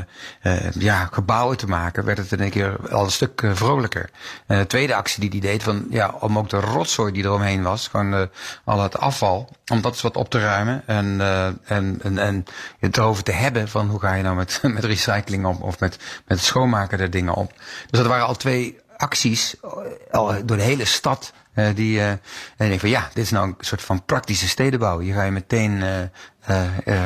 ja, 0.72 1.08
gebouwen 1.12 1.56
te 1.56 1.66
maken, 1.66 2.04
werd 2.04 2.18
het 2.18 2.32
in 2.32 2.40
één 2.40 2.50
keer 2.50 2.90
al 2.90 3.04
een 3.04 3.10
stuk 3.10 3.42
vrolijker. 3.52 4.10
De 4.46 4.66
tweede 4.66 4.94
actie 4.94 5.20
die 5.20 5.40
hij 5.40 5.50
deed, 5.50 5.62
van, 5.62 5.86
ja, 5.90 6.14
om 6.20 6.38
ook 6.38 6.48
de 6.48 6.60
rotzooi 6.60 7.12
die 7.12 7.24
eromheen 7.24 7.62
was, 7.62 7.88
gewoon 7.88 8.28
al 8.64 8.82
het 8.82 8.98
afval, 8.98 9.48
om 9.72 9.80
dat 9.80 9.92
eens 9.92 10.02
wat 10.02 10.16
op 10.16 10.30
te 10.30 10.40
ruimen 10.40 10.82
en, 10.86 11.20
en, 11.64 11.98
en, 12.02 12.18
en 12.18 12.44
het 12.78 12.96
erover 12.96 13.22
te 13.22 13.32
hebben 13.32 13.68
van 13.68 13.88
hoe 13.88 14.00
ga 14.00 14.14
je 14.14 14.22
nou 14.22 14.36
met, 14.36 14.60
met 14.74 14.84
recycling 14.84 15.46
om 15.46 15.56
of 15.60 15.80
met, 15.80 15.98
met 16.26 16.40
schoonmaken 16.40 16.98
der 16.98 17.10
dingen 17.10 17.34
op. 17.34 17.52
Dus 17.90 18.00
dat 18.00 18.06
waren 18.06 18.26
al 18.26 18.36
twee 18.36 18.82
acties 19.04 19.54
eh, 19.62 19.70
al 20.10 20.46
door 20.46 20.56
de 20.56 20.62
hele 20.62 20.84
stad. 20.84 21.32
eh, 21.54 21.66
die, 21.74 21.98
eh, 21.98 22.08
en 22.10 22.18
ik 22.56 22.68
denk 22.68 22.80
van 22.80 22.88
ja, 22.88 23.10
dit 23.14 23.24
is 23.24 23.30
nou 23.30 23.46
een 23.48 23.54
soort 23.60 23.82
van 23.82 24.04
praktische 24.04 24.48
stedenbouw. 24.48 24.98
Hier 24.98 25.14
ga 25.14 25.22
je 25.22 25.30
meteen 25.30 25.82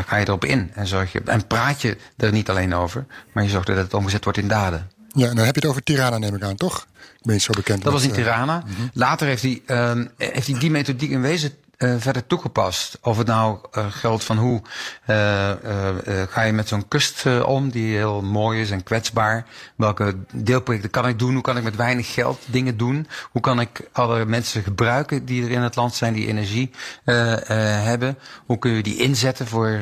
ga 0.07 0.17
je 0.17 0.27
erop 0.27 0.45
in. 0.45 0.71
En, 0.75 0.87
zorg 0.87 1.13
je, 1.13 1.21
en 1.25 1.47
praat 1.47 1.83
je 1.83 1.97
er 2.17 2.33
niet 2.33 2.51
alleen 2.51 2.75
over, 2.75 3.07
maar 3.33 3.45
je 3.45 3.51
zorgt 3.51 3.67
dat 3.67 3.77
het 3.77 3.95
omgezet 3.95 4.25
wordt 4.25 4.39
in 4.39 4.49
daden. 4.49 4.91
Ja, 5.09 5.29
en 5.29 5.37
dan 5.37 5.45
heb 5.45 5.55
je 5.55 5.61
het 5.61 5.71
over 5.71 5.83
Tirana, 5.83 6.19
neem 6.19 6.35
ik 6.35 6.43
aan, 6.43 6.57
toch? 6.57 6.87
Ben 7.23 7.35
je 7.35 7.41
zo 7.41 7.53
bekend? 7.53 7.83
Dat 7.83 7.93
was 7.93 8.03
in 8.03 8.13
Tirana. 8.13 8.63
Later 8.93 9.27
heeft 9.27 9.43
hij, 9.43 9.63
ehm, 9.67 10.07
heeft 10.17 10.47
hij 10.47 10.59
die 10.59 10.71
methodiek 10.71 11.11
in 11.11 11.21
wezen 11.21 11.53
eh, 11.79 11.95
verder 11.99 12.27
toegepast. 12.27 12.99
Of 13.03 13.19
het 13.19 13.27
nou 13.27 13.59
eh, 13.73 13.87
geldt 13.91 14.25
van 14.25 14.39
hoe 14.39 14.63
eh, 15.05 15.53
ga 16.29 16.43
je 16.43 16.53
met 16.53 16.69
zo'n 16.69 16.89
kust 16.89 17.43
om, 17.45 17.71
die 17.71 17.97
heel 17.97 18.23
mooi 18.23 18.61
is 18.61 18.71
en 18.71 18.83
kwetsbaar. 18.83 19.47
Welke 19.77 20.17
deelprojecten 20.33 20.91
kan 20.91 21.09
ik 21.09 21.19
doen? 21.19 21.33
Hoe 21.33 21.43
kan 21.43 21.57
ik 21.57 21.63
met 21.63 21.77
weinig 21.77 22.15
geld 22.15 22.41
dingen 22.47 22.77
doen? 22.77 23.07
Hoe 23.31 23.41
kan 23.41 23.61
ik 23.61 23.89
alle 23.93 24.25
mensen 24.25 24.63
gebruiken 24.63 25.25
die 25.25 25.45
er 25.45 25.51
in 25.51 25.63
het 25.63 25.77
land 25.77 25.95
zijn, 25.95 26.15
die 26.15 26.27
energie 26.27 26.71
hebben? 27.05 28.19
Hoe 28.47 28.59
kun 28.59 28.71
je 28.71 28.83
die 28.83 28.97
inzetten 28.97 29.47
voor, 29.47 29.81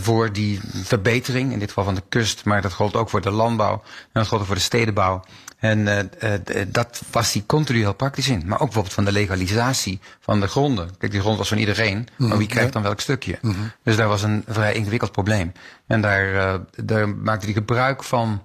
voor 0.00 0.32
die 0.32 0.60
verbetering? 0.72 1.52
In 1.52 1.58
dit 1.58 1.68
geval 1.68 1.84
van 1.84 1.94
de 1.94 2.02
kust, 2.08 2.44
maar 2.44 2.62
dat 2.62 2.72
geldt 2.72 2.96
ook 2.96 3.10
voor 3.10 3.20
de 3.20 3.30
landbouw. 3.30 3.82
En 3.82 4.10
dat 4.12 4.26
geldt 4.26 4.42
ook 4.42 4.46
voor 4.46 4.56
de 4.56 4.62
stedenbouw. 4.62 5.22
En 5.62 5.88
eh, 6.20 6.30
dat 6.68 7.02
was 7.10 7.32
die 7.32 7.46
continu 7.46 7.78
heel 7.78 7.94
praktisch 7.94 8.28
in. 8.28 8.42
Maar 8.46 8.58
ook 8.60 8.64
bijvoorbeeld 8.64 8.94
van 8.94 9.04
de 9.04 9.12
legalisatie 9.12 10.00
van 10.20 10.40
de 10.40 10.46
gronden. 10.46 10.90
Kijk, 10.98 11.12
die 11.12 11.20
grond 11.20 11.38
was 11.38 11.48
van 11.48 11.58
iedereen, 11.58 12.08
maar 12.16 12.38
wie 12.38 12.46
krijgt 12.46 12.72
dan 12.72 12.82
welk 12.82 13.00
stukje? 13.00 13.38
Dus 13.82 13.96
daar 13.96 14.08
was 14.08 14.22
een 14.22 14.44
vrij 14.48 14.74
ingewikkeld 14.74 15.12
probleem. 15.12 15.52
En 15.86 16.00
daar, 16.00 16.34
eh, 16.34 16.54
daar 16.84 17.08
maakte 17.08 17.44
hij 17.44 17.54
gebruik 17.54 18.02
van 18.02 18.44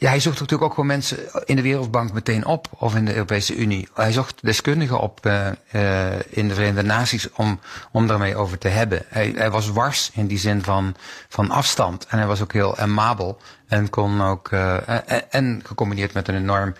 ja, 0.00 0.08
hij 0.08 0.20
zocht 0.20 0.40
natuurlijk 0.40 0.62
ook 0.62 0.74
gewoon 0.74 0.88
mensen 0.88 1.18
in 1.44 1.56
de 1.56 1.62
Wereldbank 1.62 2.12
meteen 2.12 2.46
op, 2.46 2.68
of 2.78 2.94
in 2.94 3.04
de 3.04 3.12
Europese 3.12 3.56
Unie. 3.56 3.88
Hij 3.94 4.12
zocht 4.12 4.38
deskundigen 4.42 5.00
op 5.00 5.26
uh, 5.26 5.46
uh, 5.72 6.12
in 6.28 6.48
de 6.48 6.54
Verenigde 6.54 6.82
Naties 6.82 7.32
om, 7.32 7.60
om 7.92 8.06
daarmee 8.06 8.36
over 8.36 8.58
te 8.58 8.68
hebben. 8.68 9.02
Hij, 9.08 9.32
hij 9.36 9.50
was 9.50 9.70
wars 9.70 10.10
in 10.12 10.26
die 10.26 10.38
zin 10.38 10.62
van, 10.62 10.94
van 11.28 11.50
afstand. 11.50 12.06
En 12.06 12.18
hij 12.18 12.26
was 12.26 12.42
ook 12.42 12.52
heel 12.52 12.76
amabel 12.76 13.38
en 13.66 13.90
kon 13.90 14.22
ook, 14.22 14.50
uh, 14.50 15.34
en, 15.34 15.62
gecombineerd 15.64 16.12
met 16.12 16.28
een 16.28 16.36
enorm 16.36 16.74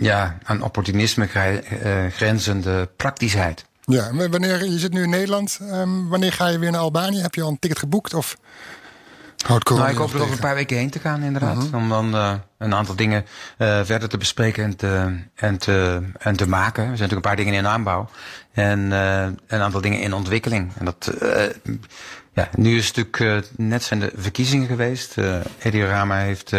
ja, 0.00 0.38
aan 0.42 0.62
opportunisme 0.62 1.28
grenzende 2.10 2.88
praktischheid. 2.96 3.64
Ja, 3.80 4.28
wanneer, 4.28 4.64
je 4.64 4.78
zit 4.78 4.92
nu 4.92 5.02
in 5.02 5.10
Nederland, 5.10 5.58
um, 5.62 6.08
wanneer 6.08 6.32
ga 6.32 6.48
je 6.48 6.58
weer 6.58 6.70
naar 6.70 6.80
Albanië? 6.80 7.20
Heb 7.20 7.34
je 7.34 7.42
al 7.42 7.48
een 7.48 7.58
ticket 7.58 7.78
geboekt? 7.78 8.14
Of 8.14 8.36
houdt 9.46 9.70
nou, 9.70 9.90
ik 9.90 9.96
hoop 9.96 10.14
er 10.14 10.20
over 10.20 10.32
een 10.32 10.38
paar 10.38 10.54
weken 10.54 10.76
heen 10.76 10.90
te 10.90 10.98
gaan, 10.98 11.22
inderdaad. 11.22 11.56
Uh 11.56 11.62
-huh. 11.62 11.74
Om 11.74 11.88
dan 11.88 12.14
uh, 12.14 12.34
een 12.58 12.74
aantal 12.74 12.96
dingen 12.96 13.24
uh, 13.58 13.80
verder 13.84 14.08
te 14.08 14.18
bespreken 14.18 14.64
en 14.64 14.76
te, 14.76 15.18
en, 15.34 15.58
te, 15.58 16.02
en 16.18 16.36
te 16.36 16.48
maken. 16.48 16.82
Er 16.82 16.96
zijn 16.96 17.08
natuurlijk 17.08 17.12
een 17.12 17.20
paar 17.20 17.36
dingen 17.36 17.54
in 17.54 17.66
aanbouw. 17.66 18.08
En 18.52 18.78
uh, 18.78 19.26
een 19.46 19.60
aantal 19.60 19.80
dingen 19.80 20.00
in 20.00 20.12
ontwikkeling. 20.12 20.72
En 20.78 20.84
dat, 20.84 21.10
ja, 22.32 22.48
nu 22.56 22.76
is 22.76 22.86
het 22.86 22.96
natuurlijk 22.96 23.46
net 23.56 23.82
zijn 23.82 24.00
de 24.00 24.12
verkiezingen 24.16 24.66
geweest. 24.66 25.16
Edi 25.58 25.84
Rama 25.84 26.18
heeft 26.18 26.52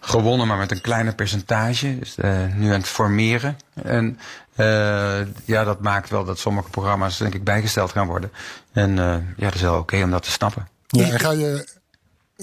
gewonnen, 0.00 0.46
maar 0.46 0.58
met 0.58 0.70
een 0.70 0.80
kleiner 0.80 1.14
percentage. 1.14 1.98
Dus 1.98 2.16
nu 2.54 2.66
aan 2.66 2.80
het 2.80 2.88
formeren. 2.88 3.56
En 3.82 4.18
uh, 4.60 5.20
ja, 5.44 5.64
dat 5.64 5.80
maakt 5.80 6.10
wel 6.10 6.24
dat 6.24 6.38
sommige 6.38 6.70
programma's 6.70 7.18
denk 7.18 7.34
ik 7.34 7.44
bijgesteld 7.44 7.92
gaan 7.92 8.06
worden. 8.06 8.32
En 8.72 8.90
uh, 8.90 9.14
ja, 9.36 9.44
dat 9.44 9.54
is 9.54 9.60
wel 9.60 9.72
oké 9.72 9.80
okay 9.80 10.02
om 10.02 10.10
dat 10.10 10.22
te 10.22 10.30
snappen. 10.30 10.68
Ja, 10.86 11.10
en 11.10 11.20
ga 11.20 11.30
je 11.30 11.79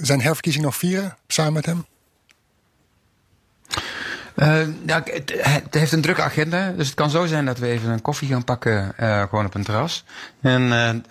zijn 0.00 0.20
herverkiezing 0.20 0.64
nog 0.64 0.76
vieren 0.76 1.16
samen 1.26 1.52
met 1.52 1.66
hem? 1.66 1.86
Uh, 4.36 4.66
ja, 4.86 5.02
het, 5.04 5.32
het, 5.36 5.74
heeft 5.74 5.92
een 5.92 6.00
drukke 6.00 6.22
agenda, 6.22 6.72
dus 6.76 6.86
het 6.86 6.94
kan 6.94 7.10
zo 7.10 7.26
zijn 7.26 7.44
dat 7.44 7.58
we 7.58 7.66
even 7.66 7.90
een 7.90 8.02
koffie 8.02 8.28
gaan 8.28 8.44
pakken, 8.44 8.92
uh, 9.00 9.22
gewoon 9.22 9.46
op 9.46 9.54
een 9.54 9.64
terras. 9.64 10.04
En, 10.40 10.62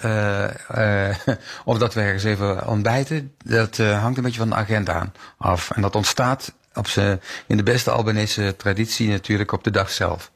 uh, 0.05 1.09
of 1.65 1.77
dat 1.77 1.93
we 1.93 2.01
ergens 2.01 2.23
even 2.23 2.67
ontbijten, 2.67 3.33
dat 3.43 3.77
hangt 3.77 4.17
een 4.17 4.23
beetje 4.23 4.39
van 4.39 4.49
de 4.49 4.55
agenda 4.55 4.93
aan 4.93 5.13
af. 5.37 5.71
En 5.71 5.81
dat 5.81 5.95
ontstaat 5.95 6.53
op 6.73 6.87
ze, 6.87 7.19
in 7.47 7.57
de 7.57 7.63
beste 7.63 7.91
Albanese 7.91 8.55
traditie 8.57 9.09
natuurlijk 9.09 9.51
op 9.51 9.63
de 9.63 9.71
dag 9.71 9.91
zelf. 9.91 10.31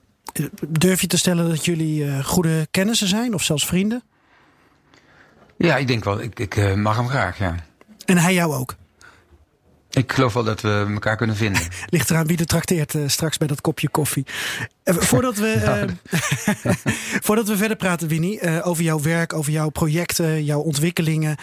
Durf 0.68 1.02
je 1.02 1.08
te 1.08 1.18
stellen 1.18 1.50
dat 1.50 1.66
jullie 1.66 2.04
uh, 2.04 2.26
goede 2.26 2.68
kennissen 2.72 3.08
zijn 3.08 3.34
of 3.34 3.44
zelfs 3.44 3.66
vrienden? 3.66 4.04
Ja, 5.58 5.78
ik 5.78 5.88
denk 5.88 6.04
wel. 6.04 6.22
Ik, 6.22 6.40
ik 6.40 6.56
uh, 6.56 6.74
mag 6.74 6.96
hem 6.96 7.08
graag, 7.08 7.38
ja. 7.38 7.56
En 8.12 8.18
hij 8.18 8.34
jou 8.34 8.54
ook? 8.54 8.76
Ik 9.90 10.12
geloof 10.12 10.34
wel 10.34 10.44
dat 10.44 10.62
we 10.62 10.90
elkaar 10.94 11.18
kunnen 11.18 11.36
vinden. 11.36 11.62
Ligt 11.90 12.10
eraan 12.10 12.28
wie 12.28 12.38
er 12.38 12.46
trakteert 12.46 12.94
uh, 12.94 13.08
straks 13.08 13.38
bij 13.38 13.48
dat 13.48 13.62
kopje 13.62 13.90
koffie. 13.90 14.26
Uh, 14.96 15.02
voordat, 15.02 15.38
we, 15.38 15.56
uh, 16.66 16.74
voordat 17.26 17.48
we 17.48 17.58
verder 17.58 17.78
praten, 17.78 18.08
Winnie, 18.08 18.64
over 18.64 18.84
jouw 18.84 19.02
werk, 19.02 19.34
over 19.34 19.52
jouw 19.52 19.70
projecten, 19.70 20.44
jouw 20.44 20.60
ontwikkelingen. 20.60 21.36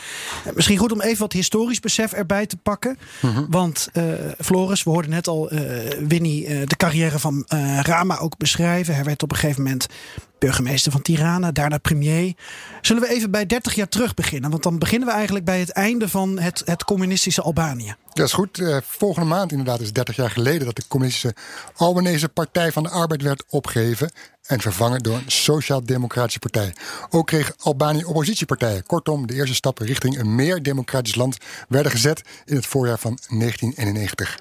misschien 0.54 0.78
goed 0.78 0.92
om 0.92 1.00
even 1.00 1.18
wat 1.18 1.32
historisch 1.32 1.80
besef 1.80 2.12
erbij 2.12 2.46
te 2.46 2.56
pakken. 2.56 2.98
Mhm. 3.20 3.44
Want 3.48 3.88
Floris, 4.38 4.82
we 4.82 4.90
hoorden 4.90 5.10
net 5.10 5.28
al 5.28 5.50
Winnie 6.08 6.64
de 6.64 6.76
carrière 6.76 7.18
van 7.18 7.44
Rama 7.82 8.18
ook 8.18 8.36
beschrijven. 8.36 8.94
Hij 8.94 9.04
werd 9.04 9.22
op 9.22 9.30
een 9.30 9.36
gegeven 9.36 9.62
moment 9.62 9.86
burgemeester 10.38 10.92
van 10.92 11.02
Tirana, 11.02 11.52
daarna 11.52 11.78
premier. 11.78 12.34
Zullen 12.80 13.02
we 13.02 13.08
even 13.08 13.30
bij 13.30 13.46
30 13.46 13.74
jaar 13.74 13.88
terug 13.88 14.14
beginnen? 14.14 14.50
Want 14.50 14.62
dan 14.62 14.78
beginnen 14.78 15.08
we 15.08 15.14
eigenlijk 15.14 15.44
bij 15.44 15.60
het 15.60 15.70
einde 15.70 16.08
van 16.08 16.38
het, 16.38 16.62
het 16.64 16.84
communistische 16.84 17.42
Albanië. 17.42 17.94
Dat 18.12 18.26
is 18.26 18.32
goed. 18.32 18.62
Volgende 18.84 19.28
maand 19.28 19.50
inderdaad 19.50 19.80
is 19.80 19.92
30 19.92 20.16
jaar 20.16 20.30
geleden 20.30 20.66
dat 20.66 20.76
de 20.76 20.82
communistische 20.88 21.36
Albanese 21.76 22.28
Partij 22.28 22.72
van 22.72 22.82
de 22.82 22.88
Arbeid 22.88 23.22
werd 23.22 23.37
opgeheven 23.48 24.10
en 24.42 24.60
vervangen 24.60 25.00
door 25.00 25.16
een 25.16 25.30
Sociaal-Democratische 25.30 26.38
Partij. 26.38 26.74
Ook 27.10 27.26
kreeg 27.26 27.52
Albanië 27.58 28.04
oppositiepartijen. 28.04 28.86
Kortom, 28.86 29.26
de 29.26 29.34
eerste 29.34 29.54
stappen 29.54 29.86
richting 29.86 30.18
een 30.18 30.34
meer 30.34 30.62
democratisch 30.62 31.14
land 31.14 31.36
werden 31.68 31.92
gezet 31.92 32.22
in 32.44 32.56
het 32.56 32.66
voorjaar 32.66 32.98
van 32.98 33.18
1991. 33.28 34.38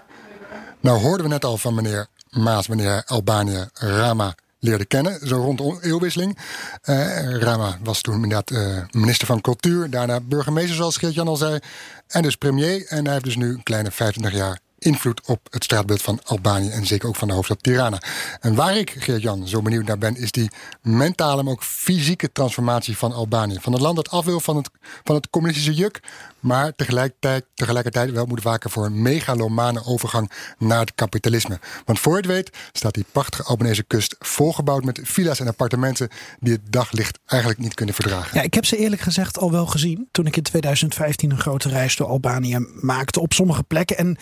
Nou 0.79 0.99
hoorden 0.99 1.25
we 1.25 1.31
net 1.31 1.45
al 1.45 1.57
van 1.57 1.75
meneer 1.75 2.07
Maas, 2.29 2.67
meneer 2.67 3.03
Albanië 3.05 3.67
Rama 3.73 4.35
leerde 4.59 4.85
kennen, 4.85 5.27
zo 5.27 5.35
rond 5.35 5.57
de 5.57 5.77
eeuwwisseling. 5.81 6.37
Uh, 6.85 7.35
Rama 7.39 7.77
was 7.83 8.01
toen 8.01 8.13
inderdaad 8.13 8.51
uh, 8.51 8.77
minister 8.91 9.27
van 9.27 9.41
Cultuur, 9.41 9.89
daarna 9.89 10.19
burgemeester, 10.19 10.75
zoals 10.75 10.97
Geert-Jan 10.97 11.27
al 11.27 11.35
zei, 11.35 11.59
en 12.07 12.21
dus 12.21 12.35
premier. 12.35 12.85
En 12.87 13.03
hij 13.03 13.13
heeft 13.13 13.25
dus 13.25 13.35
nu 13.35 13.49
een 13.49 13.63
kleine 13.63 13.91
25 13.91 14.39
jaar 14.39 14.59
invloed 14.79 15.21
op 15.25 15.47
het 15.49 15.63
straatbeeld 15.63 16.01
van 16.01 16.19
Albanië 16.23 16.69
en 16.69 16.85
zeker 16.85 17.07
ook 17.07 17.15
van 17.15 17.27
de 17.27 17.33
hoofdstad 17.33 17.63
Tirana. 17.63 18.01
En 18.39 18.55
waar 18.55 18.77
ik, 18.77 18.95
Geert-Jan, 18.97 19.47
zo 19.47 19.61
benieuwd 19.61 19.85
naar 19.85 19.97
ben, 19.97 20.15
is 20.15 20.31
die 20.31 20.51
mentale, 20.81 21.43
maar 21.43 21.53
ook 21.53 21.63
fysieke 21.63 22.31
transformatie 22.31 22.97
van 22.97 23.13
Albanië. 23.13 23.57
Van 23.59 23.73
een 23.73 23.81
land 23.81 23.95
dat 23.95 24.09
af 24.09 24.25
wil 24.25 24.39
van 24.39 24.55
het, 24.55 24.69
van 25.03 25.15
het 25.15 25.29
communistische 25.29 25.73
juk, 25.73 25.99
maar 26.39 26.75
tegelijkertijd, 26.75 27.45
tegelijkertijd 27.53 28.11
wel 28.11 28.25
moet 28.25 28.43
waken 28.43 28.69
voor 28.69 28.85
een 28.85 29.01
megalomane 29.01 29.85
overgang 29.85 30.31
naar 30.57 30.79
het 30.79 30.95
kapitalisme. 30.95 31.59
Want 31.85 31.99
voor 31.99 32.11
je 32.11 32.17
het 32.17 32.27
weet 32.27 32.57
staat 32.71 32.93
die 32.93 33.05
prachtige 33.11 33.43
Albanese 33.43 33.83
kust 33.83 34.15
volgebouwd 34.19 34.83
met 34.83 34.99
villa's 35.03 35.39
en 35.39 35.47
appartementen 35.47 36.09
die 36.39 36.53
het 36.53 36.71
daglicht 36.71 37.19
eigenlijk 37.25 37.61
niet 37.61 37.73
kunnen 37.73 37.95
verdragen. 37.95 38.37
Ja, 38.37 38.41
ik 38.43 38.53
heb 38.53 38.65
ze 38.65 38.77
eerlijk 38.77 39.01
gezegd 39.01 39.37
al 39.37 39.51
wel 39.51 39.65
gezien 39.65 40.07
toen 40.11 40.25
ik 40.25 40.37
in 40.37 40.43
2015 40.43 41.31
een 41.31 41.39
grote 41.39 41.69
reis 41.69 41.95
door 41.95 42.07
Albanië 42.07 42.57
maakte 42.81 43.19
op 43.19 43.33
sommige 43.33 43.63
plekken. 43.63 43.97
En 43.97 44.17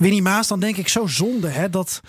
Winnie 0.00 0.22
Maas, 0.22 0.48
dan 0.48 0.60
denk 0.60 0.76
ik 0.76 0.88
zo 0.88 1.06
zonde 1.06 1.48
hè, 1.48 1.70
dat, 1.70 2.00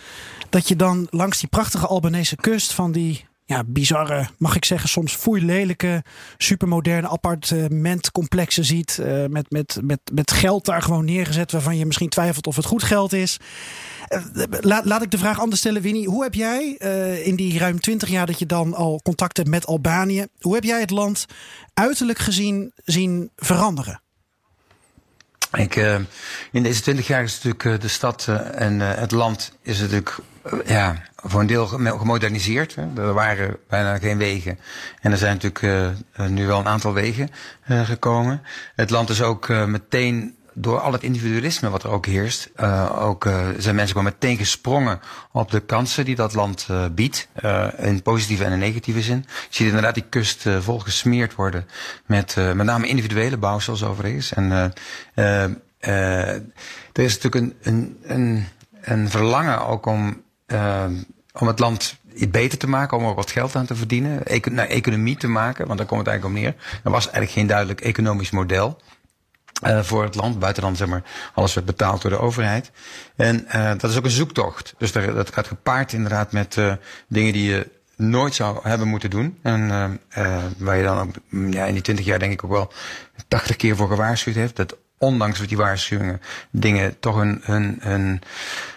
dat 0.49 0.67
je 0.67 0.75
dan 0.75 1.08
langs 1.10 1.39
die 1.39 1.49
prachtige 1.49 1.88
Albanese 1.88 2.36
kust 2.36 2.73
van 2.73 2.91
die 2.91 3.25
ja, 3.45 3.63
bizarre, 3.65 4.27
mag 4.38 4.56
ik 4.56 4.65
zeggen, 4.65 4.89
soms 4.89 5.15
foeilelijke, 5.15 6.04
supermoderne 6.38 7.08
appartementcomplexen 7.08 8.65
ziet. 8.65 8.97
Uh, 9.01 9.25
met, 9.25 9.51
met, 9.51 9.80
met, 9.82 9.99
met 10.13 10.32
geld 10.32 10.65
daar 10.65 10.82
gewoon 10.82 11.06
neergezet 11.06 11.51
waarvan 11.51 11.77
je 11.77 11.86
misschien 11.86 12.10
twijfelt 12.10 12.47
of 12.47 12.56
het 12.56 12.65
goed 12.65 12.84
geld 12.84 13.13
is. 13.13 13.38
Uh, 14.10 14.43
laat, 14.60 14.86
laat 14.86 15.01
ik 15.01 15.12
de 15.12 15.17
vraag 15.17 15.39
anders 15.39 15.60
stellen, 15.60 15.82
Winnie. 15.82 16.08
Hoe 16.08 16.23
heb 16.23 16.34
jij 16.34 16.75
uh, 16.80 17.27
in 17.27 17.36
die 17.36 17.60
ruim 17.60 17.80
twintig 17.80 18.10
jaar 18.10 18.25
dat 18.25 18.39
je 18.39 18.45
dan 18.45 18.73
al 18.73 18.99
contact 19.04 19.38
hebt 19.38 19.49
met 19.49 19.65
Albanië, 19.65 20.25
hoe 20.39 20.54
heb 20.54 20.63
jij 20.63 20.80
het 20.80 20.91
land 20.91 21.25
uiterlijk 21.73 22.19
gezien 22.19 22.71
zien 22.84 23.32
veranderen? 23.36 24.01
Ik, 25.52 25.76
uh, 25.76 25.96
in 26.52 26.64
deze 26.64 26.82
twintig 26.82 27.08
jaar 27.08 27.24
is 27.24 27.34
natuurlijk 27.34 27.64
uh, 27.64 27.80
de 27.80 27.88
stad 27.88 28.26
uh, 28.30 28.62
en 28.62 28.80
het 28.80 29.12
land 29.12 29.52
is 29.62 29.80
natuurlijk 29.80 30.16
ja, 30.66 31.02
voor 31.16 31.40
een 31.40 31.48
deel 31.48 31.68
gemoderniseerd. 31.68 32.76
Hè. 32.76 33.02
Er 33.02 33.14
waren 33.14 33.58
bijna 33.70 33.98
geen 33.98 34.18
wegen. 34.18 34.60
En 35.02 35.12
er 35.12 35.18
zijn 35.18 35.38
natuurlijk 35.42 35.96
nu 36.30 36.48
wel 36.48 36.60
een 36.60 36.68
aantal 36.68 36.94
wegen 36.94 37.30
gekomen. 37.68 38.42
Het 38.76 38.90
land 38.90 39.10
is 39.10 39.22
ook 39.22 39.48
meteen 39.48 40.36
door 40.54 40.80
al 40.80 40.92
het 40.92 41.04
individualisme 41.04 41.70
wat 41.70 41.84
er 41.84 41.90
ook 41.90 42.06
heerst, 42.06 42.50
uh, 42.60 43.02
ook 43.02 43.26
uh, 43.26 43.48
zijn 43.58 43.76
mensen 43.76 43.96
gewoon 43.96 44.14
meteen 44.14 44.38
gesprongen 44.38 45.00
op 45.32 45.52
de 45.52 45.60
kansen 45.60 46.06
die 46.06 46.16
dat 46.16 46.34
land 46.34 46.68
uh, 46.72 46.86
biedt, 46.92 47.28
in 47.78 48.02
positieve 48.02 48.44
en 48.44 48.52
in 48.52 48.60
negatieve 48.60 49.02
zin. 49.02 49.26
Je 49.28 49.48
ziet 49.50 49.68
inderdaad 49.68 49.94
die 49.94 50.06
kust 50.10 50.46
vol 50.60 50.80
gesmeerd 50.80 51.36
worden 51.36 51.68
met 52.06 52.36
met 52.36 52.66
name 52.66 52.88
individuele 52.88 53.38
bouwsels 53.38 53.84
overigens. 53.84 54.34
En 54.34 54.74
er 55.12 57.04
is 57.04 57.20
natuurlijk 57.20 57.36
een, 57.36 57.56
een, 57.62 57.98
een, 58.04 58.48
een 58.82 59.10
verlangen 59.10 59.68
ook 59.68 59.86
om, 59.86 60.22
om 61.34 61.48
het 61.48 61.60
land 61.60 62.00
beter 62.30 62.58
te 62.58 62.68
maken, 62.68 62.98
om 62.98 63.06
er 63.06 63.14
wat 63.14 63.32
geld 63.32 63.56
aan 63.56 63.66
te 63.66 63.76
verdienen, 63.76 64.24
naar 64.52 64.68
economie 64.68 65.18
te 65.18 65.28
maken, 65.28 65.66
want 65.66 65.78
daar 65.78 65.88
komt 65.88 66.00
het 66.00 66.10
eigenlijk 66.10 66.38
om 66.38 66.44
neer. 66.44 66.56
Er 66.84 66.92
was 66.92 67.04
eigenlijk 67.04 67.32
geen 67.32 67.48
duidelijk 67.48 67.82
economisch 67.82 68.32
model. 68.32 68.80
Uh, 69.63 69.80
voor 69.84 70.04
het 70.04 70.15
land, 70.15 70.39
buiten 70.39 70.63
dan 70.63 70.76
zeg 70.76 70.88
maar, 70.88 71.04
alles 71.34 71.54
werd 71.54 71.65
betaald 71.65 72.02
door 72.02 72.12
de 72.12 72.19
overheid. 72.19 72.71
En 73.15 73.45
uh, 73.56 73.71
dat 73.78 73.84
is 73.84 73.97
ook 73.97 74.04
een 74.04 74.10
zoektocht. 74.10 74.74
Dus 74.78 74.91
daar, 74.91 75.13
dat 75.13 75.34
gaat 75.34 75.47
gepaard 75.47 75.93
inderdaad 75.93 76.32
met 76.32 76.56
uh, 76.56 76.74
dingen 77.08 77.34
die 77.34 77.52
je 77.52 77.67
nooit 77.95 78.36
zou 78.36 78.60
hebben 78.63 78.88
moeten 78.88 79.10
doen. 79.10 79.38
En 79.41 79.67
waar 80.58 80.78
je 80.78 80.84
dan 80.84 81.00
ook, 81.00 81.15
ja, 81.54 81.65
in 81.65 81.74
die 81.74 81.82
twintig 81.82 82.06
jaar 82.06 82.19
denk 82.19 82.32
ik 82.32 82.43
ook 82.43 82.52
wel 82.52 82.74
tachtig 83.28 83.56
keer 83.56 83.76
voor 83.76 83.88
gewaarschuwd 83.88 84.36
heeft. 84.36 84.56
Dat 84.56 84.78
ondanks 84.97 85.47
die 85.47 85.58
waarschuwingen 85.58 86.21
dingen 86.52 87.00
toch 87.00 87.15
hun, 87.15 87.41
hun, 87.43 87.78
hun, 87.82 88.21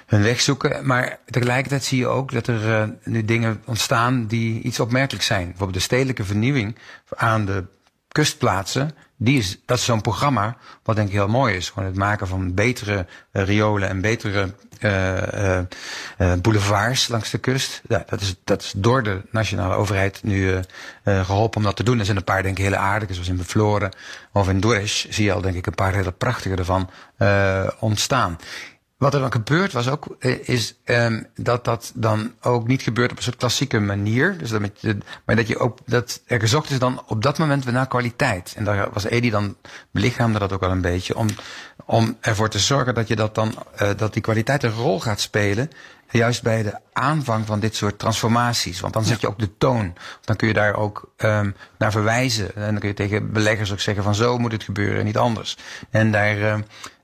hun 0.07 0.23
weg 0.23 0.41
zoeken. 0.41 0.87
Maar 0.87 1.19
tegelijkertijd 1.27 1.85
zie 1.85 1.99
je 1.99 2.07
ook 2.07 2.33
dat 2.33 2.47
er 2.47 2.95
nu 3.05 3.25
dingen 3.25 3.63
ontstaan 3.65 4.27
die 4.27 4.61
iets 4.61 4.81
opmerkelijk 4.81 5.25
zijn. 5.25 5.47
Bijvoorbeeld 5.47 5.79
de 5.79 5.85
stedelijke 5.85 6.25
vernieuwing 6.25 6.77
aan 7.15 7.45
de 7.45 7.65
kustplaatsen 8.09 8.95
die 9.17 9.39
is, 9.39 9.59
dat 9.67 9.79
is 9.79 9.85
zo'n 9.85 10.01
programma 10.01 10.57
wat 10.83 10.97
denk 10.97 11.09
ik 11.09 11.15
heel 11.15 11.29
mooi 11.29 11.57
is. 11.57 11.69
Gewoon 11.69 11.89
het 11.89 11.97
maken 11.97 12.27
van 12.27 12.55
betere 12.55 13.07
uh, 13.33 13.45
riolen 13.45 13.89
en 13.89 14.01
betere 14.01 14.55
uh, 14.81 15.59
uh, 16.19 16.33
boulevards 16.43 17.09
langs 17.09 17.31
de 17.31 17.39
kust. 17.39 17.83
Dat, 17.87 18.21
is, 18.21 18.35
dat 18.45 18.63
is 18.63 18.73
door 18.77 19.03
de 19.03 19.21
nationale 19.31 19.75
overheid 19.75 20.23
nu 20.23 20.61
geholpen 21.05 21.57
om 21.57 21.63
dat 21.63 21.77
te 21.77 21.83
doen. 21.83 21.99
Er 21.99 22.05
zijn 22.05 22.17
een 22.17 22.25
paar 22.25 22.43
denk 22.43 22.59
ik 22.59 22.65
hele 22.65 22.77
aardige, 22.77 23.13
zoals 23.13 23.29
in 23.29 23.37
Bevloren 23.37 23.91
of 24.33 24.49
in 24.49 24.61
Dues 24.61 25.09
zie 25.09 25.25
je 25.25 25.33
al 25.33 25.41
denk 25.41 25.55
ik 25.55 25.67
een 25.67 25.75
paar 25.75 25.95
hele 25.95 26.13
prachtige 26.13 26.57
ervan 26.57 26.91
ontstaan. 27.79 28.39
Wat 28.97 29.15
er 29.15 29.21
dan 29.21 29.33
gebeurt 29.33 29.73
was 29.73 29.89
ook, 29.89 30.17
eh, 30.19 30.49
is 30.49 30.75
um, 30.85 31.27
dat 31.35 31.65
dat 31.65 31.93
dan 31.95 32.33
ook 32.41 32.67
niet 32.67 32.83
gebeurt 32.83 33.11
op 33.11 33.17
een 33.17 33.23
soort 33.23 33.37
klassieke 33.37 33.81
manier. 33.81 34.39
Dus 34.39 34.51
dat 34.51 34.61
met, 34.61 34.83
maar 35.25 35.37
dat 35.37 35.47
je 35.47 35.59
ook, 35.59 35.79
dat 35.87 36.23
er 36.27 36.41
gezocht 36.41 36.71
is 36.71 36.79
dan 36.79 37.03
op 37.07 37.23
dat 37.23 37.39
moment 37.39 37.65
weer 37.65 37.73
naar 37.73 37.89
kwaliteit. 37.89 38.55
En 38.57 38.65
daar 38.65 38.89
was 38.93 39.05
Edi 39.05 39.31
dan, 39.31 39.57
belichaamde 39.91 40.39
dat 40.39 40.53
ook 40.53 40.61
wel 40.61 40.71
een 40.71 40.81
beetje, 40.81 41.17
om, 41.17 41.29
om 41.85 42.17
ervoor 42.21 42.49
te 42.49 42.59
zorgen 42.59 42.95
dat 42.95 43.09
je 43.09 43.17
dat 43.17 43.35
dan, 43.35 43.55
uh, 43.83 43.91
dat 43.97 44.13
die 44.13 44.23
kwaliteit 44.23 44.63
een 44.63 44.73
rol 44.73 45.01
gaat 45.01 45.21
spelen. 45.21 45.71
Juist 46.11 46.43
bij 46.43 46.63
de 46.63 46.79
aanvang 46.93 47.47
van 47.47 47.61
dit 47.61 47.77
soort 47.77 47.99
transformaties. 47.99 48.81
Want 48.81 48.93
dan 48.93 49.05
zet 49.05 49.21
je 49.21 49.29
ook 49.29 49.39
de 49.39 49.57
toon. 49.59 49.95
Dan 50.21 50.37
kun 50.37 50.49
je 50.49 50.55
daar 50.55 50.75
ook 50.75 51.13
um, 51.17 51.55
naar 51.79 51.93
verwijzen. 51.93 52.55
En 52.55 52.71
dan 52.71 52.79
kun 52.79 52.89
je 52.89 52.95
tegen 52.95 53.33
beleggers 53.33 53.73
ook 53.73 53.81
zeggen 53.81 54.05
van 54.05 54.15
zo 54.15 54.39
moet 54.39 54.53
het 54.53 54.63
gebeuren 54.63 54.99
en 54.99 55.05
niet 55.05 55.17
anders. 55.17 55.57
En 55.91 56.11
daar, 56.11 56.39
uh, 56.39 56.55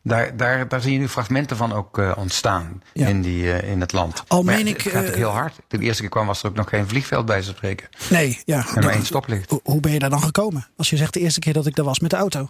daar, 0.02 0.36
daar, 0.36 0.68
daar 0.68 0.80
zie 0.80 0.92
je 0.92 0.98
nu 0.98 1.08
fragmenten 1.08 1.56
van 1.56 1.72
ook 1.72 1.98
uh, 1.98 2.12
ontstaan 2.16 2.82
ja. 2.92 3.06
in, 3.06 3.22
die, 3.22 3.42
uh, 3.42 3.62
in 3.70 3.80
het 3.80 3.92
land. 3.92 4.24
Al 4.26 4.42
maar 4.42 4.54
meen 4.54 4.66
ja, 4.66 4.74
ik, 4.74 4.80
het 4.82 4.92
gaat 4.92 5.08
uh, 5.08 5.14
heel 5.14 5.30
hard. 5.30 5.54
De 5.68 5.78
eerste 5.78 6.00
keer 6.00 6.10
kwam 6.10 6.26
was 6.26 6.42
er 6.42 6.48
ook 6.48 6.56
nog 6.56 6.68
geen 6.68 6.88
vliegveld 6.88 7.26
bij 7.26 7.42
ze 7.42 7.50
spreken. 7.50 7.88
Nee, 8.10 8.40
ja. 8.44 8.66
En 8.74 8.84
maar 8.84 8.94
één 8.94 9.06
stoplicht. 9.06 9.50
Hoe, 9.50 9.60
hoe 9.64 9.80
ben 9.80 9.92
je 9.92 9.98
daar 9.98 10.10
dan 10.10 10.22
gekomen? 10.22 10.66
Als 10.76 10.90
je 10.90 10.96
zegt 10.96 11.14
de 11.14 11.20
eerste 11.20 11.40
keer 11.40 11.52
dat 11.52 11.66
ik 11.66 11.74
daar 11.74 11.84
was 11.84 12.00
met 12.00 12.10
de 12.10 12.16
auto. 12.16 12.48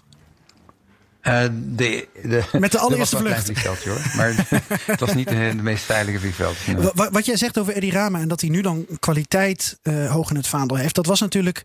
Uh, 1.23 1.43
de, 1.53 2.09
de, 2.23 2.43
Met 2.53 2.73
de 2.73 2.79
allereerste 2.85 3.17
er 3.17 3.43
vlucht. 3.43 3.85
Hoor. 3.85 4.01
Maar 4.17 4.35
het 4.93 5.01
was 5.01 5.15
niet 5.15 5.29
de, 5.29 5.53
de 5.57 5.63
meest 5.63 5.85
veilige 5.85 6.19
vliegveld. 6.19 6.57
Wat, 6.95 7.09
wat 7.13 7.27
jij 7.27 7.37
zegt 7.37 7.59
over 7.59 7.75
Eddie 7.75 7.93
Rama 7.93 8.21
en 8.21 8.29
dat 8.29 8.41
hij 8.41 8.51
nu 8.51 8.61
dan 8.61 8.87
kwaliteit 8.99 9.79
uh, 9.83 10.11
hoog 10.11 10.31
in 10.31 10.37
het 10.37 10.47
vaandel 10.47 10.77
heeft. 10.77 10.95
Dat 10.95 11.07
was 11.07 11.21
natuurlijk 11.21 11.63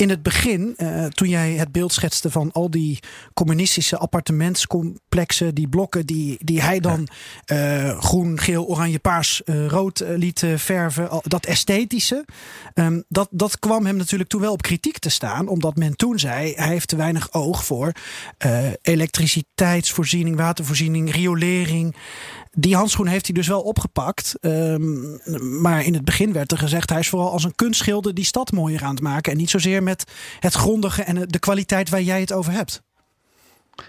in 0.00 0.10
het 0.10 0.22
begin, 0.22 0.74
uh, 0.76 1.04
toen 1.06 1.28
jij 1.28 1.52
het 1.52 1.72
beeld 1.72 1.92
schetste 1.92 2.30
van 2.30 2.52
al 2.52 2.70
die 2.70 2.98
communistische 3.34 3.98
appartementscomplexen, 3.98 5.54
die 5.54 5.68
blokken 5.68 6.06
die, 6.06 6.38
die 6.44 6.62
hij 6.62 6.80
dan 6.80 7.08
uh, 7.52 7.98
groen, 7.98 8.38
geel, 8.38 8.66
oranje, 8.66 8.98
paars, 8.98 9.42
uh, 9.44 9.66
rood 9.66 10.04
liet 10.06 10.44
verven, 10.56 11.20
dat 11.22 11.46
esthetische, 11.46 12.24
um, 12.74 13.04
dat, 13.08 13.28
dat 13.30 13.58
kwam 13.58 13.86
hem 13.86 13.96
natuurlijk 13.96 14.30
toen 14.30 14.40
wel 14.40 14.52
op 14.52 14.62
kritiek 14.62 14.98
te 14.98 15.10
staan, 15.10 15.48
omdat 15.48 15.76
men 15.76 15.96
toen 15.96 16.18
zei 16.18 16.52
hij 16.56 16.68
heeft 16.68 16.88
te 16.88 16.96
weinig 16.96 17.32
oog 17.32 17.64
voor 17.64 17.92
elektriciteitsvoorziening, 18.82 20.36
watervoorziening, 20.36 21.12
riolering. 21.12 21.96
Die 22.52 22.76
handschoen 22.76 23.06
heeft 23.06 23.26
hij 23.26 23.34
dus 23.34 23.48
wel 23.48 23.60
opgepakt. 23.60 24.34
Um, 24.40 25.20
maar 25.60 25.84
in 25.84 25.94
het 25.94 26.04
begin 26.04 26.32
werd 26.32 26.52
er 26.52 26.58
gezegd... 26.58 26.90
hij 26.90 26.98
is 26.98 27.08
vooral 27.08 27.30
als 27.30 27.44
een 27.44 27.54
kunstschilder 27.54 28.14
die 28.14 28.24
stad 28.24 28.52
mooier 28.52 28.84
aan 28.84 28.94
het 28.94 29.02
maken. 29.02 29.32
En 29.32 29.38
niet 29.38 29.50
zozeer 29.50 29.82
met 29.82 29.89
het 30.38 30.54
grondige 30.54 31.02
en 31.02 31.28
de 31.28 31.38
kwaliteit 31.38 31.88
waar 31.88 32.02
jij 32.02 32.20
het 32.20 32.32
over 32.32 32.52
hebt. 32.52 32.82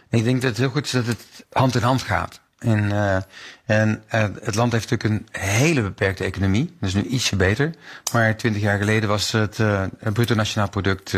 Ik 0.10 0.24
denk 0.24 0.42
dat 0.42 0.50
het 0.50 0.60
heel 0.60 0.70
goed 0.70 0.86
is 0.86 0.92
dat 0.92 1.06
het 1.06 1.26
hand 1.52 1.76
in 1.76 1.82
hand 1.82 2.02
gaat. 2.02 2.42
En, 2.62 2.84
uh, 2.84 3.16
en 3.66 4.04
uh, 4.14 4.26
het 4.42 4.56
land 4.56 4.72
heeft 4.72 4.90
natuurlijk 4.90 5.04
een 5.04 5.42
hele 5.42 5.82
beperkte 5.82 6.24
economie. 6.24 6.76
Dat 6.80 6.90
is 6.90 6.96
nu 6.96 7.04
ietsje 7.04 7.36
beter. 7.36 7.74
Maar 8.14 8.38
twintig 8.38 8.62
jaar 8.62 8.78
geleden 8.78 9.10
was 9.10 9.32
het, 9.32 9.58
uh, 9.58 9.84
het 10.00 10.14
bruto 10.14 10.36
nationaal 10.36 10.70
product 10.70 11.12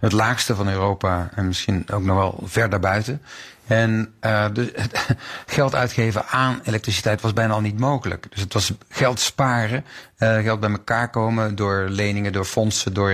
het 0.00 0.12
laagste 0.12 0.54
van 0.54 0.68
Europa. 0.68 1.30
En 1.34 1.46
misschien 1.46 1.90
ook 1.90 2.02
nog 2.02 2.16
wel 2.16 2.40
ver 2.44 2.70
daarbuiten. 2.70 3.22
En 3.68 4.14
uh, 4.26 4.44
geld 5.46 5.74
uitgeven 5.74 6.26
aan 6.26 6.60
elektriciteit 6.64 7.20
was 7.20 7.32
bijna 7.32 7.52
al 7.52 7.60
niet 7.60 7.78
mogelijk. 7.78 8.26
Dus 8.30 8.40
het 8.40 8.52
was 8.52 8.72
geld 8.88 9.20
sparen, 9.20 9.84
uh, 10.18 10.38
geld 10.38 10.60
bij 10.60 10.70
elkaar 10.70 11.10
komen 11.10 11.54
door 11.54 11.86
leningen, 11.88 12.32
door 12.32 12.44
fondsen, 12.44 12.94
door, 12.94 13.12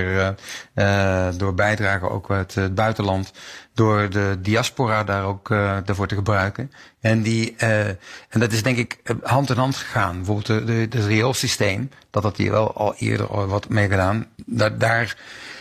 uh, 0.75 1.29
door 1.37 1.55
bijdragen 1.55 2.11
ook 2.11 2.31
uit 2.31 2.55
het 2.55 2.75
buitenland. 2.75 3.33
Door 3.73 4.11
de 4.11 4.39
diaspora 4.41 5.05
daar 5.05 5.25
ook 5.25 5.49
daarvoor 5.85 6.07
te 6.07 6.15
gebruiken. 6.15 6.73
En, 7.01 7.23
die, 7.23 7.57
en 7.57 8.41
dat 8.41 8.53
is 8.53 8.63
denk 8.63 8.77
ik 8.77 8.99
hand 9.23 9.51
in 9.51 9.57
hand 9.57 9.77
gegaan. 9.77 10.17
Bijvoorbeeld 10.17 10.47
de, 10.47 10.65
de, 10.65 10.99
het 10.99 11.07
rioolsysteem, 11.07 11.91
dat 12.11 12.23
had 12.23 12.37
hier 12.37 12.51
wel 12.51 12.75
al 12.75 12.95
eerder 12.95 13.47
wat 13.47 13.69
mee 13.69 13.89
gedaan. 13.89 14.27
Daar, 14.47 14.79
daar 14.79 15.17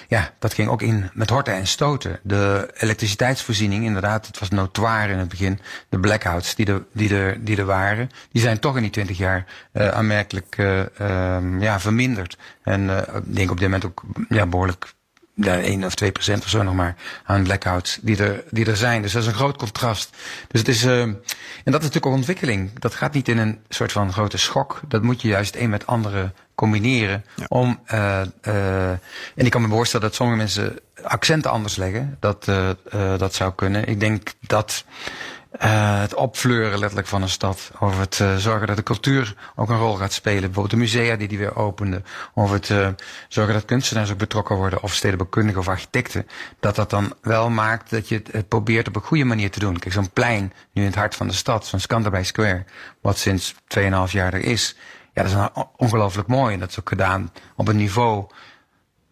ja, 0.08 0.34
dat 0.40 0.54
ging 0.54 0.70
ook 0.70 0.82
in 0.82 1.10
met 1.14 1.30
horten 1.30 1.54
en 1.54 1.68
stoten. 1.68 2.20
De 2.24 2.72
elektriciteitsvoorziening, 2.78 3.84
inderdaad, 3.84 4.28
het 4.28 4.40
was 4.40 4.50
notoir 4.50 5.10
in 5.10 5.18
het 5.18 5.30
begin. 5.30 5.60
De 5.90 6.00
blackouts 6.00 6.56
die 6.56 6.66
er, 6.66 6.84
die 6.92 7.16
er, 7.16 7.44
die 7.44 7.58
er 7.58 7.66
waren, 7.66 8.10
die 8.32 8.42
zijn 8.42 8.60
toch 8.60 8.76
in 8.76 8.82
die 8.82 8.92
twintig 8.92 9.18
jaar 9.18 9.46
uh, 9.74 9.88
aanmerkelijk 9.88 10.58
uh, 10.58 10.80
uh, 11.02 11.38
ja, 11.60 11.80
verminderd. 11.80 12.38
En 12.64 12.82
uh, 12.82 12.98
ik 12.98 13.36
denk 13.36 13.52
op 13.52 13.60
dit 13.60 13.66
moment 13.70 13.86
ook 13.86 14.04
ja, 14.30 14.46
behoorlijk 14.46 14.94
ja, 15.36 15.60
1 15.60 15.84
of 15.84 15.96
2 15.96 16.12
procent 16.12 16.44
of 16.44 16.50
zo 16.50 16.64
nog 16.64 16.74
maar 16.74 16.96
aan 17.24 17.44
blackouts 17.44 18.00
die 18.02 18.18
er, 18.18 18.44
die 18.50 18.66
er 18.66 18.78
zijn. 18.78 19.02
Dus 19.02 19.12
dat 19.12 19.22
is 19.22 19.28
een 19.28 19.34
groot 19.34 19.58
contrast. 19.58 20.18
Dus 20.48 20.60
het 20.60 20.70
is, 20.70 20.84
uh, 20.86 21.02
en 21.02 21.22
dat 21.64 21.82
is 21.82 21.88
natuurlijk 21.88 22.06
ook 22.06 22.14
ontwikkeling. 22.14 22.80
Dat 22.80 22.96
gaat 22.96 23.14
niet 23.14 23.28
in 23.28 23.38
een 23.38 23.60
soort 23.70 23.92
van 23.92 24.14
grote 24.14 24.38
schok. 24.38 24.82
Dat 24.88 25.02
moet 25.02 25.22
je 25.22 25.28
juist 25.28 25.56
een 25.56 25.70
met 25.70 25.88
andere 25.88 26.32
combineren. 26.56 27.26
Ja. 27.36 27.46
Om, 27.48 27.80
uh, 27.94 28.22
uh, 28.48 28.90
en 28.90 29.00
ik 29.36 29.52
kan 29.52 29.62
me 29.62 29.68
voorstellen 29.68 30.06
dat 30.06 30.16
sommige 30.16 30.38
mensen 30.38 30.80
accenten 31.04 31.52
anders 31.52 31.76
leggen. 31.76 32.18
Dat, 32.20 32.48
uh, 32.48 32.70
uh, 32.94 33.18
dat 33.18 33.34
zou 33.34 33.54
kunnen. 33.56 33.88
Ik 33.88 34.00
denk 34.00 34.34
dat 34.40 34.86
het 35.58 36.14
opfleuren 36.14 36.80
letterlijk 36.80 37.08
van 37.08 37.22
een 37.22 37.30
stad. 37.30 37.72
Over 37.80 38.00
het 38.00 38.16
zorgen 38.38 38.68
dat 38.68 38.76
de 38.76 38.84
cultuur 38.84 39.36
ook 39.56 39.70
een 39.70 39.78
rol 39.78 39.96
gaat 39.96 40.14
spelen. 40.14 40.42
Bijvoorbeeld 40.42 40.70
de 40.70 40.78
musea 40.78 41.16
die 41.16 41.28
die 41.28 41.38
weer 41.38 41.56
openden. 41.56 42.06
Over 42.34 42.56
het 42.56 42.96
zorgen 43.28 43.54
dat 43.54 43.66
kunstenaars 43.66 44.12
ook 44.12 44.18
betrokken 44.18 44.56
worden. 44.56 44.84
Of 44.84 44.94
stedenbouwkundigen 44.94 45.60
of 45.60 45.68
architecten. 45.68 46.28
Dat 46.60 46.76
dat 46.76 46.90
dan 46.90 47.14
wel 47.22 47.50
maakt 47.50 47.90
dat 47.90 48.10
je 48.10 48.22
het, 48.32 48.48
probeert 48.48 48.88
op 48.88 48.96
een 48.96 49.02
goede 49.02 49.24
manier 49.24 49.52
te 49.52 49.60
doen. 49.60 49.80
Kijk, 49.80 49.94
zo'n 49.94 50.12
plein 50.12 50.54
nu 50.72 50.82
in 50.82 50.88
het 50.88 50.98
hart 50.98 51.16
van 51.16 51.28
de 51.28 51.34
stad. 51.34 51.66
Zo'n 51.66 51.80
Skanderbij 51.80 52.24
Square. 52.24 52.66
Wat 53.02 53.18
sinds 53.18 53.54
2,5 53.54 54.12
jaar 54.12 54.34
er 54.34 54.44
is. 54.44 54.76
Ja, 55.14 55.24
dat 55.24 55.32
is 55.32 55.64
ongelooflijk 55.76 56.28
mooi. 56.28 56.54
En 56.54 56.60
dat 56.60 56.70
is 56.70 56.80
ook 56.80 56.90
gedaan 56.90 57.32
op 57.56 57.68
een 57.68 57.76
niveau 57.76 58.28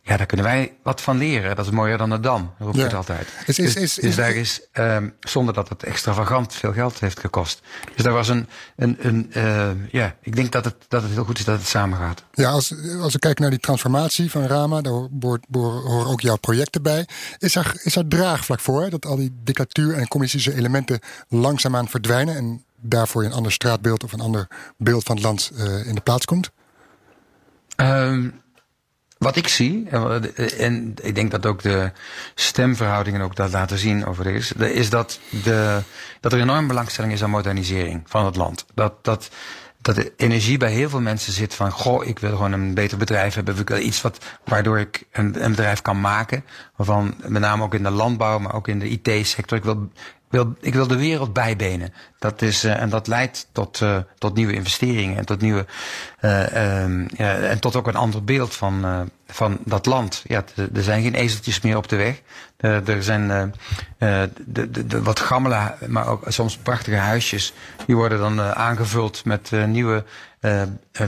ja, 0.03 0.17
daar 0.17 0.25
kunnen 0.25 0.45
wij 0.45 0.73
wat 0.83 1.01
van 1.01 1.17
leren. 1.17 1.55
Dat 1.55 1.65
is 1.65 1.71
mooier 1.71 1.97
dan 1.97 2.09
de 2.09 2.19
Dam, 2.19 2.53
roep 2.59 2.73
ik 2.73 2.79
ja. 2.79 2.83
het 2.83 2.93
altijd. 2.93 3.27
Is, 3.45 3.59
is, 3.59 3.73
dus, 3.73 3.83
is, 3.83 3.93
dus 3.93 4.15
daar 4.15 4.33
is, 4.33 4.61
um, 4.73 5.13
zonder 5.19 5.53
dat 5.53 5.69
het 5.69 5.83
extravagant 5.83 6.53
veel 6.53 6.73
geld 6.73 6.99
heeft 6.99 7.19
gekost. 7.19 7.61
Dus 7.95 8.03
daar 8.03 8.13
was 8.13 8.27
een, 8.27 8.47
een, 8.75 8.97
een 8.99 9.31
uh, 9.37 9.69
ja, 9.91 10.15
ik 10.21 10.35
denk 10.35 10.51
dat 10.51 10.65
het, 10.65 10.75
dat 10.87 11.01
het 11.01 11.11
heel 11.11 11.23
goed 11.23 11.39
is 11.39 11.45
dat 11.45 11.57
het 11.57 11.67
samen 11.67 11.97
gaat. 11.97 12.23
Ja, 12.33 12.49
als, 12.49 12.73
als 13.01 13.13
we 13.13 13.19
kijken 13.19 13.41
naar 13.41 13.51
die 13.51 13.59
transformatie 13.59 14.31
van 14.31 14.45
Rama, 14.45 14.81
daar 14.81 15.07
hoort, 15.19 15.45
horen 15.51 16.07
ook 16.07 16.21
jouw 16.21 16.37
projecten 16.37 16.81
bij. 16.81 17.07
Is 17.37 17.55
er, 17.55 17.71
is 17.83 17.95
er 17.95 18.07
draagvlak 18.07 18.59
voor, 18.59 18.81
hè? 18.81 18.89
dat 18.89 19.05
al 19.05 19.15
die 19.15 19.39
dictatuur 19.43 19.93
en 19.93 20.07
communistische 20.07 20.55
elementen 20.55 20.99
langzaamaan 21.27 21.87
verdwijnen 21.87 22.35
en 22.35 22.63
daarvoor 22.81 23.23
een 23.23 23.33
ander 23.33 23.51
straatbeeld 23.51 24.03
of 24.03 24.11
een 24.11 24.19
ander 24.19 24.47
beeld 24.77 25.03
van 25.03 25.15
het 25.15 25.25
land 25.25 25.51
uh, 25.53 25.87
in 25.87 25.95
de 25.95 26.01
plaats 26.01 26.25
komt? 26.25 26.51
Um, 27.75 28.41
wat 29.21 29.35
ik 29.35 29.47
zie, 29.47 29.89
en 30.57 30.93
ik 31.01 31.15
denk 31.15 31.31
dat 31.31 31.45
ook 31.45 31.61
de 31.61 31.91
stemverhoudingen 32.35 33.21
ook 33.21 33.35
dat 33.35 33.51
laten 33.51 33.77
zien 33.77 34.05
over 34.05 34.27
is, 34.27 34.51
is 34.51 34.89
dat, 34.89 35.19
de, 35.43 35.81
dat 36.19 36.33
er 36.33 36.39
enorm 36.39 36.67
belangstelling 36.67 37.13
is 37.13 37.23
aan 37.23 37.29
modernisering 37.29 38.03
van 38.05 38.25
het 38.25 38.35
land. 38.35 38.65
Dat, 38.73 39.03
dat, 39.03 39.29
dat 39.81 39.95
de 39.95 40.13
energie 40.17 40.57
bij 40.57 40.71
heel 40.71 40.89
veel 40.89 41.01
mensen 41.01 41.33
zit 41.33 41.53
van, 41.53 41.71
goh, 41.71 42.05
ik 42.05 42.19
wil 42.19 42.31
gewoon 42.31 42.51
een 42.51 42.73
beter 42.73 42.97
bedrijf 42.97 43.33
hebben. 43.33 43.57
Ik 43.57 43.69
wil 43.69 43.77
iets 43.77 44.01
wat, 44.01 44.25
waardoor 44.43 44.79
ik 44.79 45.03
een, 45.11 45.43
een 45.43 45.51
bedrijf 45.51 45.81
kan 45.81 46.01
maken. 46.01 46.43
Waarvan, 46.75 47.15
met 47.25 47.41
name 47.41 47.63
ook 47.63 47.73
in 47.73 47.83
de 47.83 47.89
landbouw, 47.89 48.39
maar 48.39 48.53
ook 48.53 48.67
in 48.67 48.79
de 48.79 48.89
IT-sector. 48.89 49.57
Ik 49.57 49.63
wil, 49.63 49.89
wil, 50.31 50.55
ik 50.59 50.73
wil 50.73 50.87
de 50.87 50.97
wereld 50.97 51.33
bijbenen. 51.33 51.93
Dat 52.19 52.41
is, 52.41 52.65
uh, 52.65 52.81
en 52.81 52.89
dat 52.89 53.07
leidt 53.07 53.47
tot, 53.51 53.79
uh, 53.79 53.97
tot 54.17 54.35
nieuwe 54.35 54.53
investeringen 54.53 55.17
en 55.17 55.25
tot 55.25 55.41
nieuwe, 55.41 55.65
uh, 56.21 57.51
en 57.51 57.59
tot 57.59 57.75
ook 57.75 57.87
een 57.87 57.95
ander 57.95 58.23
beeld 58.23 58.55
van, 58.55 59.09
van 59.27 59.57
dat 59.65 59.85
land. 59.85 60.23
Ja, 60.27 60.43
er 60.73 60.83
zijn 60.83 61.01
geen 61.01 61.15
ezeltjes 61.15 61.61
meer 61.61 61.77
op 61.77 61.87
de 61.87 61.95
weg. 61.95 62.21
Uh, 62.61 62.87
er 62.87 63.03
zijn 63.03 63.53
uh, 63.99 64.23
de, 64.45 64.71
de, 64.71 64.87
de 64.87 65.03
wat 65.03 65.19
gammele, 65.19 65.75
maar 65.87 66.07
ook 66.07 66.23
soms 66.27 66.57
prachtige 66.57 66.97
huisjes. 66.97 67.53
Die 67.85 67.95
worden 67.95 68.19
dan 68.19 68.41
aangevuld 68.41 69.25
met 69.25 69.51
nieuwe 69.65 70.03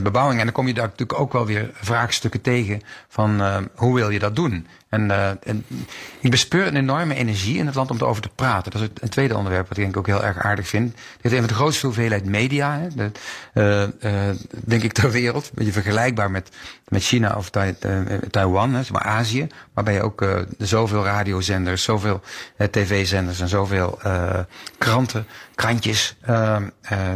bebouwing. 0.02 0.38
En 0.38 0.44
dan 0.44 0.54
kom 0.54 0.66
je 0.66 0.74
daar 0.74 0.88
natuurlijk 0.88 1.18
ook 1.18 1.32
wel 1.32 1.46
weer 1.46 1.70
vraagstukken 1.74 2.40
tegen 2.40 2.82
van 3.08 3.42
hoe 3.74 3.94
wil 3.94 4.10
je 4.10 4.18
dat 4.18 4.36
doen? 4.36 4.66
En, 4.88 5.10
en 5.42 5.64
ik 6.20 6.30
bespeur 6.30 6.66
een 6.66 6.76
enorme 6.76 7.14
energie 7.14 7.58
in 7.58 7.66
het 7.66 7.74
land 7.74 7.90
om 7.90 7.96
erover 7.96 8.22
te 8.22 8.30
praten. 8.34 8.72
Dat 8.72 8.80
is 8.80 8.88
een 9.00 9.08
tweede 9.08 9.36
onderwerp 9.36 9.68
wat 9.68 9.76
ik 9.76 9.82
denk 9.82 9.96
ook 9.96 10.06
heel 10.06 10.24
erg 10.24 10.38
aardig 10.38 10.68
vind. 10.68 10.94
Dit 10.94 11.02
heeft 11.20 11.34
een 11.34 11.40
van 11.40 11.48
de 11.48 11.54
grootste 11.54 11.86
hoeveelheid 11.86 12.24
media, 12.24 12.78
hè, 12.78 12.88
de, 13.52 13.90
denk 14.50 14.82
ik, 14.82 14.92
ter 14.92 15.10
wereld. 15.10 15.44
Een 15.44 15.50
beetje 15.54 15.72
vergelijkbaar 15.72 16.30
met, 16.30 16.48
met 16.88 17.02
China 17.02 17.34
of 17.36 17.50
tai, 17.50 17.74
Taiwan, 18.30 18.74
hè, 18.74 18.82
maar 18.92 19.02
Azië. 19.02 19.46
Waarbij 19.72 19.94
je 19.94 20.02
ook 20.02 20.44
zoveel 20.58 21.06
radiozenders, 21.48 21.82
zoveel 21.82 22.20
uh, 22.58 22.66
tv-zenders 22.66 23.40
en 23.40 23.48
zoveel 23.48 23.98
uh, 24.06 24.38
kranten, 24.78 25.26
krantjes. 25.54 26.16
Uh, 26.28 26.56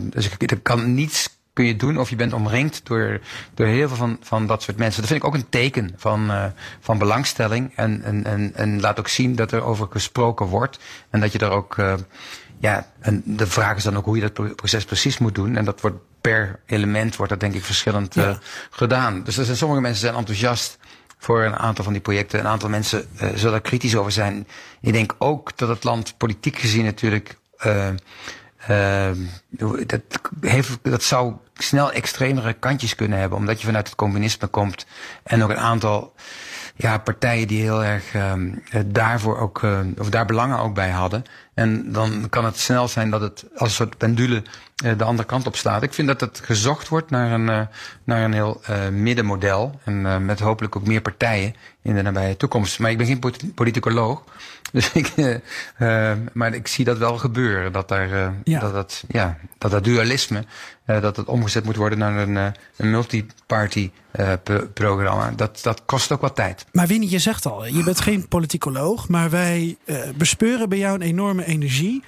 dus 0.02 0.30
er 0.30 0.60
kan 0.60 0.94
niets 0.94 1.36
kun 1.52 1.66
je 1.66 1.76
doen 1.76 1.98
of 1.98 2.10
je 2.10 2.16
bent 2.16 2.32
omringd 2.32 2.80
door, 2.84 3.20
door 3.54 3.66
heel 3.66 3.88
veel 3.88 3.96
van, 3.96 4.18
van 4.20 4.46
dat 4.46 4.62
soort 4.62 4.76
mensen. 4.76 5.00
Dat 5.00 5.10
vind 5.10 5.22
ik 5.22 5.28
ook 5.28 5.34
een 5.34 5.48
teken 5.48 5.94
van, 5.96 6.52
van 6.80 6.98
belangstelling. 6.98 7.72
En, 7.74 8.02
en, 8.02 8.24
en, 8.24 8.52
en 8.54 8.80
laat 8.80 8.98
ook 8.98 9.08
zien 9.08 9.34
dat 9.34 9.52
er 9.52 9.62
over 9.62 9.86
gesproken 9.90 10.46
wordt. 10.46 10.78
En 11.10 11.20
dat 11.20 11.32
je 11.32 11.38
er 11.38 11.50
ook 11.50 11.76
ja, 12.58 12.86
en 13.00 13.22
de 13.24 13.46
vraag 13.46 13.76
is 13.76 13.82
dan 13.82 13.96
ook 13.96 14.04
hoe 14.04 14.16
je 14.16 14.30
dat 14.30 14.56
proces 14.56 14.84
precies 14.84 15.18
moet 15.18 15.34
doen. 15.34 15.56
En 15.56 15.64
dat 15.64 15.80
wordt 15.80 15.96
per 16.20 16.60
element 16.66 17.16
wordt 17.16 17.32
dat 17.32 17.40
denk 17.40 17.54
ik 17.54 17.64
verschillend 17.64 18.16
uh, 18.16 18.36
gedaan. 18.70 19.22
Dus 19.22 19.36
er 19.36 19.44
zijn, 19.44 19.56
sommige 19.56 19.80
mensen 19.80 20.00
zijn 20.00 20.14
enthousiast 20.14 20.78
voor 21.18 21.44
een 21.44 21.56
aantal 21.56 21.84
van 21.84 21.92
die 21.92 22.02
projecten. 22.02 22.38
Een 22.38 22.46
aantal 22.46 22.68
mensen 22.68 23.08
uh, 23.22 23.28
zullen 23.34 23.54
er 23.54 23.60
kritisch 23.60 23.96
over 23.96 24.12
zijn. 24.12 24.46
Ik 24.80 24.92
denk 24.92 25.14
ook 25.18 25.56
dat 25.56 25.68
het 25.68 25.84
land 25.84 26.14
politiek 26.16 26.58
gezien 26.58 26.84
natuurlijk. 26.84 27.36
Uh, 27.66 27.88
dat, 29.86 30.00
heeft, 30.40 30.78
dat 30.82 31.02
zou 31.02 31.34
snel 31.54 31.92
extremere 31.92 32.52
kantjes 32.52 32.94
kunnen 32.94 33.18
hebben, 33.18 33.38
omdat 33.38 33.60
je 33.60 33.66
vanuit 33.66 33.86
het 33.86 33.96
communisme 33.96 34.46
komt 34.46 34.86
en 35.22 35.42
ook 35.42 35.50
een 35.50 35.56
aantal 35.56 36.14
ja, 36.78 36.98
partijen 36.98 37.48
die 37.48 37.62
heel 37.62 37.84
erg 37.84 38.14
uh, 38.14 38.32
daarvoor 38.86 39.38
ook, 39.38 39.62
uh, 39.62 39.78
of 39.98 40.10
daar 40.10 40.26
belangen 40.26 40.58
ook 40.58 40.74
bij 40.74 40.90
hadden. 40.90 41.24
En 41.54 41.92
dan 41.92 42.26
kan 42.30 42.44
het 42.44 42.58
snel 42.58 42.88
zijn 42.88 43.10
dat 43.10 43.20
het 43.20 43.44
als 43.56 43.68
een 43.68 43.74
soort 43.74 43.96
pendule 43.96 44.42
uh, 44.84 44.98
de 44.98 45.04
andere 45.04 45.28
kant 45.28 45.46
op 45.46 45.56
slaat. 45.56 45.82
Ik 45.82 45.94
vind 45.94 46.08
dat 46.08 46.20
het 46.20 46.40
gezocht 46.44 46.88
wordt 46.88 47.10
naar 47.10 47.32
een, 47.32 47.48
uh, 47.48 47.60
naar 48.04 48.24
een 48.24 48.32
heel 48.32 48.60
middenmodel. 48.92 49.80
En 49.84 50.24
met 50.24 50.40
hopelijk 50.40 50.76
ook 50.76 50.86
meer 50.86 51.00
partijen 51.00 51.54
in 51.82 51.94
de 51.94 52.02
nabije 52.02 52.36
toekomst. 52.36 52.78
Maar 52.78 52.90
ik 52.90 52.98
ben 52.98 53.06
geen 53.06 53.52
politicoloog. 53.54 54.22
Dus 54.72 54.92
ik, 54.92 55.12
maar 56.32 56.54
ik 56.54 56.68
zie 56.68 56.84
dat 56.84 56.98
wel 56.98 57.18
gebeuren. 57.18 57.72
Dat, 57.72 57.88
daar, 57.88 58.32
ja. 58.44 58.60
dat, 58.60 58.72
dat, 58.72 59.04
ja, 59.08 59.38
dat 59.58 59.70
dat 59.70 59.84
dualisme, 59.84 60.44
dat 60.88 61.16
het 61.16 61.26
omgezet 61.26 61.64
moet 61.64 61.76
worden 61.76 61.98
naar 61.98 62.16
een, 62.16 62.54
een 62.76 62.90
multiparty 62.90 63.90
programma. 64.74 65.30
Dat, 65.30 65.58
dat 65.62 65.82
kost 65.84 66.12
ook 66.12 66.20
wat 66.20 66.36
tijd. 66.36 66.64
Maar 66.72 66.86
Winnie, 66.86 67.10
je 67.10 67.18
zegt 67.18 67.46
al, 67.46 67.66
je 67.66 67.84
bent 67.84 68.00
geen 68.00 68.28
politicoloog. 68.28 69.08
Maar 69.08 69.30
wij 69.30 69.76
bespeuren 70.16 70.68
bij 70.68 70.78
jou 70.78 70.94
een 70.94 71.02
enorme 71.02 71.44
energie. 71.44 72.02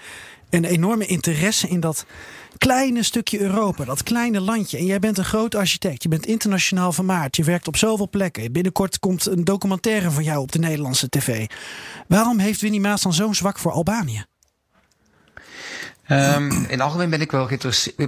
Een 0.51 0.64
enorme 0.64 1.07
interesse 1.07 1.69
in 1.69 1.81
dat 1.81 2.07
kleine 2.59 3.03
stukje 3.03 3.40
Europa, 3.40 3.85
dat 3.85 4.03
kleine 4.03 4.40
landje. 4.40 4.79
En 4.79 4.85
jij 4.85 4.99
bent 4.99 5.19
een 5.19 5.25
groot 5.25 5.55
architect. 5.55 6.03
Je 6.03 6.09
bent 6.09 6.27
internationaal 6.27 6.93
vermaard. 6.93 7.37
Je 7.37 7.45
werkt 7.45 7.69
op 7.69 7.77
zoveel 7.77 8.09
plekken. 8.09 8.53
Binnenkort 8.53 8.99
komt 8.99 9.27
een 9.27 9.45
documentaire 9.45 10.11
van 10.11 10.25
jou 10.25 10.38
op 10.38 10.53
de 10.53 10.59
Nederlandse 10.59 11.09
tv. 11.09 11.47
Waarom 12.09 12.38
heeft 12.38 12.61
Winnie 12.61 12.81
Maas 12.81 13.03
dan 13.03 13.12
zo'n 13.12 13.35
zwak 13.35 13.59
voor 13.59 13.73
Albanië? 13.73 14.25
Um, 16.12 16.51
in 16.51 16.68
het 16.68 16.81
algemeen 16.81 17.11
ben 17.11 17.20
ik 17.20 17.31
wel 17.31 17.49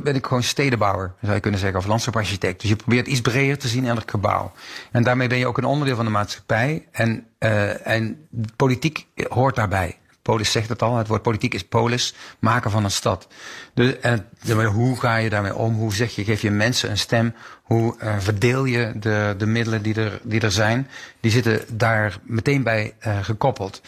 ben 0.03 0.15
ik 0.15 0.27
gewoon 0.27 0.43
stedenbouwer, 0.43 1.15
zou 1.21 1.35
je 1.35 1.41
kunnen 1.41 1.61
zeggen, 1.61 1.79
of 1.79 1.87
landschap-architect. 1.87 2.61
Dus 2.61 2.71
je 2.71 2.77
probeert 2.77 3.07
iets 3.07 3.21
breder 3.21 3.59
te 3.59 3.69
zien 3.69 3.85
in 3.85 3.97
het 3.97 4.11
gebouw. 4.11 4.53
En 4.91 5.03
daarmee 5.03 5.29
ben 5.29 5.39
je 5.39 5.47
ook 5.47 5.59
een 5.59 5.65
onderdeel 5.65 5.97
van 5.97 6.05
de 6.05 6.11
maatschappij. 6.11 6.87
En, 6.93 7.27
uh, 7.39 7.87
en 7.87 8.29
politiek 8.57 9.07
hoort 9.29 9.55
daarbij. 9.55 9.97
Polis 10.23 10.53
zegt 10.53 10.69
het 10.69 10.83
al, 10.83 10.97
het 10.97 11.07
woord 11.07 11.23
politiek 11.23 11.55
is 11.55 11.65
polis, 11.65 12.15
maken 12.39 12.71
van 12.71 12.85
een 12.85 12.91
stad. 12.91 13.29
Dus, 13.75 13.99
en 14.01 14.29
hoe 14.65 15.01
ga 15.01 15.17
je 15.17 15.31
daarmee 15.31 15.55
om? 15.55 15.75
Hoe 15.75 15.95
zeg 15.95 16.15
je, 16.15 16.25
geef 16.25 16.43
je 16.43 16.51
mensen 16.51 16.91
een 16.91 16.99
stem? 16.99 17.35
Hoe 17.63 17.97
uh, 18.03 18.15
verdeel 18.19 18.65
je 18.65 18.93
de, 18.97 19.35
de 19.39 19.47
middelen 19.47 19.83
die 19.83 19.95
er, 19.95 20.21
die 20.23 20.41
er 20.41 20.53
zijn? 20.53 20.89
Die 21.21 21.31
zitten 21.31 21.61
daar 21.73 22.19
meteen 22.23 22.63
bij 22.63 22.95
uh, 23.07 23.19
gekoppeld. 23.23 23.81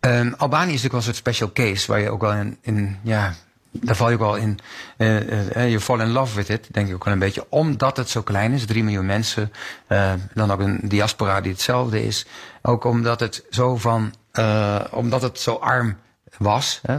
Um, 0.00 0.34
Albanië 0.36 0.72
is 0.72 0.82
natuurlijk 0.82 0.90
wel 0.92 1.00
een 1.00 1.02
soort 1.02 1.16
special 1.16 1.52
case, 1.52 1.92
waar 1.92 2.00
je 2.00 2.10
ook 2.10 2.20
wel 2.20 2.32
in, 2.32 2.58
in 2.60 2.98
ja, 3.02 3.34
daar 3.70 3.96
val 3.96 4.08
je 4.08 4.14
ook 4.14 4.20
wel 4.20 4.36
in, 4.36 4.58
je 5.70 5.80
fall 5.80 6.00
in 6.00 6.10
love 6.10 6.36
with 6.36 6.48
it, 6.48 6.68
denk 6.70 6.88
ik 6.88 6.94
ook 6.94 7.04
wel 7.04 7.12
een 7.12 7.18
beetje. 7.18 7.46
Omdat 7.48 7.96
het 7.96 8.08
zo 8.08 8.22
klein 8.22 8.52
is, 8.52 8.66
drie 8.66 8.84
miljoen 8.84 9.06
mensen, 9.06 9.52
dan 10.34 10.50
ook 10.50 10.60
een 10.60 10.80
diaspora 10.82 11.40
die 11.40 11.52
hetzelfde 11.52 12.04
is. 12.06 12.26
Ook 12.62 12.84
omdat 12.84 13.20
het 13.20 13.44
zo 13.50 13.76
van 13.76 14.14
omdat 14.90 15.22
het 15.22 15.40
zo 15.40 15.54
arm 15.54 15.96
was. 16.38 16.80
Hè, 16.82 16.96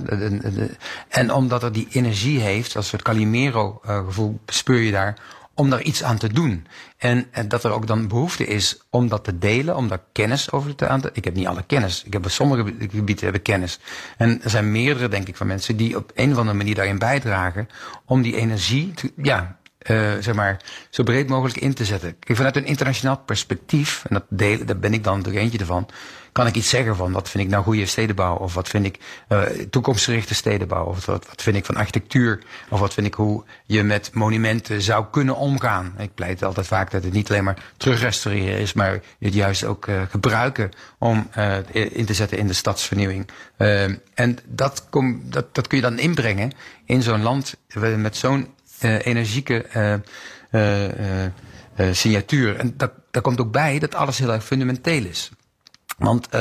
en 1.08 1.34
omdat 1.34 1.62
het 1.62 1.74
die 1.74 1.88
energie 1.92 2.40
heeft, 2.40 2.76
als 2.76 2.88
soort 2.88 3.02
Calimero-gevoel, 3.02 4.40
speur 4.46 4.80
je 4.80 4.92
daar, 4.92 5.18
om 5.54 5.70
daar 5.70 5.82
iets 5.82 6.04
aan 6.04 6.18
te 6.18 6.34
doen. 6.34 6.68
En, 6.98 7.28
en, 7.32 7.48
dat 7.48 7.64
er 7.64 7.72
ook 7.72 7.88
dan 7.88 8.08
behoefte 8.08 8.46
is 8.46 8.80
om 8.90 9.08
dat 9.08 9.24
te 9.24 9.38
delen, 9.38 9.76
om 9.76 9.88
daar 9.88 10.04
kennis 10.12 10.52
over 10.52 10.76
te 10.76 10.88
aan 10.88 11.02
te... 11.02 11.10
Ik 11.14 11.24
heb 11.24 11.36
niet 11.36 11.48
alle 11.48 11.64
kennis. 11.68 12.04
Ik 12.04 12.14
heb 12.14 12.26
op 12.26 12.32
sommige 12.32 12.74
gebieden 12.80 13.24
hebben 13.24 13.42
kennis. 13.42 13.80
En 14.18 14.44
er 14.44 14.50
zijn 14.50 14.72
meerdere, 14.72 15.08
denk 15.08 15.28
ik, 15.28 15.36
van 15.36 15.48
mensen 15.48 15.78
die 15.78 15.98
op 15.98 16.12
een 16.16 16.32
of 16.32 16.38
andere 16.38 16.58
manier 16.58 16.76
daarin 16.76 17.00
bijdragen 17.00 17.70
om 18.06 18.22
die 18.22 18.36
energie 18.36 18.92
te, 18.94 19.12
ja, 19.16 19.60
uh, 19.90 20.12
zeg 20.20 20.36
maar, 20.36 20.62
zo 20.90 21.04
breed 21.04 21.30
mogelijk 21.30 21.58
in 21.58 21.74
te 21.74 21.86
zetten. 21.86 22.16
Vanuit 22.20 22.56
een 22.56 22.66
internationaal 22.66 23.18
perspectief, 23.18 24.04
en 24.08 24.14
dat 24.14 24.26
delen, 24.30 24.66
daar 24.66 24.80
ben 24.80 24.94
ik 24.94 25.04
dan 25.04 25.26
er 25.26 25.36
eentje 25.36 25.58
ervan, 25.58 25.90
kan 26.32 26.48
ik 26.48 26.56
iets 26.56 26.70
zeggen 26.70 26.96
van 26.96 27.12
wat 27.12 27.30
vind 27.30 27.44
ik 27.44 27.50
nou 27.50 27.64
goede 27.64 27.86
stedenbouw, 27.86 28.36
of 28.36 28.54
wat 28.54 28.70
vind 28.70 28.86
ik 28.86 29.00
uh, 29.30 29.42
toekomstgerichte 29.70 30.34
stedenbouw, 30.34 30.86
of 30.86 31.06
wat, 31.06 31.28
wat 31.28 31.42
vind 31.42 31.56
ik 31.56 31.66
van 31.66 31.76
architectuur, 31.76 32.44
of 32.70 32.80
wat 32.80 32.94
vind 32.94 33.08
ik 33.08 33.14
hoe 33.14 33.44
je 33.66 33.84
met 33.84 34.10
monumenten 34.14 34.82
zou 34.82 35.06
kunnen 35.12 35.36
omgaan. 35.36 35.96
Ik 35.98 36.14
pleit 36.14 36.44
altijd 36.44 36.68
vaak 36.68 36.92
dat 36.92 37.04
het 37.04 37.14
niet 37.14 37.30
alleen 37.30 37.44
maar 37.44 37.64
terugrestaureren 37.78 38.60
is, 38.60 38.74
maar 38.74 39.00
het 39.20 39.34
juist 39.34 39.64
ook 39.64 39.88
uh, 39.88 40.02
gebruiken 40.10 40.72
om 40.98 41.30
in 41.72 42.06
te 42.06 42.14
zetten 42.14 42.38
in 42.38 42.48
de 42.48 42.54
stadsvernieuwing. 42.54 43.28
en 44.14 44.40
dat, 44.46 44.86
kom, 44.90 45.22
dat, 45.24 45.56
dat 45.56 45.68
kun 45.68 45.78
je 45.78 45.84
dan 45.84 46.00
inbrengen 46.00 46.52
in 46.86 47.02
zo'n 47.02 47.22
land 47.22 47.56
met 47.98 48.18
zo'n 48.18 48.48
energieke 48.84 49.66
uh, 49.76 49.94
uh, 50.52 51.94
signatuur. 51.94 52.56
En 52.56 52.74
dat, 52.78 52.92
daar 53.12 53.22
komt 53.22 53.40
ook 53.40 53.52
bij 53.52 53.80
dat 53.80 53.96
alles 53.96 54.18
heel 54.18 54.34
erg 54.34 54.44
fundamenteel 54.44 55.06
is. 55.06 55.32
Want 55.98 56.36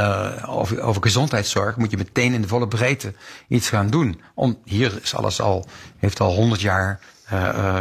over, 0.46 0.81
over 0.81 1.03
gezondheidszorg 1.03 1.76
moet 1.76 1.90
je 1.90 1.96
meteen 1.96 2.33
in 2.33 2.42
de 2.42 2.48
volle 2.48 2.68
breedte 2.68 3.14
iets 3.48 3.68
gaan 3.68 3.90
doen. 3.90 4.20
Om, 4.35 4.59
hier 4.64 4.98
is 5.03 5.14
alles 5.14 5.40
al, 5.40 5.66
heeft 5.98 6.20
al 6.20 6.35
honderd 6.35 6.61
jaar 6.61 7.00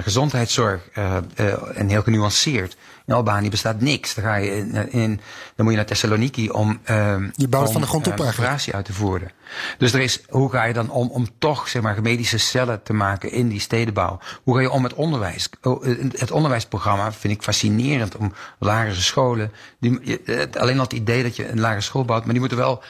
gezondheidszorg 0.03 0.87
en 1.75 1.89
heel 1.89 2.01
genuanceerd. 2.01 2.77
In 3.09 3.15
Albanië 3.15 3.49
bestaat 3.49 3.81
niks. 3.81 4.13
Dan, 4.13 4.23
ga 4.23 4.35
je 4.35 4.55
in, 4.55 4.91
in 4.91 5.19
dan 5.55 5.65
moet 5.65 5.69
je 5.69 5.75
naar 5.75 5.85
Thessaloniki 5.85 6.49
om, 6.49 6.79
uh, 6.89 7.15
je 7.35 7.47
bouwt 7.47 7.67
om 7.67 7.71
van 7.71 7.81
de 7.81 7.87
grond 7.87 8.07
op 8.07 8.19
operatie 8.19 8.75
uit 8.75 8.85
te 8.85 8.93
voeren. 8.93 9.31
Dus 9.77 9.93
er 9.93 9.99
is, 9.99 10.21
hoe 10.29 10.49
ga 10.49 10.63
je 10.63 10.73
dan 10.73 10.89
om, 10.89 11.09
om 11.09 11.27
toch 11.39 11.67
zeg 11.67 11.81
maar, 11.81 12.01
medische 12.01 12.37
cellen 12.37 12.83
te 12.83 12.93
maken 12.93 13.31
in 13.31 13.47
die 13.47 13.59
stedenbouw? 13.59 14.19
Hoe 14.43 14.55
ga 14.55 14.61
je 14.61 14.71
om 14.71 14.81
met 14.81 14.93
onderwijs? 14.93 15.49
Het 16.11 16.31
onderwijsprogramma 16.31 17.11
vind 17.11 17.33
ik 17.33 17.41
fascinerend 17.41 18.15
om 18.15 18.33
lagere 18.59 19.01
scholen. 19.01 19.51
Die, 19.79 20.19
alleen 20.59 20.77
al 20.77 20.83
het 20.83 20.93
idee 20.93 21.23
dat 21.23 21.35
je 21.35 21.49
een 21.49 21.59
lagere 21.59 21.81
school 21.81 22.05
bouwt, 22.05 22.23
maar 22.23 22.31
die 22.31 22.39
moeten 22.39 22.57
wel 22.57 22.83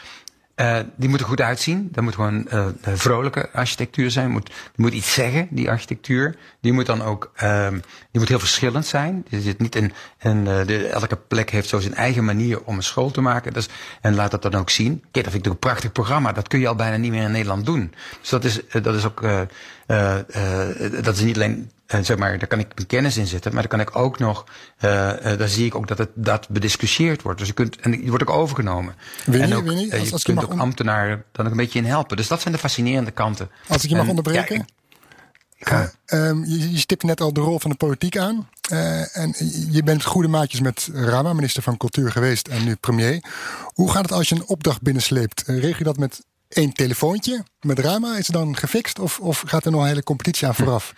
uh, 0.60 0.80
die 0.95 1.10
moeten 1.10 1.28
goed 1.28 1.41
uitzien. 1.41 1.89
Dat 1.91 2.04
moet 2.04 2.15
gewoon 2.15 2.48
uh, 2.54 2.65
vrolijke 2.82 3.50
architectuur 3.52 4.12
zijn. 4.12 4.32
Moet, 4.32 4.52
moet 4.76 4.93
iets 4.93 5.13
zeggen, 5.13 5.48
die 5.52 5.69
architectuur. 5.69 6.36
Die 6.62 6.74
moet 6.74 6.86
dan 6.86 7.02
ook, 7.02 7.32
uh, 7.43 7.67
die 8.12 8.19
moet 8.19 8.28
heel 8.28 8.39
verschillend 8.39 8.86
zijn. 8.86 9.26
Je 9.30 9.41
zit 9.41 9.60
niet 9.60 9.76
in, 9.76 9.93
in 10.19 10.38
uh, 10.38 10.65
de, 10.65 10.88
elke 10.88 11.15
plek 11.15 11.50
heeft 11.50 11.69
zo 11.69 11.80
zijn 11.80 11.95
eigen 11.95 12.26
manier 12.26 12.63
om 12.63 12.76
een 12.76 12.84
school 12.84 13.12
te 13.12 13.22
maken. 13.22 13.54
Dus, 13.54 13.69
en 14.02 14.15
laat 14.15 14.32
dat 14.32 14.41
dan 14.41 14.56
ook 14.56 14.69
zien. 14.69 15.04
Kijk, 15.12 15.26
dat 15.26 15.34
vind 15.34 15.45
ik 15.45 15.52
een 15.52 15.60
prachtig 15.60 15.91
programma. 15.91 16.32
Dat 16.32 16.48
kun 16.48 16.60
je 16.60 16.67
al 16.67 16.76
bijna 16.76 16.98
niet 16.98 17.12
meer 17.12 17.24
in 17.24 17.32
Nederland 17.32 17.65
doen. 17.65 17.93
Dus 18.19 18.30
dat 18.30 18.43
is, 18.43 18.60
dat 18.82 18.95
is 18.95 19.06
ook, 19.06 19.22
dat 21.02 21.15
is 21.15 21.22
niet 21.22 21.36
alleen 21.36 21.72
en 21.89 22.06
zeg 22.06 22.17
maar, 22.17 22.38
daar 22.39 22.47
kan 22.47 22.60
ik 22.60 22.67
mijn 22.75 22.88
kennis 22.88 23.17
in 23.17 23.28
zetten, 23.28 23.54
maar 23.54 23.67
dan 23.67 23.69
kan 23.80 23.80
ik 23.88 23.95
ook 23.95 24.19
nog, 24.19 24.43
uh, 24.82 24.91
uh, 24.91 25.38
daar 25.38 25.47
zie 25.47 25.65
ik 25.65 25.75
ook 25.75 25.88
dat 25.88 25.97
het 25.97 26.10
dat 26.15 26.49
bediscussieerd 26.49 27.21
wordt. 27.21 27.39
Dus 27.39 27.47
je 27.47 27.54
kunt, 27.54 27.80
en 27.80 27.91
die 27.91 28.10
wordt 28.10 28.30
ook 28.30 28.36
overgenomen. 28.36 28.95
Winnie, 29.25 29.49
en 29.52 29.56
ook, 29.58 29.63
Winnie, 29.63 29.93
als, 29.93 30.08
je 30.08 30.12
als 30.12 30.23
kunt 30.23 30.39
je 30.41 30.45
ook 30.52 30.60
ambtenaren 30.60 31.23
dan 31.32 31.45
ook 31.45 31.52
een 31.52 31.58
beetje 31.58 31.80
in 31.80 31.86
helpen. 31.86 32.17
Dus 32.17 32.28
dat 32.28 32.41
zijn 32.41 32.54
de 32.54 32.60
fascinerende 32.60 33.12
kanten. 33.12 33.49
Als 33.67 33.84
ik 33.84 33.89
je 33.89 33.95
mag 33.95 34.04
En, 34.04 34.10
onderbreken. 34.10 34.56
ja, 34.56 34.62
ik- 34.62 34.69
ja. 35.69 35.91
Uh, 36.06 36.28
um, 36.28 36.45
je, 36.45 36.71
je 36.71 36.78
stipte 36.78 37.06
net 37.06 37.21
al 37.21 37.34
de 37.34 37.41
rol 37.41 37.60
van 37.60 37.71
de 37.71 37.78
politiek 37.78 38.17
aan. 38.17 38.49
Uh, 38.71 39.17
en 39.17 39.34
je 39.71 39.84
bent 39.84 40.04
goede 40.04 40.28
maatjes 40.28 40.62
met 40.62 40.89
Rama, 40.93 41.34
minister 41.34 41.63
van 41.63 41.78
Cultuur 41.78 42.12
geweest 42.12 42.47
en 42.47 42.63
nu 42.63 42.75
premier. 42.75 43.23
Hoe 43.73 43.91
gaat 43.91 44.02
het 44.02 44.12
als 44.12 44.30
je 44.30 44.36
een 44.36 44.47
opdracht 44.47 44.82
binnensleept? 44.82 45.43
Regel 45.45 45.78
je 45.78 45.84
dat 45.84 45.97
met 45.97 46.25
één 46.49 46.73
telefoontje 46.73 47.43
met 47.62 47.80
Rama? 47.80 48.17
Is 48.17 48.28
het 48.28 48.36
dan 48.36 48.58
gefixt 48.58 48.99
of, 48.99 49.19
of 49.19 49.43
gaat 49.45 49.65
er 49.65 49.71
nog 49.71 49.82
een 49.82 49.88
hele 49.88 50.04
competitie 50.04 50.47
aan 50.47 50.56
vooraf? 50.56 50.93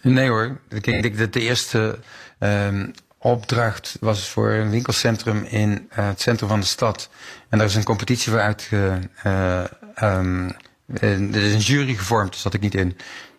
Nee 0.00 0.28
hoor. 0.28 0.60
Ik 0.68 0.84
denk 0.84 1.18
dat 1.18 1.32
de 1.32 1.40
eerste 1.40 1.98
um, 2.38 2.92
opdracht 3.18 3.96
was 4.00 4.28
voor 4.28 4.50
een 4.50 4.70
winkelcentrum 4.70 5.44
in 5.44 5.70
uh, 5.70 6.06
het 6.06 6.20
centrum 6.20 6.48
van 6.48 6.60
de 6.60 6.66
stad. 6.66 7.10
En 7.48 7.58
daar 7.58 7.66
is 7.66 7.74
een 7.74 7.84
competitie 7.84 8.30
voor 8.30 8.40
uitge... 8.40 8.98
Uh, 9.26 9.64
um, 10.02 10.56
er 11.00 11.34
is 11.34 11.52
een 11.52 11.58
jury 11.58 11.94
gevormd, 11.94 12.30
daar 12.30 12.40
zat 12.40 12.54
ik 12.54 12.60
niet 12.60 12.74
in. 12.74 12.96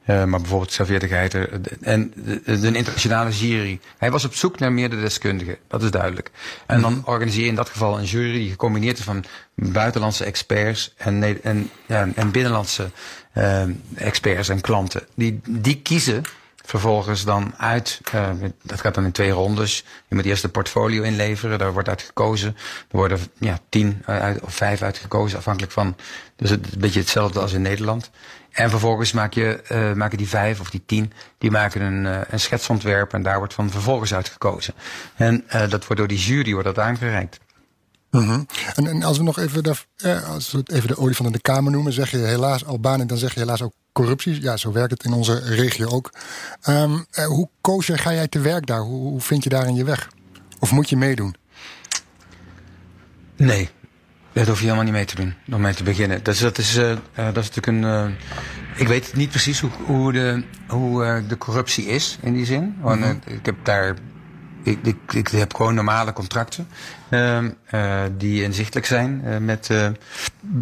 Uh, 0.07 0.23
maar 0.23 0.39
bijvoorbeeld 0.39 0.69
Xavier 0.69 0.99
de 0.99 1.07
Geiter 1.07 1.49
en 1.81 2.13
een 2.45 2.75
internationale 2.75 3.31
jury. 3.31 3.79
Hij 3.97 4.11
was 4.11 4.25
op 4.25 4.35
zoek 4.35 4.59
naar 4.59 4.71
meerdere 4.71 5.01
deskundigen, 5.01 5.57
dat 5.67 5.83
is 5.83 5.91
duidelijk. 5.91 6.31
En 6.65 6.81
dan 6.81 7.01
organiseer 7.05 7.43
je 7.43 7.47
in 7.47 7.55
dat 7.55 7.69
geval 7.69 7.97
een 7.97 8.05
jury 8.05 8.31
die 8.31 8.49
gecombineerd 8.49 8.97
is 8.97 9.03
van 9.03 9.23
buitenlandse 9.55 10.23
experts 10.23 10.93
en, 10.97 11.43
en, 11.43 11.69
ja, 11.85 12.09
en 12.15 12.31
binnenlandse 12.31 12.89
uh, 13.37 13.63
experts 13.95 14.49
en 14.49 14.61
klanten. 14.61 15.03
Die, 15.15 15.39
die 15.49 15.81
kiezen 15.81 16.23
vervolgens 16.65 17.25
dan 17.25 17.53
uit. 17.57 18.01
Uh, 18.15 18.29
dat 18.63 18.81
gaat 18.81 18.95
dan 18.95 19.03
in 19.03 19.11
twee 19.11 19.31
rondes. 19.31 19.83
Je 20.07 20.15
moet 20.15 20.25
eerst 20.25 20.41
de 20.41 20.49
portfolio 20.49 21.03
inleveren, 21.03 21.59
daar 21.59 21.73
wordt 21.73 21.89
uit 21.89 22.01
gekozen. 22.01 22.55
Er 22.91 22.97
worden 22.97 23.19
ja, 23.39 23.59
tien 23.69 24.01
uit, 24.05 24.41
of 24.41 24.55
vijf 24.55 24.81
uitgekozen, 24.81 25.37
afhankelijk 25.37 25.71
van. 25.71 25.95
Dus 26.35 26.49
het 26.49 26.73
een 26.73 26.79
beetje 26.79 26.99
hetzelfde 26.99 27.39
als 27.39 27.53
in 27.53 27.61
Nederland. 27.61 28.09
En 28.51 28.69
vervolgens 28.69 29.11
maak 29.11 29.33
je, 29.33 29.63
uh, 29.71 29.93
maken 29.93 30.17
die 30.17 30.27
vijf 30.27 30.59
of 30.59 30.69
die 30.69 30.83
tien, 30.85 31.13
die 31.37 31.51
maken 31.51 31.81
een, 31.81 32.23
een 32.29 32.39
schetsontwerp 32.39 33.13
en 33.13 33.23
daar 33.23 33.37
wordt 33.37 33.53
van 33.53 33.69
vervolgens 33.69 34.13
uitgekozen. 34.13 34.73
En 35.15 35.45
dat 35.47 35.69
wordt 35.69 35.97
door 35.97 36.07
die 36.07 36.17
jury 36.17 36.51
wordt 36.51 36.67
dat 36.67 36.79
aangereikt. 36.79 37.39
Mm 38.13 38.27
-hmm. 38.27 38.45
en, 38.75 38.87
en, 38.87 39.03
als 39.03 39.17
we 39.17 39.23
nog 39.23 39.39
even 39.39 39.63
de, 39.63 39.75
eh, 39.97 40.29
als 40.29 40.51
we 40.51 40.63
even 40.73 40.87
de 40.87 40.97
olifant 40.97 41.27
in 41.27 41.35
de 41.35 41.41
kamer 41.41 41.71
noemen, 41.71 41.93
zeg 41.93 42.11
je 42.11 42.17
helaas 42.17 42.65
Albanië, 42.65 43.05
dan 43.05 43.17
zeg 43.17 43.33
je 43.33 43.39
helaas 43.39 43.61
ook 43.61 43.73
corruptie. 43.91 44.41
Ja, 44.41 44.57
zo 44.57 44.71
werkt 44.71 44.91
het 44.91 45.03
in 45.03 45.13
onze 45.13 45.39
regio 45.39 45.87
ook. 45.87 46.13
Um, 46.69 47.05
uh, 47.19 47.25
hoe 47.25 47.49
koosje 47.61 47.97
ga 47.97 48.13
jij 48.13 48.27
te 48.27 48.39
werk 48.39 48.65
daar? 48.65 48.79
Hoe, 48.79 49.09
hoe 49.09 49.21
vind 49.21 49.43
je 49.43 49.49
daar 49.49 49.67
in 49.67 49.75
je 49.75 49.83
weg? 49.83 50.09
Of 50.59 50.71
moet 50.71 50.89
je 50.89 50.97
meedoen? 50.97 51.35
Nee, 53.35 53.69
dat 54.33 54.47
hoef 54.47 54.57
je 54.57 54.63
helemaal 54.63 54.85
niet 54.85 54.93
mee 54.93 55.05
te 55.05 55.15
doen, 55.15 55.33
om 55.51 55.61
mee 55.61 55.73
te 55.73 55.83
beginnen. 55.83 56.23
Dus 56.23 56.39
dat 56.39 56.57
is, 56.57 56.77
uh, 56.77 56.89
uh, 56.91 56.97
dat 57.15 57.37
is 57.37 57.49
natuurlijk 57.49 57.67
een. 57.67 57.83
Uh, 57.83 58.05
ik 58.75 58.87
weet 58.87 59.15
niet 59.15 59.29
precies 59.29 59.59
hoe, 59.59 59.71
hoe, 59.85 60.11
de, 60.11 60.43
hoe 60.67 61.23
de 61.27 61.37
corruptie 61.37 61.85
is 61.85 62.17
in 62.21 62.33
die 62.33 62.45
zin. 62.45 62.75
Want 62.81 62.99
mm 62.99 63.05
-hmm. 63.05 63.21
ik 63.25 63.45
heb 63.45 63.55
daar. 63.63 63.95
Ik, 64.63 64.79
ik, 64.83 65.13
ik, 65.13 65.27
heb 65.27 65.53
gewoon 65.55 65.75
normale 65.75 66.13
contracten 66.13 66.67
die 68.17 68.43
inzichtelijk 68.43 68.85
zijn 68.85 69.23
met, 69.45 69.69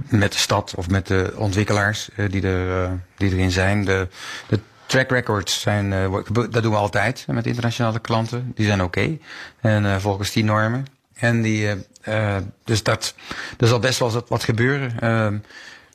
met 0.10 0.32
de 0.32 0.38
stad 0.38 0.74
of 0.76 0.90
met 0.90 1.08
de 1.08 1.34
ontwikkelaars 1.36 2.10
die, 2.30 2.42
er, 2.42 3.00
die 3.18 3.32
erin 3.32 3.52
zijn. 3.52 3.86
De, 3.86 4.08
de 4.48 4.60
track 4.86 5.10
records 5.10 5.62
zijn, 5.62 5.90
dat 6.50 6.64
doen 6.64 6.72
we 6.72 6.78
altijd 6.78 7.26
met 7.28 7.46
internationale 7.46 8.00
klanten. 8.00 8.52
Die 8.56 8.66
zijn 8.66 8.82
oké. 8.82 9.00
Okay. 9.00 9.20
En 9.84 10.02
volgens 10.02 10.32
die 10.32 10.44
normen. 10.44 10.86
En 11.22 11.42
die, 11.42 11.68
uh, 12.08 12.38
dus 12.64 12.84
dat, 12.84 13.16
er 13.58 13.68
zal 13.68 13.80
best 13.80 14.00
wel 14.00 14.24
wat, 14.28 14.44
gebeuren. 14.44 14.92
Uh, 15.04 15.26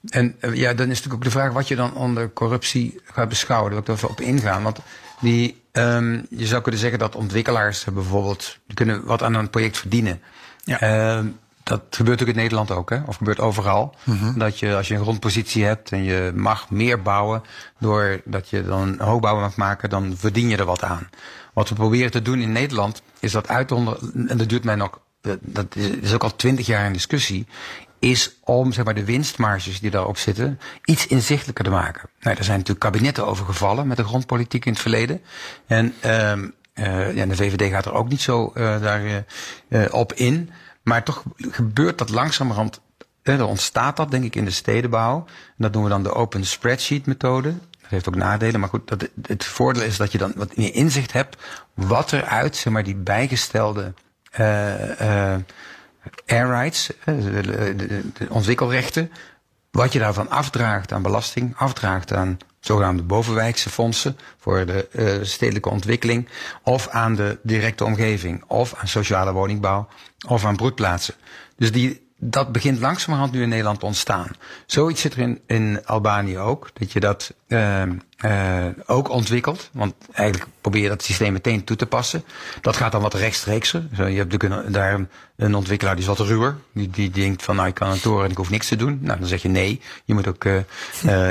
en 0.08 0.36
uh, 0.40 0.54
ja, 0.54 0.74
dan 0.74 0.90
is 0.90 0.96
natuurlijk 0.96 1.14
ook 1.14 1.24
de 1.24 1.38
vraag 1.38 1.52
wat 1.52 1.68
je 1.68 1.76
dan 1.76 1.94
onder 1.94 2.32
corruptie 2.32 3.00
gaat 3.04 3.28
beschouwen. 3.28 3.72
Daar 3.72 3.82
wil 3.84 3.94
even 3.94 4.08
op 4.08 4.20
ingaan. 4.20 4.62
Want 4.62 4.78
die, 5.20 5.62
um, 5.76 6.26
je 6.30 6.46
zou 6.46 6.62
kunnen 6.62 6.80
zeggen 6.80 6.98
dat 6.98 7.14
ontwikkelaars 7.14 7.84
bijvoorbeeld 7.84 8.58
kunnen 8.74 9.04
wat 9.04 9.22
aan 9.22 9.34
een 9.34 9.50
project 9.50 9.78
verdienen. 9.78 10.20
Ja. 10.64 11.24
dat 11.62 11.82
gebeurt 11.90 12.22
ook 12.22 12.28
in 12.28 12.34
Nederland 12.34 12.70
ook, 12.70 12.90
hè? 12.90 13.00
of 13.06 13.16
gebeurt 13.16 13.40
overal. 13.40 13.94
Mm 14.04 14.18
-hmm. 14.18 14.38
Dat 14.38 14.58
je, 14.58 14.76
als 14.76 14.88
je 14.88 14.94
een 14.94 15.02
grondpositie 15.02 15.64
hebt 15.64 15.92
en 15.92 16.02
je 16.02 16.32
mag 16.34 16.70
meer 16.70 17.02
bouwen, 17.02 17.42
doordat 17.78 18.48
je 18.48 18.64
dan 18.64 18.96
hoogbouw 18.98 19.40
mag 19.40 19.56
maken, 19.56 19.90
dan 19.90 20.14
verdien 20.16 20.48
je 20.48 20.56
er 20.56 20.64
wat 20.64 20.82
aan. 20.82 21.08
Wat 21.52 21.68
we 21.68 21.74
proberen 21.74 22.10
te 22.10 22.22
doen 22.22 22.40
in 22.40 22.52
Nederland, 22.52 23.02
is 23.20 23.32
dat 23.32 23.48
uitonderen, 23.48 24.28
en 24.28 24.36
dat 24.36 24.48
duurt 24.48 24.64
mij 24.64 24.74
nog 24.74 25.00
dat 25.40 25.76
is 26.00 26.14
ook 26.14 26.22
al 26.22 26.36
twintig 26.36 26.66
jaar 26.66 26.86
in 26.86 26.92
discussie, 26.92 27.46
is 28.10 28.36
om 28.44 28.72
zeg 28.72 28.84
maar, 28.84 28.94
de 28.94 29.04
winstmarges 29.04 29.80
die 29.80 29.90
daarop 29.90 30.18
zitten 30.18 30.60
iets 30.84 31.06
inzichtelijker 31.06 31.64
te 31.64 31.70
maken. 31.70 32.08
Nou, 32.20 32.36
er 32.36 32.44
zijn 32.44 32.58
natuurlijk 32.58 32.84
kabinetten 32.84 33.26
over 33.26 33.46
gevallen 33.46 33.86
met 33.86 33.96
de 33.96 34.04
grondpolitiek 34.04 34.64
in 34.64 34.72
het 34.72 34.80
verleden. 34.80 35.20
En 35.66 35.94
uh, 36.04 36.32
uh, 36.74 37.16
ja, 37.16 37.26
de 37.26 37.36
VVD 37.36 37.70
gaat 37.70 37.84
er 37.84 37.92
ook 37.92 38.08
niet 38.08 38.20
zo 38.20 38.52
uh, 38.54 38.80
daar 38.80 39.24
uh, 39.68 39.84
op 39.90 40.12
in. 40.12 40.50
Maar 40.82 41.02
toch 41.02 41.22
gebeurt 41.38 41.98
dat 41.98 42.10
langzamerhand. 42.10 42.80
Er 43.22 43.44
ontstaat 43.44 43.96
dat, 43.96 44.10
denk 44.10 44.24
ik, 44.24 44.36
in 44.36 44.44
de 44.44 44.50
stedenbouw. 44.50 45.24
En 45.26 45.54
dat 45.56 45.72
noemen 45.72 45.90
we 45.90 45.96
dan 45.96 46.12
de 46.12 46.18
open 46.18 46.44
spreadsheet 46.44 47.06
methode. 47.06 47.54
Dat 47.80 47.90
heeft 47.90 48.08
ook 48.08 48.14
nadelen, 48.14 48.60
maar 48.60 48.68
goed, 48.68 48.88
dat, 48.88 49.08
het 49.22 49.44
voordeel 49.44 49.82
is 49.82 49.96
dat 49.96 50.12
je 50.12 50.18
dan 50.18 50.32
wat 50.36 50.56
meer 50.56 50.74
inzicht 50.74 51.12
hebt 51.12 51.36
wat 51.74 52.10
er 52.10 52.24
uit 52.24 52.56
zeg 52.56 52.72
maar, 52.72 52.84
die 52.84 52.96
bijgestelde 52.96 53.94
air 56.26 56.46
rights, 56.46 56.90
de, 57.04 58.02
ontwikkelrechten, 58.28 59.12
wat 59.70 59.92
je 59.92 59.98
daarvan 59.98 60.30
afdraagt 60.30 60.92
aan 60.92 61.02
belasting, 61.02 61.56
afdraagt 61.56 62.12
aan 62.12 62.38
zogenaamde 62.60 63.02
bovenwijkse 63.02 63.70
fondsen 63.70 64.18
voor 64.38 64.66
de 64.66 64.88
uh, 64.92 65.14
stedelijke 65.22 65.70
ontwikkeling, 65.70 66.28
of 66.62 66.88
aan 66.88 67.14
de 67.14 67.38
directe 67.42 67.84
omgeving, 67.84 68.44
of 68.46 68.74
aan 68.74 68.88
sociale 68.88 69.32
woningbouw, 69.32 69.88
of 70.28 70.44
aan 70.44 70.56
broedplaatsen. 70.56 71.14
Dus 71.56 71.72
die, 71.72 72.05
dat 72.18 72.52
begint 72.52 72.80
langzamerhand 72.80 73.32
nu 73.32 73.42
in 73.42 73.48
Nederland 73.48 73.80
te 73.80 73.86
ontstaan. 73.86 74.30
Zoiets 74.66 75.00
zit 75.00 75.14
er 75.14 75.18
in, 75.18 75.40
in 75.46 75.86
Albanië 75.86 76.38
ook, 76.38 76.70
dat 76.72 76.92
je 76.92 77.00
dat 77.00 77.34
uh, 77.48 77.82
uh, 78.24 78.66
ook 78.86 79.08
ontwikkelt. 79.08 79.70
Want 79.72 79.94
eigenlijk 80.12 80.50
probeer 80.60 80.82
je 80.82 80.88
dat 80.88 81.02
systeem 81.02 81.32
meteen 81.32 81.64
toe 81.64 81.76
te 81.76 81.86
passen. 81.86 82.24
Dat 82.60 82.76
gaat 82.76 82.92
dan 82.92 83.02
wat 83.02 83.14
rechtstreekser. 83.14 83.84
je 83.90 84.02
hebt 84.02 84.32
natuurlijk 84.32 84.72
daar 84.72 84.94
een, 84.94 85.08
een, 85.36 85.54
ontwikkelaar 85.54 85.94
die 85.94 86.02
is 86.02 86.08
wat 86.08 86.26
ruwer. 86.26 86.56
Die, 86.72 86.90
die 86.90 87.10
denkt 87.10 87.42
van 87.42 87.56
nou 87.56 87.68
ik 87.68 87.74
kan 87.74 87.90
een 87.90 88.00
toren 88.00 88.24
en 88.24 88.30
ik 88.30 88.36
hoef 88.36 88.50
niks 88.50 88.68
te 88.68 88.76
doen. 88.76 88.98
Nou 89.02 89.18
dan 89.18 89.28
zeg 89.28 89.42
je 89.42 89.48
nee, 89.48 89.80
je 90.04 90.14
moet 90.14 90.26
ook 90.26 90.44
uh, 90.44 90.62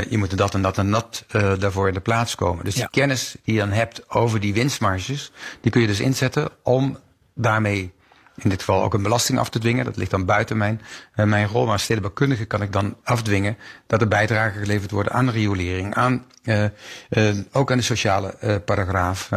je 0.10 0.18
moet 0.18 0.38
dat 0.38 0.54
en 0.54 0.62
dat 0.62 0.78
en 0.78 0.92
dat 0.92 1.26
daarvoor 1.60 1.88
in 1.88 1.94
de 1.94 2.00
plaats 2.00 2.36
komen. 2.36 2.66
Dus 2.66 2.76
ja. 2.76 2.80
die 2.80 2.90
kennis 2.90 3.36
die 3.44 3.54
je 3.54 3.60
dan 3.60 3.72
hebt 3.72 4.10
over 4.10 4.40
die 4.40 4.54
winstmarges, 4.54 5.32
die 5.62 5.72
kun 5.72 5.82
je 5.82 5.88
dus 5.88 6.00
inzetten 6.00 6.50
om 6.64 6.98
daarmee 7.34 7.94
in 8.36 8.50
dit 8.50 8.60
geval 8.60 8.84
ook 8.84 8.94
een 8.94 9.02
belasting 9.02 9.40
af 9.40 9.50
te 9.50 9.60
dwingen. 9.60 9.86
Dat 9.86 9.98
ligt 9.98 10.12
dan 10.12 10.26
buiten 10.26 10.58
mijn, 10.58 10.82
uh, 11.16 11.26
mijn 11.26 11.48
rol. 11.48 11.64
Maar 11.64 11.72
als 11.72 11.84
stedenbouwkundige 11.84 12.46
kan 12.46 12.62
ik 12.62 12.72
dan 12.72 12.96
afdwingen 13.04 13.58
dat 13.88 14.02
er 14.02 14.08
bijdrage 14.08 14.60
geleverd 14.60 14.92
worden 14.92 15.14
aan 15.14 15.30
regulering, 15.30 15.96
aan, 15.96 16.26
uh, 16.44 16.64
uh, 17.10 17.36
ook 17.52 17.72
aan 17.72 17.78
de 17.78 17.84
sociale 17.84 18.62
paragraaf, 18.66 19.30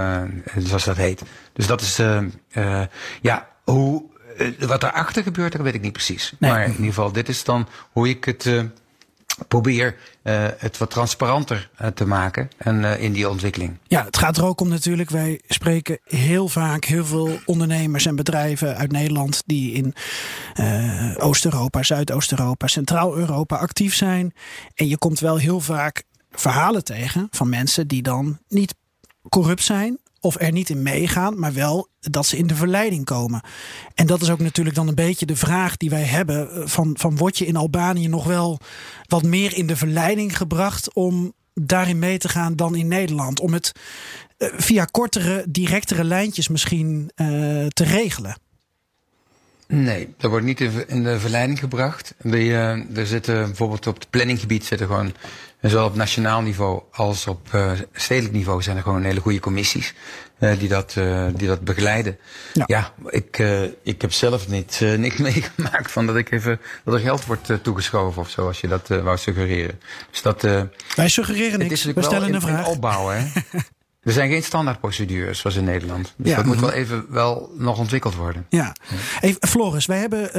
zoals 0.57 0.85
dat 0.85 0.97
heet. 0.97 1.23
Dus 1.53 1.67
dat 1.67 1.81
is, 1.81 2.01
ja, 3.21 3.49
hoe, 3.65 4.03
wat 4.59 4.81
daarachter 4.81 5.23
gebeurt, 5.23 5.53
dat 5.53 5.61
weet 5.61 5.75
ik 5.75 5.81
niet 5.81 5.93
precies. 5.93 6.35
Nee. 6.39 6.51
Maar 6.51 6.65
in 6.65 6.71
ieder 6.71 6.87
geval, 6.87 7.13
dit 7.13 7.29
is 7.29 7.45
dan 7.45 7.69
hoe 7.93 8.09
ik 8.09 8.25
het 8.25 8.51
probeer 9.49 9.97
uh, 10.23 10.47
het 10.59 10.79
wat 10.79 10.91
transparanter 10.91 11.71
uh, 11.81 11.87
te 11.87 12.07
maken 12.07 12.51
en 12.57 12.83
uh, 12.83 13.03
in 13.03 13.13
die 13.13 13.29
ontwikkeling. 13.29 13.79
Ja, 13.87 14.05
het 14.05 14.17
gaat 14.17 14.37
er 14.37 14.45
ook 14.45 14.61
om 14.61 14.69
natuurlijk. 14.69 15.11
Wij 15.11 15.41
spreken 15.49 15.99
heel 16.05 16.49
vaak 16.49 16.85
heel 16.85 17.05
veel 17.05 17.39
ondernemers 17.45 18.07
en 18.07 18.17
bedrijven 18.17 18.77
uit 18.77 18.93
Nederland 18.93 19.43
die 19.47 19.73
in 19.73 19.95
Oost-Europa, 21.19 21.83
Zuidoost-Europa, 21.83 22.67
Centraal-Europa 22.67 23.57
actief 23.57 23.95
zijn. 23.95 24.33
En 24.75 24.89
je 24.89 24.99
komt 24.99 25.21
wel 25.21 25.37
heel 25.37 25.61
vaak 25.61 26.03
verhalen 26.31 26.85
tegen 26.85 27.29
van 27.31 27.49
mensen 27.49 27.89
die 27.89 28.03
dan 28.03 28.39
niet 28.49 28.75
corrupt 29.29 29.63
zijn 29.63 29.99
of 30.29 30.37
er 30.41 30.53
niet 30.53 30.71
in 30.71 30.83
meegaan, 30.83 31.39
maar 31.39 31.53
wel 31.53 31.89
dat 32.01 32.27
ze 32.27 32.37
in 32.37 32.47
de 32.47 32.55
verleiding 32.55 33.05
komen. 33.05 33.43
En 33.95 34.07
dat 34.07 34.23
is 34.23 34.31
ook 34.31 34.39
natuurlijk 34.39 34.77
dan 34.77 34.89
een 34.89 34.95
beetje 34.95 35.27
de 35.27 35.37
vraag 35.37 35.77
die 35.77 35.91
wij 35.91 36.03
hebben: 36.03 36.51
eh, 36.51 36.67
van, 36.67 36.97
van 36.99 37.17
word 37.17 37.39
je 37.39 37.47
in 37.47 37.57
Albanië 37.57 38.09
nog 38.09 38.25
wel 38.25 38.61
wat 39.07 39.23
meer 39.23 39.57
in 39.57 39.67
de 39.67 39.77
verleiding 39.77 40.37
gebracht 40.37 40.95
om 40.95 41.33
daarin 41.55 41.99
mee 41.99 42.19
te 42.19 42.29
gaan 42.29 42.57
dan 42.57 42.75
in 42.75 42.89
Nederland? 42.89 43.41
Om 43.41 43.53
het 43.53 43.73
uh, 44.39 44.49
via 44.57 44.85
kortere, 44.85 45.45
directere 45.49 46.05
lijntjes 46.05 46.49
misschien 46.49 47.11
uh, 47.17 47.67
te 47.67 47.85
regelen? 47.85 48.37
Nee, 49.67 50.15
dat 50.17 50.31
wordt 50.31 50.47
niet 50.47 50.61
in 50.87 51.03
de 51.03 51.21
verleiding 51.21 51.59
gebracht. 51.59 52.15
Er 52.95 53.07
zitten 53.07 53.45
bijvoorbeeld 53.45 53.87
op 53.87 53.95
het 53.95 54.11
planninggebied 54.11 54.65
zitten 54.65 54.87
gewoon, 54.87 55.13
zowel 55.61 55.87
op 55.87 55.95
nationaal 55.95 56.41
niveau 56.41 56.83
als 56.93 57.27
op 57.27 57.49
uh, 57.55 57.73
stedelijk 57.93 58.35
niveau 58.35 58.63
zijn 58.63 58.77
er 58.77 58.83
gewoon 58.83 59.03
hele 59.03 59.21
goede 59.21 59.41
commissies 59.41 59.95
uh, 60.39 60.59
die, 60.59 60.69
dat, 60.69 60.93
die 61.35 61.49
dat 61.49 61.61
begeleiden. 61.61 62.19
Ja, 62.53 62.65
ja 62.67 62.93
ik, 63.07 63.43
ik 63.83 64.03
heb 64.03 64.13
zelf 64.13 64.49
niet, 64.49 64.81
niks 64.97 65.17
meegemaakt 65.17 65.91
van 65.91 66.07
dat 66.07 66.17
ik 66.17 66.31
even 66.31 66.61
dat 66.85 66.95
er 66.95 67.01
geld 67.01 67.25
wordt 67.25 67.51
toegeschoven 67.63 68.23
of 68.23 68.31
zo, 68.31 68.47
als 68.47 68.61
je 68.61 68.69
dat 68.69 68.89
wou 68.89 69.17
suggereren. 69.19 69.81
Dus 70.11 70.23
dat, 70.23 70.43
Wij 70.97 71.09
suggereren 71.09 71.59
niks, 71.59 71.85
we 71.85 72.03
stellen 72.03 72.35
een 72.35 72.41
vraag. 72.41 72.67
opbouwen, 72.67 73.17
hè? 73.17 73.27
Er 74.09 74.15
zijn 74.15 74.31
geen 74.31 74.43
standaardprocedures 74.43 75.39
zoals 75.39 75.57
in 75.57 75.65
Nederland. 75.65 76.15
Dus 76.17 76.31
ja. 76.31 76.37
dat 76.37 76.45
moet 76.45 76.61
wel 76.61 76.73
even 76.73 77.07
wel 77.09 77.53
nog 77.57 77.79
ontwikkeld 77.79 78.15
worden. 78.15 78.47
Ja. 78.49 78.77
Even, 79.21 79.49
Floris, 79.49 79.87
wij 79.87 79.99
hebben 79.99 80.23
uh, 80.23 80.33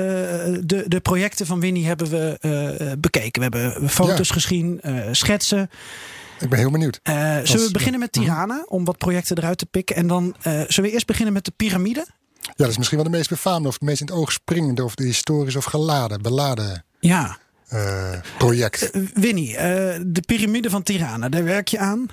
de, 0.64 0.84
de 0.88 1.00
projecten 1.00 1.46
van 1.46 1.60
Winnie 1.60 1.86
hebben 1.86 2.10
we 2.10 2.38
uh, 2.42 2.92
bekeken. 2.98 3.52
We 3.52 3.58
hebben 3.58 3.90
foto's 3.90 4.28
ja. 4.28 4.34
gezien, 4.34 4.80
uh, 4.84 5.08
schetsen. 5.12 5.70
Ik 6.40 6.50
ben 6.50 6.60
heel 6.60 6.72
benieuwd. 6.72 7.00
zullen 7.44 7.66
we 7.66 7.70
beginnen 7.72 8.00
met 8.00 8.12
Tirana 8.12 8.66
om 8.68 8.86
wat 8.86 8.98
projecten 8.98 9.38
eruit 9.38 9.58
te 9.58 9.66
pikken? 9.66 9.96
En 9.96 10.08
dan 10.08 10.36
zullen 10.42 10.90
we 10.90 10.92
eerst 10.92 11.08
beginnen 11.08 11.34
met 11.34 11.46
de 11.46 11.54
piramide? 11.56 12.06
Ja, 12.42 12.52
dat 12.56 12.68
is 12.68 12.78
misschien 12.78 12.98
wel 12.98 13.12
de 13.12 13.18
meest 13.18 13.30
befaamde 13.30 13.68
of 13.68 13.74
het 13.74 13.84
meest 13.84 14.02
in 14.02 14.06
het 14.06 14.16
oog 14.16 14.32
springende 14.32 14.84
of 14.84 14.96
de 14.96 15.04
historisch 15.04 15.56
of 15.56 15.66
geladen, 15.66 16.22
beladen. 16.22 16.84
Ja. 17.00 17.38
Uh, 17.74 18.12
project. 18.38 18.96
Uh, 18.96 19.08
Winnie, 19.14 19.50
uh, 19.50 19.58
de 20.06 20.24
piramide 20.26 20.70
van 20.70 20.84
Tirana, 20.84 21.30
daar 21.30 21.44
werk 21.44 21.68
je 21.68 21.80
aan. 21.80 22.08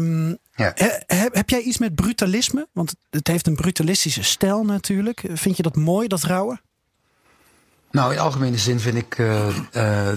Um, 0.00 0.38
ja. 0.54 0.72
he, 0.74 1.28
heb 1.32 1.50
jij 1.50 1.60
iets 1.60 1.78
met 1.78 1.94
brutalisme? 1.94 2.68
Want 2.72 2.94
het 3.10 3.26
heeft 3.26 3.46
een 3.46 3.56
brutalistische 3.56 4.22
stijl 4.22 4.64
natuurlijk. 4.64 5.24
Vind 5.32 5.56
je 5.56 5.62
dat 5.62 5.76
mooi, 5.76 6.08
dat 6.08 6.22
rouwen? 6.22 6.60
Nou, 7.92 8.12
in 8.12 8.18
algemene 8.18 8.58
zin 8.58 8.80
vind 8.80 8.96
ik 8.96 9.18
uh, 9.18 9.46
uh, 9.76 10.08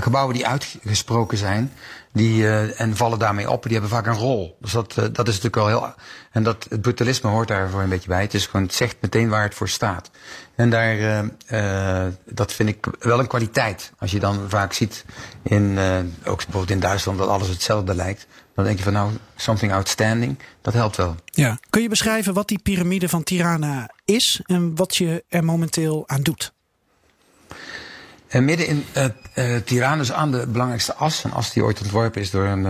gebouwen 0.00 0.34
die 0.34 0.46
uitgesproken 0.46 1.38
zijn, 1.38 1.72
die, 2.12 2.42
uh, 2.42 2.80
en 2.80 2.96
vallen 2.96 3.18
daarmee 3.18 3.50
op, 3.50 3.62
die 3.62 3.72
hebben 3.72 3.90
vaak 3.90 4.06
een 4.06 4.14
rol. 4.14 4.56
Dus 4.60 4.72
dat, 4.72 4.94
dat 4.94 5.28
is 5.28 5.40
natuurlijk 5.40 5.54
wel 5.54 5.66
heel. 5.66 5.94
En 6.32 6.42
dat, 6.42 6.66
het 6.68 6.80
brutalisme 6.80 7.30
hoort 7.30 7.48
daar 7.48 7.70
voor 7.70 7.80
een 7.80 7.88
beetje 7.88 8.08
bij. 8.08 8.22
Het, 8.22 8.34
is 8.34 8.46
gewoon, 8.46 8.66
het 8.66 8.74
zegt 8.74 8.96
meteen 9.00 9.28
waar 9.28 9.42
het 9.42 9.54
voor 9.54 9.68
staat. 9.68 10.10
En 10.54 10.70
daar, 10.70 11.24
dat 12.24 12.52
vind 12.52 12.68
ik 12.68 12.86
wel 12.98 13.18
een 13.18 13.26
kwaliteit. 13.26 13.92
Als 13.98 14.10
je 14.10 14.18
dan 14.18 14.44
vaak 14.48 14.72
ziet, 14.72 15.04
in, 15.42 15.78
ook 16.24 16.36
bijvoorbeeld 16.36 16.70
in 16.70 16.80
Duitsland, 16.80 17.18
dat 17.18 17.28
alles 17.28 17.48
hetzelfde 17.48 17.94
lijkt. 17.94 18.26
Dan 18.54 18.64
denk 18.64 18.78
je 18.78 18.84
van 18.84 18.92
nou, 18.92 19.10
something 19.36 19.72
outstanding. 19.72 20.38
Dat 20.62 20.74
helpt 20.74 20.96
wel. 20.96 21.16
Ja. 21.24 21.58
Kun 21.70 21.82
je 21.82 21.88
beschrijven 21.88 22.34
wat 22.34 22.48
die 22.48 22.58
piramide 22.58 23.08
van 23.08 23.22
Tirana 23.22 23.90
is 24.04 24.40
en 24.46 24.76
wat 24.76 24.96
je 24.96 25.24
er 25.28 25.44
momenteel 25.44 26.08
aan 26.08 26.22
doet? 26.22 26.52
En 28.30 28.44
midden 28.44 28.66
in 28.66 28.86
uh, 29.34 29.56
Tirana 29.56 30.00
is 30.00 30.12
aan 30.12 30.30
de 30.30 30.46
belangrijkste 30.46 30.94
as. 30.94 31.24
Een 31.24 31.32
as 31.32 31.52
die 31.52 31.64
ooit 31.64 31.80
ontworpen 31.80 32.20
is 32.20 32.30
door 32.30 32.44
een 32.44 32.64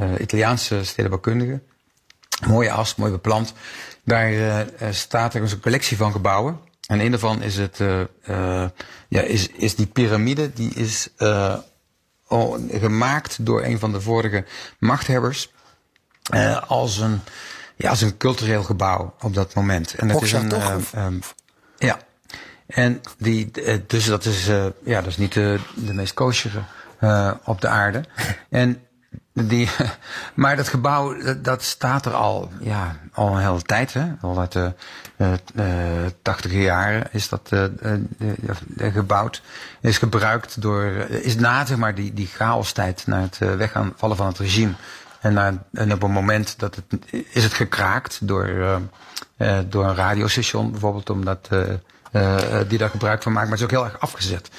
uh, 0.00 0.10
Italiaanse 0.18 0.84
stedenbouwkundige. 0.84 1.60
Mooie 2.46 2.70
as, 2.70 2.94
mooi 2.94 3.10
beplant. 3.10 3.52
Daar 4.04 4.66
staat 4.90 5.34
er 5.34 5.42
een 5.42 5.60
collectie 5.60 5.96
van 5.96 6.12
gebouwen. 6.12 6.58
En 6.86 7.00
een 7.00 7.10
daarvan 7.10 7.42
is, 7.42 7.56
het, 7.56 7.78
ja, 9.08 9.20
is, 9.20 9.48
is 9.48 9.74
die 9.74 9.86
piramide. 9.86 10.52
Die 10.52 10.74
is 10.74 11.08
gemaakt 12.68 13.46
door 13.46 13.62
een 13.62 13.78
van 13.78 13.92
de 13.92 14.00
vorige 14.00 14.44
machthebbers. 14.78 15.52
als, 16.66 16.98
een, 16.98 17.20
ja, 17.76 17.90
als 17.90 18.00
een 18.00 18.16
cultureel 18.16 18.62
gebouw 18.62 19.14
op 19.20 19.34
dat 19.34 19.54
moment. 19.54 19.94
En 19.94 20.08
dat 20.08 20.22
is 20.22 20.32
een. 20.32 20.52
Um, 20.96 21.20
ja, 21.78 21.98
en 22.70 23.00
die, 23.18 23.50
eh, 23.50 23.78
dus 23.86 24.06
dat 24.06 24.24
is, 24.24 24.48
uh, 24.48 24.64
ja, 24.84 25.00
dat 25.00 25.06
is 25.06 25.16
niet 25.16 25.32
de, 25.32 25.58
de 25.74 25.94
meest 25.94 26.14
koosjere 26.14 26.62
uh, 27.00 27.30
op 27.44 27.60
de 27.60 27.68
aarde. 27.68 28.04
En 28.48 28.82
die, 29.32 29.68
maar 30.34 30.56
dat 30.56 30.68
gebouw, 30.68 31.22
dat, 31.22 31.44
dat, 31.44 31.62
staat 31.62 32.06
er 32.06 32.12
al, 32.12 32.50
ja, 32.60 32.96
al 33.12 33.36
een 33.36 33.42
hele 33.42 33.62
tijd. 33.62 33.92
Hè? 33.92 34.06
Al 34.20 34.38
uit 34.38 34.52
de 34.52 34.72
tachtige 36.22 36.60
jaren 36.60 37.06
is 37.12 37.28
dat 37.28 37.52
gebouwd. 38.76 39.42
Is 39.80 39.98
gebruikt 39.98 40.62
door, 40.62 40.84
is 41.08 41.36
na 41.36 41.66
zeg 41.66 41.76
maar 41.76 41.94
die, 41.94 42.14
die 42.14 42.26
chaostijd, 42.26 43.06
na 43.06 43.20
het 43.20 43.38
weggaan 43.38 43.92
vallen 43.96 44.16
van 44.16 44.26
het 44.26 44.38
regime. 44.38 44.72
En, 45.20 45.32
na, 45.32 45.62
en 45.72 45.92
op 45.92 46.02
een 46.02 46.10
moment 46.10 46.58
dat 46.58 46.76
het, 46.76 46.84
is 47.30 47.44
het 47.44 47.52
gekraakt 47.52 48.18
door, 48.22 48.80
door 49.68 49.84
een 49.84 49.94
radiostation 49.94 50.70
bijvoorbeeld, 50.70 51.10
omdat 51.10 51.48
uh, 52.12 52.58
die 52.68 52.78
daar 52.78 52.90
gebruik 52.90 53.22
van 53.22 53.32
maken, 53.32 53.48
maar 53.50 53.58
het 53.58 53.68
is 53.68 53.74
ook 53.74 53.82
heel 53.82 53.92
erg 53.92 54.02
afgezet. 54.02 54.50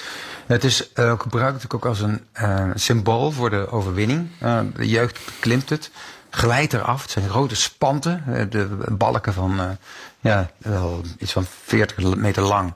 Het 0.46 0.64
is 0.64 0.90
uh, 0.96 1.20
gebruikt 1.20 1.54
natuurlijk 1.54 1.74
ook 1.74 1.86
als 1.86 2.00
een 2.00 2.26
uh, 2.42 2.70
symbool 2.74 3.32
voor 3.32 3.50
de 3.50 3.72
overwinning. 3.72 4.30
de 4.76 4.88
jeugd 4.88 5.20
klimt 5.40 5.70
het, 5.70 5.92
glijdt 6.30 6.74
eraf. 6.74 7.02
Het 7.02 7.12
zijn 7.12 7.30
grote 7.30 7.56
spanten, 7.56 8.48
de 8.50 8.68
balken 8.92 9.34
van 9.34 9.78
ja, 10.20 10.52
wel 10.58 11.02
iets 11.18 11.32
van 11.32 11.46
40 11.64 12.16
meter 12.16 12.44
lang, 12.44 12.74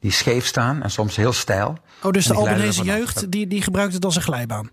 die 0.00 0.12
scheef 0.12 0.46
staan 0.46 0.82
en 0.82 0.90
soms 0.90 1.16
heel 1.16 1.32
stijl. 1.32 1.78
Oh, 2.02 2.10
dus 2.10 2.26
de 2.26 2.34
Albanese 2.34 2.82
jeugd 2.82 3.30
die, 3.30 3.46
die 3.46 3.62
gebruikt 3.62 3.94
het 3.94 4.04
als 4.04 4.16
een 4.16 4.22
glijbaan? 4.22 4.70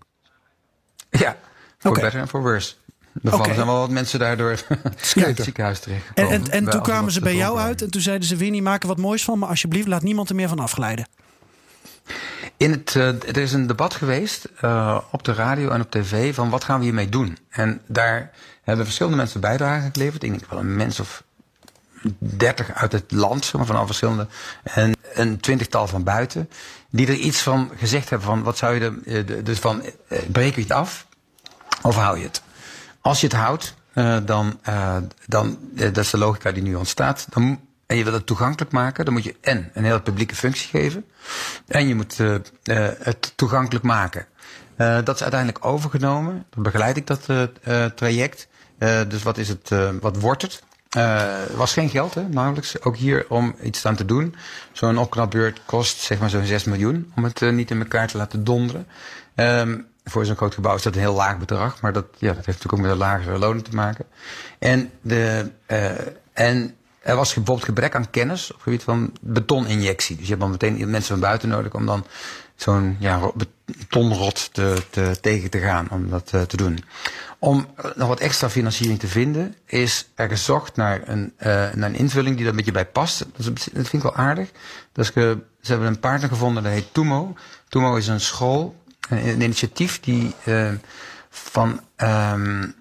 Ja, 1.10 1.36
voor 1.78 1.90
okay. 1.90 2.02
better 2.02 2.20
en 2.20 2.28
voor 2.28 2.42
worse. 2.42 2.74
Er 3.22 3.34
okay. 3.34 3.54
zijn 3.54 3.66
wel 3.66 3.78
wat 3.78 3.90
mensen 3.90 4.18
daardoor 4.18 4.50
het 4.80 5.40
ziekenhuis 5.42 5.80
terecht 5.80 6.04
En, 6.14 6.28
en, 6.28 6.50
en 6.50 6.70
toen 6.70 6.82
kwamen 6.82 7.12
ze 7.12 7.20
bij 7.20 7.36
jou 7.36 7.58
uit 7.58 7.82
en 7.82 7.90
toen 7.90 8.00
zeiden 8.00 8.28
ze: 8.28 8.36
Winnie, 8.36 8.62
maak 8.62 8.82
er 8.82 8.88
wat 8.88 8.98
moois 8.98 9.24
van, 9.24 9.38
maar 9.38 9.48
alsjeblieft 9.48 9.88
laat 9.88 10.02
niemand 10.02 10.28
er 10.28 10.34
meer 10.34 10.48
van 10.48 10.58
afglijden. 10.58 11.06
In 12.56 12.70
het, 12.70 12.94
uh, 12.94 13.08
er 13.08 13.36
is 13.36 13.52
een 13.52 13.66
debat 13.66 13.94
geweest 13.94 14.48
uh, 14.64 14.98
op 15.10 15.24
de 15.24 15.32
radio 15.32 15.70
en 15.70 15.80
op 15.80 15.90
tv 15.90 16.34
van 16.34 16.50
wat 16.50 16.64
gaan 16.64 16.78
we 16.78 16.84
hiermee 16.84 17.08
doen. 17.08 17.38
En 17.48 17.80
daar 17.86 18.30
hebben 18.62 18.84
verschillende 18.84 19.18
mensen 19.18 19.40
bijdrage 19.40 19.90
geleverd. 19.92 20.22
Ik 20.22 20.30
denk 20.30 20.50
wel 20.50 20.58
een 20.58 20.76
mens 20.76 21.00
of 21.00 21.22
dertig 22.18 22.72
uit 22.72 22.92
het 22.92 23.12
land, 23.12 23.52
maar 23.52 23.66
van 23.66 23.76
al 23.76 23.86
verschillende. 23.86 24.26
En 24.62 24.92
een 25.14 25.40
twintigtal 25.40 25.86
van 25.86 26.02
buiten. 26.04 26.48
Die 26.90 27.06
er 27.06 27.14
iets 27.14 27.42
van 27.42 27.70
gezegd 27.76 28.10
hebben 28.10 28.28
van 28.28 28.42
wat 28.42 28.58
zou 28.58 28.74
je 28.74 28.80
er, 28.80 29.26
uh, 29.28 29.44
dus 29.44 29.58
van 29.58 29.82
breek 30.32 30.54
je 30.54 30.60
het 30.60 30.72
af 30.72 31.06
of 31.82 31.96
hou 31.96 32.18
je 32.18 32.24
het? 32.24 32.42
Als 33.06 33.20
je 33.20 33.26
het 33.26 33.36
houdt, 33.36 33.74
uh, 33.94 34.16
dan, 34.24 34.60
uh, 34.68 34.96
dan 35.26 35.58
uh, 35.74 35.82
dat 35.82 35.96
is 35.96 36.10
de 36.10 36.18
logica 36.18 36.52
die 36.52 36.62
nu 36.62 36.74
ontstaat. 36.74 37.26
Dan, 37.30 37.60
en 37.86 37.96
je 37.96 38.04
wil 38.04 38.12
het 38.12 38.26
toegankelijk 38.26 38.72
maken, 38.72 39.04
dan 39.04 39.14
moet 39.14 39.24
je 39.24 39.36
en 39.40 39.70
een 39.74 39.84
hele 39.84 40.00
publieke 40.00 40.34
functie 40.34 40.68
geven. 40.68 41.04
En 41.66 41.88
je 41.88 41.94
moet 41.94 42.18
het 42.62 43.32
toegankelijk 43.36 43.84
maken. 43.84 44.26
dat 44.76 45.14
is 45.14 45.22
uiteindelijk 45.22 45.64
overgenomen. 45.64 46.44
Dan 46.50 46.62
begeleid 46.62 46.96
ik 46.96 47.06
dat 47.06 47.26
traject. 47.96 48.48
dus 49.08 49.22
wat 49.22 49.38
is 49.38 49.48
het, 49.48 49.70
wat 50.00 50.16
wordt 50.20 50.42
het? 50.42 50.62
Er 50.90 51.56
was 51.56 51.72
geen 51.72 51.88
geld, 51.88 52.14
hè. 52.14 52.24
Ook 52.82 52.96
hier 52.96 53.26
om 53.28 53.54
iets 53.62 53.86
aan 53.86 53.96
te 53.96 54.04
doen. 54.04 54.34
Zo'n 54.72 54.98
opknapbeurt 54.98 55.60
kost 55.66 56.00
zeg 56.00 56.18
maar 56.18 56.30
zo'n 56.30 56.44
6 56.44 56.64
miljoen. 56.64 57.12
Om 57.16 57.24
het 57.24 57.40
niet 57.40 57.70
in 57.70 57.78
elkaar 57.78 58.08
te 58.08 58.16
laten 58.16 58.44
donderen. 58.44 58.86
Um, 59.34 59.86
voor 60.10 60.24
zo'n 60.24 60.36
groot 60.36 60.54
gebouw 60.54 60.74
is 60.74 60.82
dat 60.82 60.94
een 60.94 61.00
heel 61.00 61.14
laag 61.14 61.38
bedrag. 61.38 61.80
Maar 61.80 61.92
dat, 61.92 62.06
ja, 62.18 62.26
dat 62.32 62.46
heeft 62.46 62.46
natuurlijk 62.46 62.72
ook 62.72 62.80
met 62.80 62.90
een 62.90 62.96
lagere 62.96 63.38
lonen 63.38 63.62
te 63.62 63.74
maken. 63.74 64.04
En, 64.58 64.90
de, 65.00 65.50
uh, 65.66 65.90
en 66.32 66.74
er 67.00 67.16
was 67.16 67.34
bijvoorbeeld 67.34 67.64
gebrek 67.64 67.94
aan 67.94 68.10
kennis 68.10 68.50
op 68.50 68.54
het 68.54 68.62
gebied 68.62 68.82
van 68.82 69.12
betoninjectie. 69.20 70.16
Dus 70.16 70.24
je 70.24 70.30
hebt 70.30 70.40
dan 70.40 70.50
meteen 70.50 70.90
mensen 70.90 71.10
van 71.10 71.20
buiten 71.20 71.48
nodig 71.48 71.74
om 71.74 71.86
dan 71.86 72.06
zo'n 72.54 72.96
ja, 73.00 73.30
betonrot 73.66 74.54
te, 74.54 74.82
te, 74.90 75.18
tegen 75.20 75.50
te 75.50 75.58
gaan, 75.58 75.88
om 75.90 76.10
dat 76.10 76.32
uh, 76.34 76.42
te 76.42 76.56
doen. 76.56 76.84
Om 77.38 77.66
nog 77.94 78.08
wat 78.08 78.20
extra 78.20 78.50
financiering 78.50 78.98
te 78.98 79.08
vinden, 79.08 79.54
is 79.64 80.08
er 80.14 80.28
gezocht 80.28 80.76
naar 80.76 81.08
een, 81.08 81.32
naar 81.38 81.74
een 81.74 81.94
invulling 81.94 82.34
die 82.34 82.44
daar 82.44 82.50
een 82.50 82.56
beetje 82.56 82.72
bij 82.72 82.86
past. 82.86 83.18
Dat, 83.18 83.38
is, 83.38 83.44
dat 83.44 83.88
vind 83.88 83.92
ik 83.92 84.02
wel 84.02 84.14
aardig. 84.14 84.50
Dus 84.92 85.06
ze 85.06 85.38
hebben 85.60 85.86
een 85.86 86.00
partner 86.00 86.28
gevonden, 86.28 86.62
dat 86.62 86.72
heet 86.72 86.94
Tumo. 86.94 87.34
Tumo 87.68 87.96
is 87.96 88.06
een 88.06 88.20
school 88.20 88.74
een, 89.08 89.40
initiatief 89.42 90.00
die 90.00 90.34
uh, 90.44 90.72
van 91.30 91.80
um, 91.96 92.74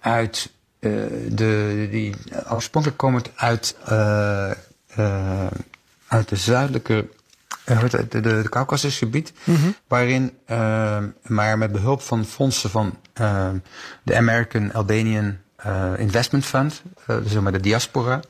uit 0.00 0.50
uh, 0.80 0.92
de 1.28 1.88
die 1.90 2.14
oorspronkelijk 2.48 3.00
komend 3.00 3.30
uit 3.36 3.76
uh, 3.90 4.50
uit 6.06 6.28
de 6.28 6.36
zuidelijke 6.36 7.08
de, 7.64 8.06
de, 8.08 8.20
de 8.20 8.46
Caucasusgebied, 8.48 9.32
mm 9.44 9.54
-hmm. 9.54 9.76
waarin 9.88 10.32
maar 11.22 11.58
met 11.58 11.72
behulp 11.72 12.02
van 12.02 12.24
fondsen 12.24 12.70
van 12.70 12.98
de 14.02 14.16
American 14.16 14.72
Albanian 14.72 15.36
Investment 15.96 16.44
Fund, 16.44 16.82
dus 17.06 17.32
zeg 17.32 17.42
maar 17.42 17.52
de 17.52 17.60
diaspora, 17.60 18.20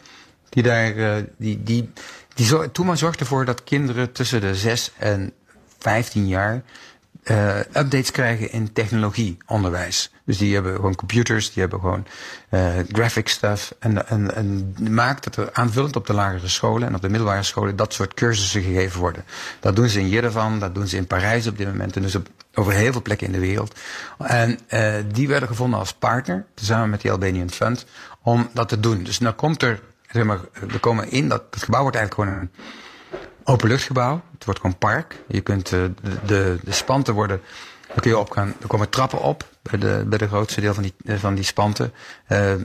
die 0.49 0.63
daar 0.63 0.95
die 1.39 1.63
die 1.63 1.93
die 2.35 2.47
zo, 2.47 2.71
toen 2.71 2.87
maar 2.87 2.97
zorgde 2.97 3.21
ervoor 3.21 3.45
dat 3.45 3.65
kinderen 3.65 4.13
tussen 4.13 4.41
de 4.41 4.55
6 4.55 4.93
en 4.99 5.33
15 5.79 6.29
jaar 6.29 6.63
uh, 7.31 7.59
updates 7.59 8.11
krijgen 8.11 8.53
in 8.53 8.73
technologieonderwijs. 8.73 10.11
Dus 10.25 10.39
die 10.39 10.55
hebben 10.55 10.75
gewoon 10.75 10.95
computers, 10.95 11.53
die 11.53 11.61
hebben 11.61 11.81
gewoon 11.81 12.07
uh, 12.51 12.69
graphic 12.89 13.29
stuff. 13.29 13.75
En, 13.79 14.09
en, 14.09 14.35
en 14.35 14.75
maakt 14.91 15.25
dat 15.25 15.37
er 15.37 15.53
aanvullend 15.53 15.97
op 15.97 16.07
de 16.07 16.13
lagere 16.13 16.49
scholen 16.49 16.89
en 16.89 16.95
op 16.95 17.03
de 17.03 17.09
middelbare 17.09 17.43
scholen 17.43 17.77
dat 17.77 17.93
soort 17.93 18.15
cursussen 18.15 18.63
gegeven 18.63 19.01
worden. 19.01 19.25
Dat 19.61 19.77
doen 19.77 19.89
ze 19.89 20.01
in 20.01 20.09
Jerevan, 20.09 20.59
dat 20.59 20.75
doen 20.75 20.87
ze 20.87 20.97
in 20.97 21.07
Parijs 21.07 21.47
op 21.47 21.59
dit 21.59 21.67
moment 21.67 21.97
en 21.97 22.03
dus 22.03 22.15
op, 22.15 22.29
over 22.55 22.73
heel 22.73 22.93
veel 22.93 23.03
plekken 23.03 23.27
in 23.27 23.33
de 23.33 23.39
wereld. 23.39 23.79
En 24.19 24.59
uh, 24.69 24.95
die 25.13 25.29
werden 25.29 25.49
gevonden 25.49 25.79
als 25.79 25.93
partner, 25.93 26.47
samen 26.55 26.91
met 26.91 27.01
die 27.01 27.11
Albanian 27.11 27.51
Fund, 27.51 27.87
om 28.23 28.49
dat 28.53 28.69
te 28.69 28.81
doen. 28.81 29.03
Dus 29.03 29.19
dan 29.19 29.35
komt 29.35 29.63
er, 29.63 29.81
zeg 30.11 30.25
maar, 30.25 30.41
we 30.67 30.79
komen 30.79 31.11
in, 31.11 31.29
dat 31.29 31.43
het 31.51 31.63
gebouw 31.63 31.83
wordt 31.83 31.97
eigenlijk 31.97 32.29
gewoon 32.29 32.43
een 32.43 32.51
openluchtgebouw. 33.47 34.23
Het 34.33 34.45
wordt 34.45 34.61
gewoon 34.61 34.79
park. 34.79 35.23
Je 35.29 35.41
kunt 35.41 35.73
uh, 35.73 35.81
de, 35.81 36.17
de, 36.27 36.59
de 36.65 36.73
spanten 36.73 37.15
worden. 37.15 37.41
Dan 37.87 37.97
kun 38.01 38.11
je 38.11 38.19
opgaan. 38.19 38.55
Er 38.61 38.67
komen 38.67 38.89
trappen 38.89 39.21
op 39.21 39.49
bij 39.63 39.79
de, 39.79 40.05
bij 40.07 40.19
de 40.19 40.29
grootste 40.29 40.61
deel 40.61 40.75
van 40.75 40.83
die, 40.83 40.95
eh, 41.05 41.17
van 41.17 41.35
die 41.35 41.45
spanten. 41.45 41.93
Uh, 42.29 42.51
uh, 42.53 42.59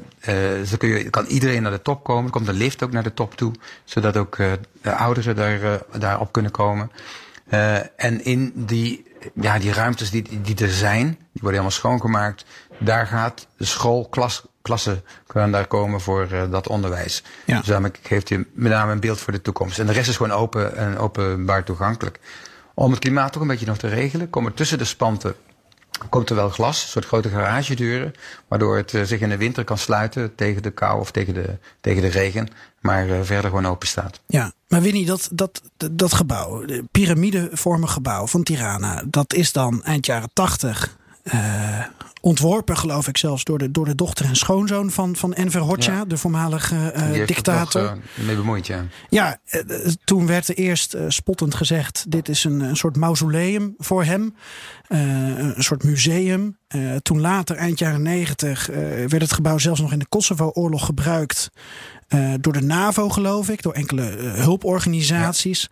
dan 0.69 0.77
kun 0.77 0.89
je, 0.89 1.09
kan 1.09 1.25
iedereen 1.25 1.61
naar 1.61 1.71
de 1.71 1.81
top 1.81 2.03
komen. 2.03 2.25
Er 2.25 2.31
komt 2.31 2.47
een 2.47 2.53
lift 2.53 2.83
ook 2.83 2.91
naar 2.91 3.03
de 3.03 3.13
top 3.13 3.35
toe. 3.35 3.53
Zodat 3.83 4.17
ook 4.17 4.37
uh, 4.37 4.51
de 4.81 4.95
ouderen 4.95 5.35
daar, 5.35 5.81
daar 5.97 6.19
op 6.19 6.31
kunnen 6.31 6.51
komen. 6.51 6.91
en 7.95 8.23
in 8.23 8.51
die, 8.55 9.05
ja, 9.33 9.59
die 9.59 9.73
ruimtes 9.73 10.09
die, 10.09 10.41
die 10.41 10.55
er 10.55 10.71
zijn, 10.71 11.05
die 11.07 11.41
worden 11.41 11.51
helemaal 11.51 11.71
schoongemaakt. 11.71 12.45
Daar 12.79 13.07
gaat 13.07 13.47
de 13.57 13.65
school, 13.65 14.07
klas, 14.09 14.45
klassen 14.61 15.03
kunnen 15.27 15.51
daar 15.51 15.67
komen 15.67 16.01
voor 16.01 16.27
uh, 16.31 16.51
dat 16.51 16.67
onderwijs. 16.67 17.23
Ja. 17.45 17.57
Dus 17.57 17.67
daarmee 17.67 17.91
geeft 18.01 18.29
hij 18.29 18.45
met 18.53 18.71
name 18.71 18.91
een 18.91 18.99
beeld 18.99 19.19
voor 19.19 19.33
de 19.33 19.41
toekomst. 19.41 19.79
En 19.79 19.85
de 19.85 19.93
rest 19.93 20.09
is 20.09 20.17
gewoon 20.17 20.37
open 20.37 20.75
en 20.75 20.97
openbaar 20.97 21.63
toegankelijk. 21.63 22.19
Om 22.73 22.91
het 22.91 22.99
klimaat 22.99 23.31
toch 23.31 23.41
een 23.41 23.47
beetje 23.47 23.65
nog 23.65 23.77
te 23.77 23.87
regelen, 23.87 24.29
komen 24.29 24.53
tussen 24.53 24.77
de 24.77 24.85
spanten 24.85 25.35
komt 26.09 26.29
er 26.29 26.35
wel 26.35 26.49
glas, 26.49 26.83
een 26.83 26.89
soort 26.89 27.05
grote 27.05 27.29
garagedeuren, 27.29 28.13
waardoor 28.47 28.77
het 28.77 28.89
zich 28.89 29.19
in 29.19 29.29
de 29.29 29.37
winter 29.37 29.63
kan 29.63 29.77
sluiten 29.77 30.35
tegen 30.35 30.63
de 30.63 30.71
kou 30.71 30.99
of 30.99 31.11
tegen 31.11 31.33
de, 31.33 31.57
tegen 31.81 32.01
de 32.01 32.07
regen, 32.07 32.47
maar 32.79 33.25
verder 33.25 33.49
gewoon 33.49 33.67
open 33.67 33.87
staat. 33.87 34.19
Ja, 34.25 34.51
maar 34.67 34.81
Winnie, 34.81 35.05
dat, 35.05 35.29
dat, 35.31 35.61
dat 35.91 36.13
gebouw, 36.13 36.65
de 36.65 36.83
piramidevormig 36.91 37.91
gebouw 37.91 38.27
van 38.27 38.43
Tirana, 38.43 39.03
dat 39.07 39.33
is 39.33 39.51
dan 39.51 39.83
eind 39.83 40.05
jaren 40.05 40.29
tachtig 40.33 40.99
uh, 41.23 41.85
ontworpen, 42.21 42.77
geloof 42.77 43.07
ik 43.07 43.17
zelfs, 43.17 43.43
door 43.43 43.57
de, 43.57 43.71
door 43.71 43.85
de 43.85 43.95
dochter 43.95 44.25
en 44.25 44.35
schoonzoon 44.35 44.91
van, 44.91 45.15
van 45.15 45.33
Enver 45.33 45.61
Hoxha, 45.61 46.05
de 46.05 46.17
voormalige 46.17 46.93
uh, 46.95 47.27
dictator. 47.27 47.81
Nog, 47.81 47.93
uh, 47.93 48.25
mee 48.25 48.35
bemoeid, 48.35 48.67
ja. 48.67 48.85
Ja, 49.09 49.37
toen 50.03 50.27
werd 50.27 50.47
er 50.47 50.55
eerst 50.55 50.95
spottend 51.07 51.55
gezegd: 51.55 52.05
dit 52.11 52.29
is 52.29 52.43
een, 52.43 52.59
een 52.59 52.75
soort 52.75 52.95
mausoleum 52.95 53.75
voor 53.77 54.03
hem, 54.03 54.35
een 54.87 55.63
soort 55.63 55.83
museum. 55.83 56.57
toen 57.01 57.19
later, 57.19 57.55
eind 57.55 57.79
jaren 57.79 58.01
negentig, 58.01 58.65
werd 59.07 59.21
het 59.21 59.33
gebouw 59.33 59.57
zelfs 59.57 59.81
nog 59.81 59.91
in 59.91 59.99
de 59.99 60.07
Kosovo-oorlog 60.09 60.85
gebruikt. 60.85 61.49
door 62.39 62.53
de 62.53 62.61
NAVO, 62.61 63.09
geloof 63.09 63.49
ik, 63.49 63.61
door 63.61 63.73
enkele 63.73 64.01
hulporganisaties. 64.19 65.69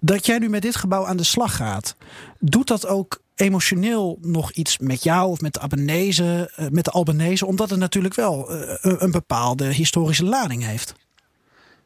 Dat 0.00 0.26
jij 0.26 0.38
nu 0.38 0.48
met 0.48 0.62
dit 0.62 0.76
gebouw 0.76 1.06
aan 1.06 1.16
de 1.16 1.24
slag 1.24 1.56
gaat, 1.56 1.96
doet 2.38 2.68
dat 2.68 2.86
ook 2.86 3.24
emotioneel 3.36 4.18
nog 4.20 4.50
iets 4.50 4.78
met 4.78 5.02
jou 5.02 5.30
of 5.30 5.40
met 5.40 5.54
de 5.54 5.60
Albanese, 5.60 6.50
met 6.70 6.84
de 6.84 6.90
Albanese, 6.90 7.46
omdat 7.46 7.70
het 7.70 7.78
natuurlijk 7.78 8.14
wel 8.14 8.50
een 8.80 9.10
bepaalde 9.10 9.64
historische 9.64 10.24
lading 10.24 10.64
heeft. 10.64 10.94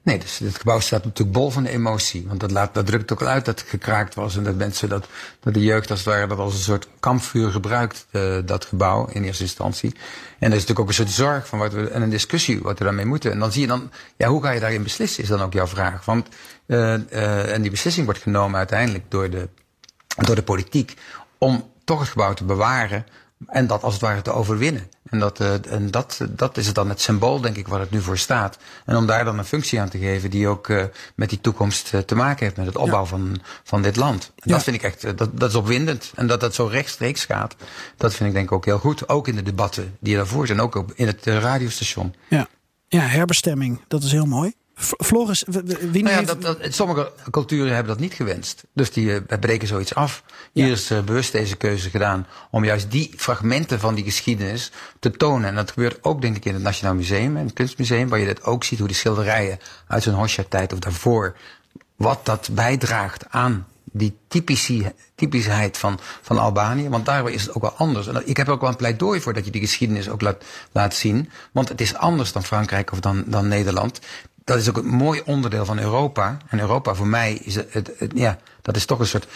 Nee, 0.03 0.19
dus 0.19 0.39
het 0.39 0.59
gebouw 0.59 0.81
staat 0.81 1.05
natuurlijk 1.05 1.37
bol 1.37 1.51
van 1.51 1.65
emotie. 1.65 2.25
Want 2.29 2.41
dat, 2.41 2.51
laat, 2.51 2.75
dat 2.75 2.87
drukt 2.87 3.13
ook 3.13 3.21
al 3.21 3.27
uit 3.27 3.45
dat 3.45 3.61
het 3.61 3.69
gekraakt 3.69 4.15
was. 4.15 4.37
En 4.37 4.45
dat 4.45 4.55
mensen, 4.55 4.89
dat, 4.89 5.07
dat 5.41 5.55
de 5.55 5.63
jeugd 5.63 5.91
als 5.91 5.99
het 5.99 6.09
ware, 6.09 6.27
dat 6.27 6.39
als 6.39 6.55
een 6.55 6.61
soort 6.61 6.89
kampvuur 7.01 7.51
gebruikt, 7.51 8.07
uh, 8.11 8.39
dat 8.45 8.65
gebouw 8.65 9.07
in 9.07 9.25
eerste 9.25 9.43
instantie. 9.43 9.95
En 10.39 10.51
er 10.51 10.57
is 10.57 10.67
natuurlijk 10.67 10.81
ook 10.81 10.89
een 10.89 10.95
soort 10.95 11.11
zorg 11.11 11.47
van 11.47 11.59
wat 11.59 11.73
we, 11.73 11.89
en 11.89 12.03
een 12.03 12.11
discussie 12.11 12.61
wat 12.61 12.79
we 12.79 12.85
daarmee 12.85 13.05
moeten. 13.05 13.33
En 13.33 13.39
dan 13.39 13.53
zie 13.53 13.61
je 13.61 13.67
dan, 13.67 13.91
ja, 14.17 14.29
hoe 14.29 14.43
ga 14.43 14.51
je 14.51 14.61
daarin 14.61 14.83
beslissen, 14.83 15.23
is 15.23 15.29
dan 15.29 15.41
ook 15.41 15.53
jouw 15.53 15.67
vraag. 15.67 16.05
Want, 16.05 16.29
en 16.67 17.63
die 17.63 17.71
beslissing 17.71 18.05
wordt 18.05 18.23
genomen 18.23 18.59
uiteindelijk 18.59 19.05
door 19.09 19.31
de, 19.31 19.49
door 20.17 20.35
de 20.35 20.43
politiek 20.43 20.97
om 21.41 21.71
toch 21.85 22.01
het 22.01 22.09
gebouw 22.09 22.35
te 22.35 22.45
bewaren 22.45 23.07
en 23.47 23.67
dat 23.67 23.83
als 23.83 23.93
het 23.93 24.03
ware 24.03 24.23
te 24.23 24.33
overwinnen. 24.33 24.91
En, 25.11 25.19
dat, 25.19 25.41
uh, 25.41 25.73
en 25.73 25.91
dat, 25.91 26.21
dat 26.31 26.57
is 26.57 26.67
het 26.67 26.75
dan 26.75 26.89
het 26.89 27.01
symbool, 27.01 27.41
denk 27.41 27.57
ik, 27.57 27.69
waar 27.69 27.81
het 27.81 27.91
nu 27.91 28.01
voor 28.01 28.19
staat. 28.19 28.59
En 28.85 28.97
om 28.97 29.07
daar 29.07 29.25
dan 29.25 29.39
een 29.39 29.45
functie 29.45 29.81
aan 29.81 29.89
te 29.89 29.99
geven 29.99 30.31
die 30.31 30.49
ook 30.49 30.69
uh, 30.69 30.85
met 31.15 31.29
die 31.29 31.41
toekomst 31.41 31.93
uh, 31.95 32.01
te 32.01 32.15
maken 32.15 32.45
heeft, 32.45 32.57
met 32.57 32.67
het 32.67 32.77
opbouw 32.77 33.01
ja. 33.01 33.07
van, 33.07 33.41
van 33.65 33.83
dit 33.83 33.97
land. 33.97 34.33
En 34.35 34.43
ja. 34.43 34.53
dat 34.53 34.63
vind 34.63 34.77
ik 34.77 34.83
echt, 34.83 35.19
dat, 35.19 35.39
dat 35.39 35.51
is 35.51 35.55
opwindend. 35.55 36.13
En 36.15 36.27
dat 36.27 36.41
dat 36.41 36.55
zo 36.55 36.67
rechtstreeks 36.67 37.25
gaat, 37.25 37.57
dat 37.97 38.15
vind 38.15 38.29
ik 38.29 38.35
denk 38.35 38.47
ik 38.47 38.53
ook 38.53 38.65
heel 38.65 38.79
goed. 38.79 39.09
Ook 39.09 39.29
in 39.29 39.37
de 39.37 39.43
debatten 39.43 39.97
die 40.01 40.13
je 40.13 40.19
daarvoor 40.19 40.47
zijn, 40.47 40.61
ook 40.61 40.85
in 40.95 41.07
het 41.07 41.27
radiostation. 41.27 42.15
Ja. 42.29 42.49
ja, 42.89 43.01
herbestemming, 43.01 43.81
dat 43.89 44.03
is 44.03 44.13
heel 44.13 44.27
mooi. 44.27 44.53
Floris, 44.81 45.45
wie 45.91 46.03
nou 46.03 46.17
ja, 46.17 46.23
dat, 46.23 46.43
dat, 46.43 46.59
sommige 46.69 47.13
culturen 47.31 47.75
hebben 47.75 47.93
dat 47.93 48.01
niet 48.01 48.15
gewenst. 48.15 48.65
Dus 48.73 48.93
die 48.93 49.07
uh, 49.07 49.39
breken 49.41 49.69
zoiets 49.69 49.95
af. 49.95 50.23
Hier 50.53 50.67
ja. 50.67 50.73
is 50.73 50.91
uh, 50.91 51.01
bewust 51.01 51.33
deze 51.33 51.57
keuze 51.57 51.91
gedaan 51.91 52.27
om 52.51 52.65
juist 52.65 52.91
die 52.91 53.13
fragmenten 53.17 53.81
van 53.81 53.95
die 53.95 54.05
geschiedenis 54.05 54.71
te 54.99 55.11
tonen. 55.11 55.49
En 55.49 55.55
dat 55.55 55.71
gebeurt 55.71 56.05
ook 56.05 56.21
denk 56.21 56.37
ik 56.37 56.45
in 56.45 56.55
het 56.55 56.63
Nationaal 56.63 56.95
Museum 56.95 57.37
en 57.37 57.45
het 57.45 57.53
Kunstmuseum, 57.53 58.09
waar 58.09 58.19
je 58.19 58.27
dat 58.27 58.45
ook 58.45 58.65
ziet 58.65 58.79
hoe 58.79 58.89
die 58.89 58.97
schilderijen 58.97 59.59
uit 59.87 60.03
zo'n 60.03 60.15
Hosja-tijd 60.15 60.73
of 60.73 60.79
daarvoor, 60.79 61.37
wat 61.97 62.27
dat 62.27 62.49
bijdraagt 62.53 63.25
aan 63.29 63.67
die 63.93 64.17
typische, 64.29 64.95
typischheid 65.15 65.79
van, 65.79 65.99
van 66.23 66.39
Albanië. 66.39 66.89
Want 66.89 67.07
daar 67.07 67.31
is 67.31 67.43
het 67.43 67.55
ook 67.55 67.63
wel 67.63 67.75
anders. 67.77 68.07
En 68.07 68.29
ik 68.29 68.37
heb 68.37 68.47
er 68.47 68.53
ook 68.53 68.61
wel 68.61 68.71
een 68.71 68.77
pleidooi 68.77 69.21
voor 69.21 69.33
dat 69.33 69.45
je 69.45 69.51
die 69.51 69.61
geschiedenis 69.61 70.09
ook 70.09 70.21
laat, 70.21 70.45
laat 70.73 70.95
zien. 70.95 71.31
Want 71.53 71.69
het 71.69 71.81
is 71.81 71.95
anders 71.95 72.33
dan 72.33 72.45
Frankrijk 72.45 72.93
of 72.93 73.01
dan, 73.01 73.25
dan 73.27 73.49
Nederland 73.49 74.01
dat 74.51 74.59
is 74.59 74.69
ook 74.69 74.77
een 74.77 74.87
mooi 74.87 75.23
onderdeel 75.25 75.65
van 75.65 75.79
Europa. 75.79 76.37
En 76.49 76.61
Europa 76.61 76.95
voor 76.95 77.07
mij 77.07 77.33
is 77.33 77.55
het, 77.55 77.73
het, 77.73 78.13
ja, 78.15 78.39
dat 78.63 78.77
is 78.77 78.85
toch 78.85 78.99
een 78.99 79.07
soort, 79.07 79.27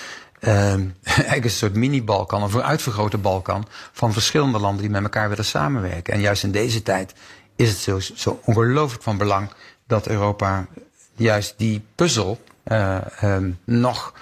uh, 0.40 0.50
eigenlijk 1.02 1.44
een 1.44 1.50
soort 1.50 1.74
mini-Balkan 1.74 2.42
of 2.42 2.54
een 2.54 2.62
uitvergrote 2.62 3.18
Balkan 3.18 3.66
van 3.92 4.12
verschillende 4.12 4.58
landen 4.58 4.82
die 4.82 4.90
met 4.90 5.02
elkaar 5.02 5.28
willen 5.28 5.44
samenwerken. 5.44 6.14
En 6.14 6.20
juist 6.20 6.42
in 6.42 6.52
deze 6.52 6.82
tijd 6.82 7.14
is 7.56 7.68
het 7.68 7.78
zo, 7.78 7.98
zo 8.00 8.40
ongelooflijk 8.44 9.02
van 9.02 9.16
belang 9.16 9.50
dat 9.86 10.06
Europa 10.06 10.66
juist 11.14 11.54
die 11.56 11.84
puzzel 11.94 12.40
uh, 12.64 12.98
um, 13.22 13.58
nog 13.64 14.12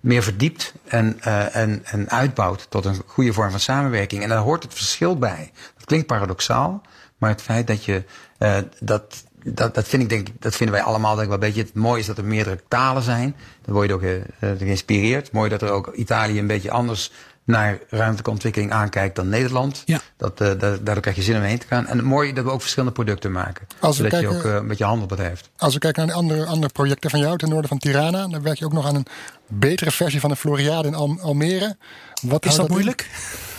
meer 0.00 0.22
verdiept 0.22 0.72
en, 0.84 1.20
uh, 1.26 1.56
en, 1.56 1.84
en 1.84 2.10
uitbouwt 2.10 2.66
tot 2.70 2.84
een 2.84 3.02
goede 3.06 3.32
vorm 3.32 3.50
van 3.50 3.60
samenwerking. 3.60 4.22
En 4.22 4.28
daar 4.28 4.38
hoort 4.38 4.62
het 4.62 4.74
verschil 4.74 5.18
bij. 5.18 5.52
Dat 5.76 5.84
klinkt 5.84 6.06
paradoxaal, 6.06 6.82
maar 7.18 7.30
het 7.30 7.42
feit 7.42 7.66
dat 7.66 7.84
je 7.84 8.04
uh, 8.38 8.56
dat 8.80 9.24
dat, 9.44 9.74
dat, 9.74 9.88
vind 9.88 10.02
ik, 10.02 10.08
denk, 10.08 10.28
dat 10.38 10.56
vinden 10.56 10.74
wij 10.74 10.84
allemaal 10.84 11.14
denk 11.14 11.22
ik 11.22 11.28
wel 11.28 11.34
een 11.34 11.54
beetje. 11.54 11.62
Het 11.62 11.74
mooie 11.74 12.00
is 12.00 12.06
dat 12.06 12.18
er 12.18 12.24
meerdere 12.24 12.58
talen 12.68 13.02
zijn. 13.02 13.36
Dan 13.64 13.74
word 13.74 13.88
je 13.88 13.94
ook 13.94 14.02
uh, 14.02 14.20
geïnspireerd. 14.58 15.32
Mooi 15.32 15.50
dat 15.50 15.62
er 15.62 15.70
ook 15.70 15.92
Italië 15.94 16.38
een 16.38 16.46
beetje 16.46 16.70
anders 16.70 17.10
naar 17.44 17.78
ruimtelijke 17.88 18.30
ontwikkeling 18.30 18.72
aankijkt 18.72 19.16
dan 19.16 19.28
Nederland. 19.28 19.82
Ja. 19.84 20.00
Dat, 20.16 20.40
uh, 20.40 20.48
daardoor 20.58 21.00
krijg 21.00 21.16
je 21.16 21.22
zin 21.22 21.36
om 21.36 21.42
heen 21.42 21.58
te 21.58 21.66
gaan. 21.66 21.86
En 21.86 22.04
mooi 22.04 22.32
dat 22.32 22.44
we 22.44 22.50
ook 22.50 22.60
verschillende 22.60 22.94
producten 22.94 23.32
maken. 23.32 23.66
Als 23.78 23.96
zodat 23.96 24.10
kijken, 24.10 24.30
je 24.30 24.36
ook 24.36 24.44
uh, 24.44 24.54
een 24.54 24.66
beetje 24.66 24.84
handel 24.84 25.06
bedrijft. 25.06 25.50
Als 25.56 25.74
we 25.74 25.80
kijken 25.80 26.06
naar 26.06 26.14
de 26.14 26.20
andere, 26.20 26.46
andere 26.46 26.72
projecten 26.72 27.10
van 27.10 27.20
jou 27.20 27.38
ten 27.38 27.48
noorden 27.48 27.68
van 27.68 27.78
Tirana, 27.78 28.28
dan 28.28 28.42
werk 28.42 28.58
je 28.58 28.64
ook 28.64 28.72
nog 28.72 28.86
aan 28.86 28.94
een 28.94 29.06
betere 29.46 29.90
versie 29.90 30.20
van 30.20 30.30
de 30.30 30.36
Floriade 30.36 30.88
in 30.88 30.94
Al 30.94 31.18
Almere. 31.20 31.76
Wat 32.22 32.44
is 32.44 32.50
dat, 32.50 32.60
dat 32.60 32.68
moeilijk? 32.68 33.00
In? 33.00 33.51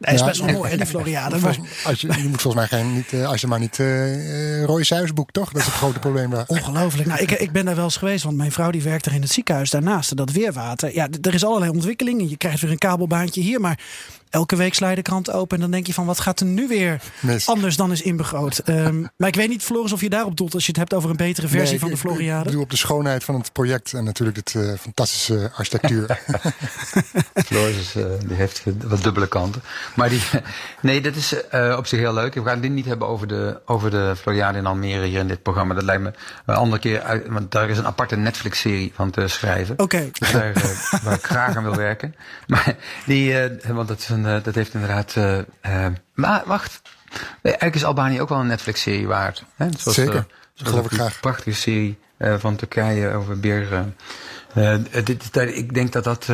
Hij 0.00 0.14
is 0.14 0.24
best 0.24 0.40
wel 0.40 0.52
mooi, 0.52 0.72
in 0.72 0.78
de 0.78 0.86
Floriade. 0.86 1.38
Maar... 1.38 1.56
Als 1.84 2.00
je, 2.00 2.06
je 2.06 2.28
moet 2.28 2.42
volgens 2.42 2.68
mij 2.68 2.80
geen, 2.80 2.94
niet, 2.94 3.12
uh, 3.12 3.28
als 3.28 3.40
je 3.40 3.46
maar 3.46 3.58
niet 3.58 3.78
uh, 3.78 4.64
Roy 4.64 4.82
Suis 4.82 5.12
boekt, 5.12 5.32
toch? 5.32 5.52
Dat 5.52 5.60
is 5.60 5.66
het 5.66 5.74
grote 5.74 5.98
probleem 5.98 6.30
daar. 6.30 6.44
Ongelooflijk. 6.46 7.08
Nou, 7.08 7.20
ik, 7.20 7.30
ik 7.30 7.52
ben 7.52 7.64
daar 7.64 7.74
wel 7.74 7.84
eens 7.84 7.96
geweest, 7.96 8.24
want 8.24 8.36
mijn 8.36 8.52
vrouw 8.52 8.70
die 8.70 8.82
werkt 8.82 9.06
er 9.06 9.14
in 9.14 9.22
het 9.22 9.32
ziekenhuis 9.32 9.70
daarnaast. 9.70 10.16
Dat 10.16 10.32
weerwater. 10.32 10.94
Ja, 10.94 11.08
er 11.22 11.34
is 11.34 11.44
allerlei 11.44 11.70
ontwikkeling. 11.70 12.30
Je 12.30 12.36
krijgt 12.36 12.60
weer 12.60 12.70
een 12.70 12.78
kabelbaantje 12.78 13.40
hier, 13.40 13.60
maar 13.60 13.78
elke 14.30 14.56
week 14.56 14.74
sla 14.74 14.88
je 14.88 14.96
de 14.96 15.02
krant 15.02 15.30
open 15.30 15.56
en 15.56 15.62
dan 15.62 15.70
denk 15.70 15.86
je 15.86 15.94
van 15.94 16.06
wat 16.06 16.20
gaat 16.20 16.40
er 16.40 16.46
nu 16.46 16.68
weer 16.68 17.00
anders 17.44 17.76
dan 17.76 17.92
is 17.92 18.02
inbegroot. 18.02 18.68
um, 18.68 19.08
maar 19.16 19.28
ik 19.28 19.34
weet 19.34 19.48
niet, 19.48 19.62
Floris, 19.62 19.92
of 19.92 20.00
je 20.00 20.08
daarop 20.08 20.36
doet 20.36 20.54
als 20.54 20.62
je 20.62 20.70
het 20.70 20.80
hebt 20.80 20.94
over 20.94 21.10
een 21.10 21.16
betere 21.16 21.48
versie 21.48 21.70
nee, 21.70 21.78
van 21.78 21.90
de 21.90 21.96
Floriade. 21.96 22.38
Ik 22.38 22.44
bedoel 22.44 22.62
op 22.62 22.70
de 22.70 22.76
schoonheid 22.76 23.24
van 23.24 23.34
het 23.34 23.52
project 23.52 23.92
en 23.92 24.04
natuurlijk 24.04 24.36
het 24.36 24.54
uh, 24.54 24.72
fantastische 24.78 25.50
architectuur. 25.56 26.06
Floris 27.46 27.76
is, 27.76 27.96
uh, 27.96 28.04
die 28.26 28.36
heeft 28.36 28.62
wat 28.84 29.02
dubbele 29.02 29.28
kanten. 29.28 29.62
Maar 29.94 30.08
die, 30.08 30.22
nee, 30.80 31.00
dat 31.00 31.14
is 31.14 31.34
uh, 31.54 31.74
op 31.78 31.86
zich 31.86 31.98
heel 31.98 32.14
leuk. 32.14 32.34
We 32.34 32.44
gaan 32.44 32.60
dit 32.60 32.70
niet 32.70 32.86
hebben 32.86 33.08
over 33.08 33.28
de, 33.28 33.60
over 33.64 33.90
de 33.90 34.14
Floriade 34.20 34.58
in 34.58 34.66
Almere 34.66 35.06
hier 35.06 35.20
in 35.20 35.28
dit 35.28 35.42
programma. 35.42 35.74
Dat 35.74 35.84
lijkt 35.84 36.02
me 36.02 36.12
een 36.46 36.54
andere 36.54 36.80
keer 36.80 37.02
uit, 37.02 37.26
want 37.28 37.50
daar 37.50 37.70
is 37.70 37.78
een 37.78 37.86
aparte 37.86 38.16
Netflix-serie 38.16 38.92
van 38.94 39.10
te 39.10 39.28
schrijven. 39.28 39.72
Oké. 39.72 39.82
Okay. 39.82 40.10
Dus 40.18 40.32
daar, 40.32 40.52
waar 41.02 41.14
ik 41.14 41.24
graag 41.24 41.56
aan 41.56 41.62
wil 41.62 41.76
werken. 41.76 42.14
Maar 42.46 42.76
die, 43.06 43.34
want 43.66 43.88
dat 43.88 43.98
is 43.98 44.08
een, 44.08 44.17
dat 44.22 44.54
heeft 44.54 44.74
inderdaad. 44.74 45.14
Uh, 45.16 45.38
uh, 45.66 45.86
maar 46.14 46.42
wacht. 46.46 46.80
Eigenlijk 47.42 47.74
is 47.74 47.84
Albanië 47.84 48.20
ook 48.20 48.28
wel 48.28 48.38
een 48.38 48.46
Netflix-serie 48.46 49.06
waard. 49.06 49.44
Hè? 49.56 49.68
Zoals, 49.76 49.96
Zeker. 49.96 50.26
Zoals 50.54 50.72
geloof 50.72 50.84
ik 50.84 50.92
graag. 50.92 51.14
Een 51.14 51.20
prachtige 51.20 51.52
serie 51.52 51.98
van 52.18 52.56
Turkije 52.56 53.12
over 53.12 53.40
Beer. 53.40 53.84
dit, 55.04 55.36
ik 55.36 55.74
denk 55.74 55.92
dat 55.92 56.04
dat. 56.04 56.26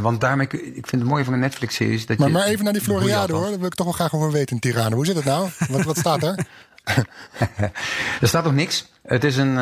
want 0.00 0.20
daarmee. 0.20 0.46
Ik 0.46 0.86
vind 0.86 1.02
het 1.02 1.10
mooie 1.10 1.24
van 1.24 1.32
een 1.32 1.38
Netflix-serie. 1.38 2.04
Maar, 2.06 2.26
je, 2.26 2.32
maar 2.32 2.46
even 2.46 2.64
naar 2.64 2.72
die 2.72 2.82
Floriade 2.82 3.32
hoor. 3.32 3.48
Daar 3.48 3.58
wil 3.58 3.66
ik 3.66 3.74
toch 3.74 3.86
wel 3.86 3.94
graag 3.94 4.14
over 4.14 4.30
weten 4.30 4.54
in 4.54 4.60
Tirana. 4.60 4.94
Hoe 4.94 5.06
zit 5.06 5.16
het 5.16 5.24
nou? 5.24 5.48
wat, 5.68 5.82
wat 5.82 5.98
staat 5.98 6.22
er? 6.22 6.46
er 8.20 8.28
staat 8.28 8.44
nog 8.44 8.54
niks. 8.54 8.90
Het 9.02 9.24
is 9.24 9.36
een, 9.36 9.56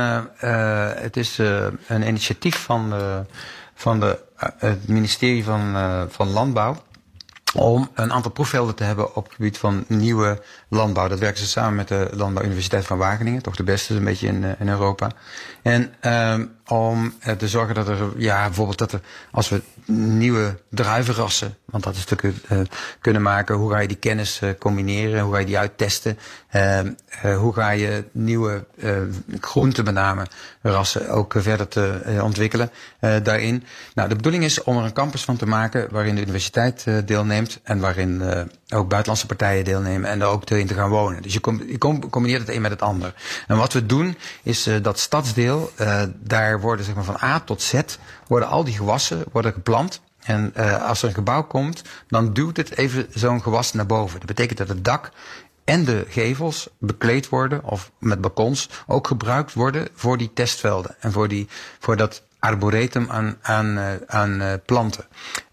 het 1.00 1.16
is, 1.16 1.38
een 1.86 2.06
initiatief 2.06 2.56
van, 2.56 2.94
van 3.74 4.00
de, 4.00 4.18
het 4.58 4.88
ministerie 4.88 5.44
van, 5.44 5.76
van 6.10 6.28
Landbouw 6.28 6.82
om 7.54 7.90
een 7.94 8.12
aantal 8.12 8.30
proefvelden 8.30 8.74
te 8.74 8.84
hebben 8.84 9.14
op 9.16 9.24
het 9.24 9.34
gebied 9.34 9.58
van 9.58 9.84
nieuwe 9.88 10.42
landbouw. 10.68 11.08
Dat 11.08 11.18
werken 11.18 11.40
ze 11.40 11.46
samen 11.46 11.74
met 11.74 11.88
de 11.88 12.08
Landbouwuniversiteit 12.12 12.86
van 12.86 12.98
Wageningen, 12.98 13.42
toch 13.42 13.56
de 13.56 13.62
beste 13.62 13.94
een 13.94 14.04
beetje 14.04 14.26
in, 14.26 14.44
in 14.58 14.68
Europa. 14.68 15.10
En 15.62 15.94
um, 16.32 16.58
om 16.70 17.14
te 17.38 17.48
zorgen 17.48 17.74
dat 17.74 17.88
er, 17.88 17.98
ja, 18.16 18.44
bijvoorbeeld 18.44 18.78
dat 18.78 18.92
er, 18.92 19.00
als 19.30 19.48
we 19.48 19.62
nieuwe 19.92 20.58
druivenrassen, 20.68 21.56
want 21.64 21.84
dat 21.84 21.94
is 21.94 22.04
natuurlijk 22.06 22.50
uh, 22.50 22.60
kunnen 23.00 23.22
maken, 23.22 23.54
hoe 23.54 23.70
ga 23.70 23.78
je 23.78 23.88
die 23.88 23.96
kennis 23.96 24.40
uh, 24.40 24.50
combineren, 24.58 25.22
hoe 25.22 25.32
ga 25.32 25.38
je 25.38 25.46
die 25.46 25.58
uittesten, 25.58 26.18
uh, 26.54 26.80
hoe 27.36 27.54
ga 27.54 27.70
je 27.70 28.04
nieuwe 28.12 28.64
groenten 29.40 29.84
met 29.84 30.28
rassen 30.62 31.08
ook 31.08 31.34
verder 31.36 31.68
te 31.68 32.18
ontwikkelen 32.22 32.70
daarin. 33.00 33.64
Nou, 33.94 34.08
de 34.08 34.16
bedoeling 34.16 34.44
is 34.44 34.62
om 34.62 34.78
er 34.78 34.84
een 34.84 34.92
campus 34.92 35.24
van 35.24 35.36
te 35.36 35.46
maken 35.46 35.88
waarin 35.90 36.14
de 36.14 36.22
universiteit 36.22 36.86
deelneemt 37.04 37.60
en 37.62 37.78
waarin 37.78 38.22
ook 38.70 38.88
buitenlandse 38.88 39.26
partijen 39.26 39.64
deelnemen 39.64 40.10
en 40.10 40.20
er 40.20 40.26
ook 40.26 40.50
in 40.50 40.66
te 40.66 40.74
gaan 40.74 40.90
wonen. 40.90 41.22
Dus 41.22 41.32
je, 41.32 41.64
je 41.68 41.78
combineert 42.10 42.46
het 42.46 42.56
een 42.56 42.62
met 42.62 42.70
het 42.70 42.82
ander. 42.82 43.14
En 43.46 43.56
wat 43.56 43.72
we 43.72 43.86
doen 43.86 44.16
is 44.42 44.68
dat 44.82 44.98
stadsdeel, 44.98 45.72
daar 46.14 46.60
worden 46.60 46.84
zeg 46.84 46.94
maar 46.94 47.04
van 47.04 47.22
A 47.22 47.40
tot 47.40 47.62
Z 47.62 47.80
worden 48.26 48.48
al 48.48 48.64
die 48.64 48.74
gewassen 48.74 49.24
worden 49.32 49.52
geplant. 49.52 50.00
En 50.20 50.52
uh, 50.56 50.88
als 50.88 51.02
er 51.02 51.08
een 51.08 51.14
gebouw 51.14 51.42
komt, 51.42 51.82
dan 52.08 52.32
duwt 52.32 52.56
het 52.56 52.76
even 52.76 53.06
zo'n 53.14 53.42
gewas 53.42 53.72
naar 53.72 53.86
boven. 53.86 54.18
Dat 54.18 54.28
betekent 54.28 54.58
dat 54.58 54.68
het 54.68 54.84
dak 54.84 55.10
en 55.64 55.84
de 55.84 56.04
gevels 56.08 56.68
bekleed 56.78 57.28
worden, 57.28 57.64
of 57.64 57.90
met 57.98 58.20
balkons, 58.20 58.68
ook 58.86 59.06
gebruikt 59.06 59.52
worden 59.52 59.88
voor 59.94 60.18
die 60.18 60.30
testvelden. 60.32 60.96
En 61.00 61.12
voor, 61.12 61.28
die, 61.28 61.48
voor 61.78 61.96
dat 61.96 62.22
arboretum 62.40 63.06
aan, 63.10 63.36
aan, 63.42 63.78
uh, 63.78 63.86
aan 64.06 64.40
uh, 64.40 64.52
planten. 64.66 65.04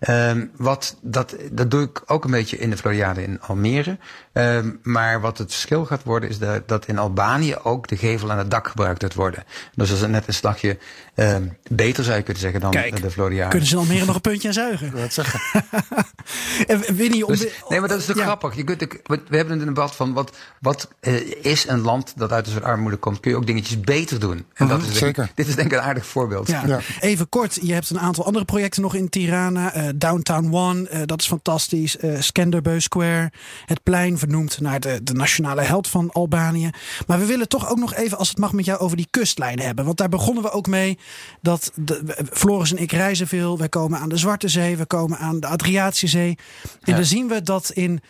Um, 0.09 0.51
wat, 0.55 0.97
dat, 1.01 1.35
dat 1.51 1.71
doe 1.71 1.83
ik 1.83 2.01
ook 2.05 2.25
een 2.25 2.31
beetje 2.31 2.57
in 2.57 2.69
de 2.69 2.77
Floriade 2.77 3.23
in 3.23 3.41
Almere. 3.41 3.97
Um, 4.38 4.79
maar 4.83 5.21
wat 5.21 5.38
het 5.38 5.51
verschil 5.51 5.85
gaat 5.85 6.03
worden 6.03 6.29
is 6.29 6.39
dat, 6.39 6.67
dat 6.67 6.85
in 6.88 6.97
Albanië 6.97 7.55
ook 7.63 7.88
de 7.88 7.97
gevel 7.97 8.31
aan 8.31 8.38
het 8.38 8.51
dak 8.51 8.67
gebruikt 8.67 9.03
gaat 9.03 9.13
worden. 9.13 9.43
Dus 9.75 9.89
dat 9.89 9.97
is 10.01 10.07
net 10.07 10.27
een 10.27 10.33
slagje 10.33 10.77
um, 11.15 11.57
beter 11.69 12.03
zou 12.03 12.15
je 12.17 12.23
kunnen 12.23 12.41
zeggen 12.41 12.61
dan 12.61 12.71
Kijk, 12.71 13.01
de 13.01 13.11
Floriade. 13.11 13.49
Kunnen 13.49 13.67
ze 13.67 13.77
Almere 13.77 14.05
nog 14.05 14.15
een 14.15 14.21
puntje 14.21 14.47
aan 14.47 14.53
zuigen? 14.53 14.91
Dat 14.95 15.13
zeggen. 15.13 15.63
en 16.67 16.95
Winnie, 16.95 17.25
om 17.25 17.31
Dus, 17.31 17.39
de- 17.39 17.51
nee, 17.69 17.79
maar 17.79 17.89
dat 17.89 17.99
is 17.99 18.05
toch 18.05 18.17
ja. 18.17 18.23
grappig. 18.23 18.55
Je 18.55 18.63
kunt, 18.63 18.81
we 19.05 19.38
hebben 19.38 19.59
een 19.59 19.65
debat 19.65 19.95
van 19.95 20.13
wat, 20.13 20.38
wat 20.59 20.89
eh, 20.99 21.45
is 21.45 21.67
een 21.67 21.79
land 21.81 22.13
dat 22.15 22.31
uit 22.31 22.45
een 22.45 22.51
soort 22.51 22.63
armoede 22.63 22.97
komt. 22.97 23.19
Kun 23.19 23.31
je 23.31 23.38
ook 23.38 23.45
dingetjes 23.45 23.79
beter 23.79 24.19
doen? 24.19 24.45
En 24.53 24.67
dat 24.67 24.77
is, 24.81 24.83
denk 24.85 24.95
ik- 24.95 24.99
zeker. 25.03 25.31
Dit 25.35 25.47
is 25.47 25.55
denk 25.55 25.71
ik 25.71 25.77
een 25.77 25.83
aardig 25.83 26.05
voorbeeld. 26.05 26.47
Ja. 26.47 26.63
Ja. 26.65 26.79
Even 26.99 27.29
kort, 27.29 27.57
je 27.61 27.73
hebt 27.73 27.89
een 27.89 27.99
aantal 27.99 28.25
andere 28.25 28.45
projecten 28.45 28.81
nog 28.81 28.95
in 28.95 29.09
Tirana. 29.09 29.73
Eh, 29.73 29.89
Downtown 29.95 30.53
One, 30.53 30.89
eh, 30.89 31.01
dat 31.05 31.21
is 31.21 31.27
fantastisch. 31.27 31.97
Eh 31.97 32.19
Skanderbeu 32.19 32.79
Square, 32.79 33.31
het 33.65 33.83
plein 33.83 34.17
vernoemd 34.28 34.61
naar 34.61 34.80
de, 34.80 34.99
de 35.03 35.13
nationale 35.13 35.61
held 35.61 35.88
van 35.88 36.11
Albanië. 36.11 36.69
Maar 37.07 37.19
we 37.19 37.25
willen 37.25 37.47
toch 37.47 37.69
ook 37.69 37.78
nog 37.78 37.93
even, 37.93 38.17
als 38.17 38.30
het 38.30 38.38
mag, 38.38 38.51
met 38.53 38.65
jou 38.65 38.80
over 38.80 38.97
die 38.97 39.07
kustlijn 39.09 39.59
hebben. 39.59 39.86
Want 39.86 39.97
daar 39.97 40.09
begonnen 40.09 40.43
we 40.43 40.51
ook 40.51 40.67
mee. 40.67 40.97
Dat 41.41 41.71
de, 41.75 42.25
Floris 42.32 42.71
en 42.71 42.78
ik 42.82 42.91
reizen 42.91 43.28
veel. 43.28 43.57
We 43.57 43.69
komen 43.69 43.99
aan 43.99 44.09
de 44.09 44.17
Zwarte 44.17 44.47
Zee, 44.47 44.78
we 44.78 44.86
komen 44.86 45.17
aan 45.17 45.39
de 45.39 45.47
Adriatische 45.47 46.07
Zee. 46.07 46.38
En 46.63 46.69
Ja. 46.82 46.95
dan 46.95 47.05
zien 47.05 47.28
we 47.28 47.41
dat 47.41 47.71
in 47.73 48.01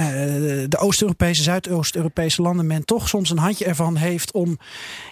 eh, 0.00 0.64
de 0.68 0.78
Oost-Europese, 0.78 1.42
Zuidoost-Europese 1.42 2.42
landen 2.42 2.66
men 2.66 2.84
toch 2.84 3.08
soms 3.08 3.30
een 3.30 3.38
handje 3.38 3.64
ervan 3.64 3.96
heeft 3.96 4.32
om 4.32 4.58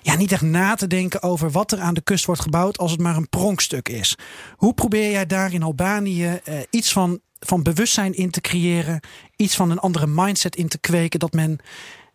ja, 0.03 0.17
niet 0.17 0.33
echt 0.33 0.43
na 0.43 0.75
te 0.75 0.87
denken 0.87 1.23
over 1.23 1.51
wat 1.51 1.73
er 1.73 1.81
aan 1.81 1.95
de 1.95 2.01
kust 2.01 2.25
wordt 2.25 2.41
gebouwd 2.41 2.79
als 2.79 2.91
het 2.91 3.01
maar 3.01 3.17
een 3.17 3.29
pronkstuk 3.29 3.89
is. 3.89 4.17
Hoe 4.57 4.75
probeer 4.75 5.11
jij 5.11 5.27
daar 5.27 5.53
in 5.53 5.63
Albanië 5.63 6.41
eh, 6.45 6.55
iets 6.71 6.93
van, 6.93 7.21
van 7.39 7.63
bewustzijn 7.63 8.15
in 8.15 8.31
te 8.31 8.41
creëren, 8.41 9.01
iets 9.37 9.57
van 9.57 9.71
een 9.71 9.79
andere 9.79 10.07
mindset 10.07 10.57
in 10.57 10.69
te 10.69 10.79
kweken, 10.79 11.19
dat 11.19 11.33
men 11.33 11.59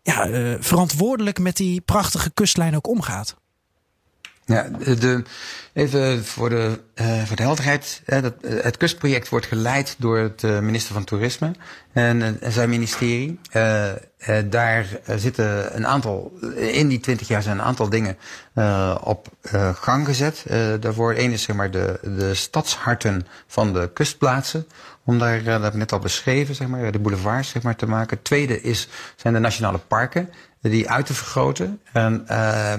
ja, 0.02 0.28
eh, 0.30 0.54
verantwoordelijk 0.60 1.40
met 1.40 1.58
die 1.58 1.82
prachtige 1.82 2.32
kustlijn 2.34 2.76
ook 2.76 2.88
omgaat? 2.88 3.42
Ja, 4.46 4.70
de, 5.00 5.24
even 5.74 6.26
voor 6.26 6.50
de, 6.50 6.80
eh, 6.94 7.24
voor 7.24 7.36
de 7.36 7.44
helderheid. 7.44 8.02
Hè, 8.06 8.22
dat, 8.22 8.34
eh, 8.42 8.64
het 8.64 8.78
kustproject 8.78 9.30
wordt 9.30 9.46
geleid 9.46 9.96
door 9.98 10.18
het 10.18 10.44
eh, 10.44 10.60
minister 10.60 10.94
van 10.94 11.04
Toerisme 11.04 11.52
en, 11.94 12.40
zijn 12.42 12.70
ministerie. 12.70 13.40
Daar 14.50 14.86
zitten 15.16 15.76
een 15.76 15.88
aantal, 15.88 16.32
in 16.56 16.88
die 16.88 17.00
twintig 17.00 17.28
jaar 17.28 17.42
zijn 17.42 17.58
een 17.58 17.64
aantal 17.64 17.90
dingen 17.90 18.18
op 19.04 19.28
gang 19.74 20.06
gezet. 20.06 20.46
Daarvoor 20.80 21.14
één 21.14 21.32
is 21.32 21.44
zeg 21.44 21.56
maar 21.56 21.72
de, 21.72 22.00
de 22.02 22.34
stadsharten 22.34 23.28
van 23.48 23.74
de 23.74 23.90
kustplaatsen. 23.94 24.68
Om 25.06 25.20
daar, 25.20 25.38
eh, 25.38 25.46
dat 25.46 25.64
heb 25.64 25.72
ik 25.72 25.80
net 25.80 25.92
al 25.92 26.00
beschreven, 26.00 26.56
zeg 26.56 26.68
maar, 26.68 26.92
de 26.92 27.00
boulevards 27.00 27.50
zeg 27.50 27.62
maar, 27.62 27.76
te 27.76 27.88
maken. 27.88 28.22
Tweede 28.22 28.62
is, 28.62 28.88
zijn 29.16 29.34
de 29.34 29.40
nationale 29.40 29.78
parken 29.78 30.30
die 30.62 30.90
uit 30.90 31.06
te 31.06 31.14
vergroten. 31.14 31.80
En 31.92 32.26
uh, 32.30 32.74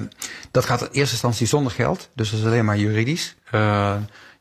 dat 0.50 0.64
gaat 0.64 0.80
in 0.80 0.86
eerste 0.86 1.12
instantie 1.12 1.46
zonder 1.46 1.72
geld, 1.72 2.08
dus 2.14 2.30
dat 2.30 2.40
is 2.40 2.46
alleen 2.46 2.64
maar 2.64 2.78
juridisch. 2.78 3.36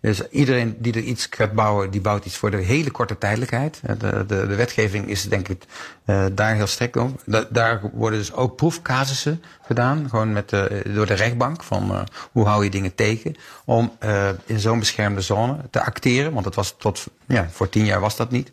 Dus 0.04 0.30
iedereen 0.30 0.76
die 0.80 0.94
er 0.94 1.02
iets 1.02 1.28
gaat 1.30 1.54
bouwen, 1.54 1.92
die 1.92 2.02
bouwt 2.02 2.26
iets 2.26 2.38
voor 2.38 2.52
de 2.52 2.58
hele 2.58 2.92
korte 2.92 3.18
tijdelijkheid. 3.18 3.80
Eh, 3.84 3.96
De, 4.00 4.26
de, 4.28 4.48
de 4.48 4.56
wetgeving 4.56 5.08
is 5.08 5.24
denk 5.30 5.48
ik 5.48 5.64
uh, 6.06 6.26
daar 6.32 6.56
heel 6.56 7.02
op. 7.04 7.22
Da, 7.26 7.46
daar 7.50 7.82
worden 7.94 8.20
dus 8.20 8.34
ook 8.34 8.56
proefcasussen 8.56 9.44
gedaan, 9.66 10.10
gewoon 10.10 10.34
met 10.34 10.50
de, 10.50 10.82
door 10.94 11.06
de 11.06 11.14
rechtbank, 11.14 11.64
van 11.64 11.92
uh, 11.92 12.02
hoe 12.32 12.46
hou 12.46 12.64
je 12.64 12.70
dingen 12.70 12.96
tegen, 12.96 13.36
om 13.66 13.92
uh, 14.04 14.30
in 14.46 14.60
zo'n 14.60 14.80
beschermde 14.80 15.22
zone 15.22 15.58
te 15.70 15.84
acteren, 15.84 16.32
want 16.34 16.44
dat 16.44 16.56
was 16.56 16.76
tot, 16.78 17.06
ja, 17.28 17.48
voor 17.52 17.70
tien 17.70 17.86
jaar 17.86 18.00
was 18.00 18.16
dat 18.16 18.32
niet. 18.32 18.52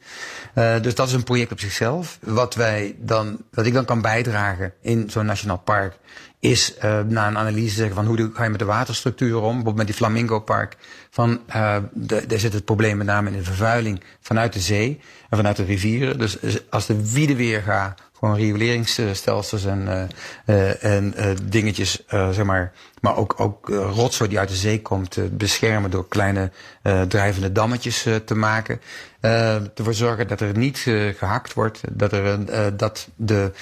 Dus 0.55 0.95
dat 0.95 1.09
is 1.09 1.13
een 1.13 1.25
project 1.25 1.53
op 1.53 1.61
zichzelf. 1.61 2.19
Wat 2.23 2.55
wij 2.55 2.95
dan, 2.99 3.39
wat 3.51 3.67
ik 3.67 3.73
dan 3.73 3.85
kan 3.85 4.01
bijdragen 4.01 4.73
in 4.83 5.11
zo'n 5.11 5.27
nationaal 5.27 5.59
park, 5.59 5.99
is 6.41 6.75
na 7.07 7.27
een 7.27 7.39
analyse 7.39 7.75
zeggen 7.75 7.95
van 7.95 8.07
hoe 8.07 8.31
ga 8.35 8.45
je 8.45 8.51
met 8.51 8.59
de 8.59 8.65
waterstructuur 8.65 9.37
om, 9.37 9.43
bijvoorbeeld 9.43 9.77
met 9.77 9.87
die 9.87 9.95
Flamingo 9.95 10.41
Park, 10.41 10.77
van 11.11 11.41
uh, 11.49 11.77
de, 11.93 12.27
daar 12.27 12.39
zit 12.39 12.53
het 12.53 12.65
probleem 12.65 12.97
met 12.97 13.07
name 13.07 13.31
in 13.31 13.37
de 13.37 13.45
vervuiling 13.45 14.03
vanuit 14.21 14.53
de 14.53 14.61
zee 14.61 15.01
en 15.29 15.37
vanuit 15.37 15.57
de 15.57 15.65
rivieren. 15.65 16.19
Dus 16.19 16.39
als 16.71 16.87
de 16.87 17.13
Wiedeweerga 17.13 17.95
gewoon 18.21 18.37
rioleringsstelsels 18.37 19.65
en, 19.65 20.09
uh, 20.47 20.85
en 20.85 21.15
uh, 21.17 21.31
dingetjes, 21.43 22.03
zeg 22.09 22.45
maar, 22.45 22.73
maar 23.01 23.17
ook, 23.17 23.35
ook 23.41 23.69
rotzooi 23.69 24.31
die 24.31 24.39
uit 24.39 24.49
de 24.49 24.55
zee 24.55 24.83
komt, 24.83 25.19
beschermen 25.39 25.91
door 25.91 26.09
kleine 26.09 26.51
drijvende 27.09 27.53
dammetjes 27.53 28.07
te 28.25 28.35
maken. 28.35 28.81
Ervoor 29.21 29.95
zorgen 29.95 30.29
dat 30.29 30.41
er 30.41 30.57
niet 30.59 30.79
gehakt 31.17 31.55
wordt, 31.55 31.81
dat, 31.91 32.13
er, 32.13 32.77
dat 32.77 33.09
de 33.17 33.53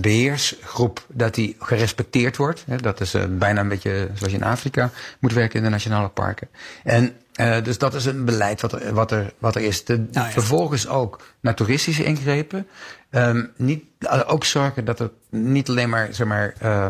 beheersgroep 0.00 1.06
dat 1.08 1.34
die 1.34 1.56
gerespecteerd 1.58 2.36
wordt. 2.36 2.64
Dat 2.82 3.00
is 3.00 3.16
bijna 3.28 3.60
een 3.60 3.68
beetje 3.68 4.08
zoals 4.14 4.32
je 4.32 4.38
in 4.38 4.44
Afrika 4.44 4.90
moet 5.18 5.32
werken 5.32 5.58
in 5.58 5.64
de 5.64 5.70
nationale 5.70 6.08
parken. 6.08 6.48
En 6.84 7.16
uh, 7.40 7.62
dus 7.62 7.78
dat 7.78 7.94
is 7.94 8.04
een 8.04 8.24
beleid 8.24 8.60
wat 8.60 8.72
er, 8.72 8.94
wat 8.94 9.10
er, 9.10 9.32
wat 9.38 9.56
er 9.56 9.62
is. 9.62 9.84
De, 9.84 9.96
Nou 9.96 10.26
ja. 10.26 10.32
Vervolgens 10.32 10.88
ook 10.88 11.20
naar 11.40 11.54
toeristische 11.54 12.04
ingrepen. 12.04 12.66
Um, 13.10 13.50
niet, 13.56 13.84
uh, 14.00 14.20
ook 14.26 14.44
zorgen 14.44 14.84
dat 14.84 15.00
er 15.00 15.10
niet 15.30 15.68
alleen 15.68 15.88
maar, 15.88 16.08
zeg 16.10 16.26
maar 16.26 16.54
uh, 16.62 16.86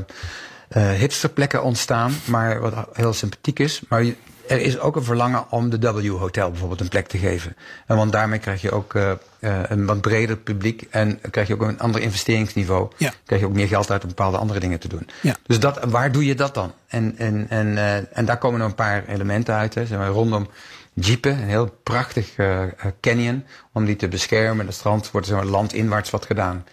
uh, 0.76 0.90
hipsterplekken 0.90 1.62
ontstaan, 1.62 2.12
maar 2.24 2.60
wat 2.60 2.88
heel 2.92 3.12
sympathiek 3.12 3.58
is. 3.58 3.82
Maar 3.88 4.04
er 4.48 4.60
is 4.60 4.78
ook 4.78 4.96
een 4.96 5.04
verlangen 5.04 5.44
om 5.50 5.70
de 5.70 5.92
W-hotel 5.92 6.50
bijvoorbeeld 6.50 6.80
een 6.80 6.88
plek 6.88 7.06
te 7.06 7.18
geven. 7.18 7.56
En 7.86 7.96
want 7.96 8.12
daarmee 8.12 8.38
krijg 8.38 8.60
je 8.60 8.70
ook 8.70 8.94
uh, 8.94 9.10
uh, 9.40 9.58
een 9.68 9.86
wat 9.86 10.00
breder 10.00 10.36
publiek 10.36 10.86
en 10.90 11.20
krijg 11.30 11.48
je 11.48 11.54
ook 11.54 11.60
een 11.60 11.80
ander 11.80 12.00
investeringsniveau. 12.00 12.90
Ja. 12.96 13.12
Krijg 13.24 13.40
je 13.40 13.46
ook 13.46 13.54
meer 13.54 13.68
geld 13.68 13.90
uit 13.90 14.02
om 14.02 14.08
bepaalde 14.08 14.38
andere 14.38 14.60
dingen 14.60 14.78
te 14.78 14.88
doen. 14.88 15.08
Ja. 15.20 15.36
Dus 15.46 15.60
dat, 15.60 15.84
waar 15.84 16.12
doe 16.12 16.24
je 16.24 16.34
dat 16.34 16.54
dan? 16.54 16.72
En, 16.86 17.14
en, 17.18 17.46
en, 17.48 17.66
uh, 17.66 18.16
en 18.18 18.24
daar 18.24 18.38
komen 18.38 18.60
er 18.60 18.66
een 18.66 18.74
paar 18.74 19.04
elementen 19.08 19.54
uit. 19.54 19.74
Hè. 19.74 19.86
Zeg 19.86 19.98
maar, 19.98 20.08
rondom 20.08 20.48
Diepe, 20.94 21.28
een 21.28 21.38
heel 21.38 21.78
prachtig 21.82 22.38
uh, 22.38 22.62
canyon, 23.00 23.44
om 23.72 23.84
die 23.84 23.96
te 23.96 24.08
beschermen. 24.08 24.66
Het 24.66 24.74
strand 24.74 25.10
wordt 25.10 25.26
zeg 25.26 25.36
maar, 25.36 25.46
landinwaarts 25.46 26.10
wat 26.10 26.26
gedaan. 26.26 26.64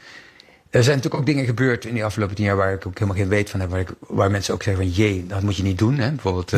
Er 0.72 0.84
zijn 0.84 0.96
natuurlijk 0.96 1.22
ook 1.22 1.30
dingen 1.30 1.46
gebeurd 1.46 1.86
in 1.86 1.94
die 1.94 2.06
afgelopen 2.06 2.36
tien 2.36 2.46
jaar 2.46 2.56
waar 2.56 2.74
ik 2.74 2.88
ook 2.88 2.94
helemaal 2.94 3.20
geen 3.20 3.28
weet 3.28 3.50
van 3.50 3.60
heb. 3.60 3.70
Waar, 3.70 3.80
ik, 3.80 3.90
waar 4.00 4.32
mensen 4.32 4.54
ook 4.54 4.64
zeggen 4.64 4.84
van 4.84 4.92
jee, 4.92 5.28
dat 5.28 5.42
moet 5.42 5.56
je 5.56 5.64
niet 5.64 5.78
doen. 5.78 5.98
Hè? 5.98 6.10
Bijvoorbeeld 6.10 6.54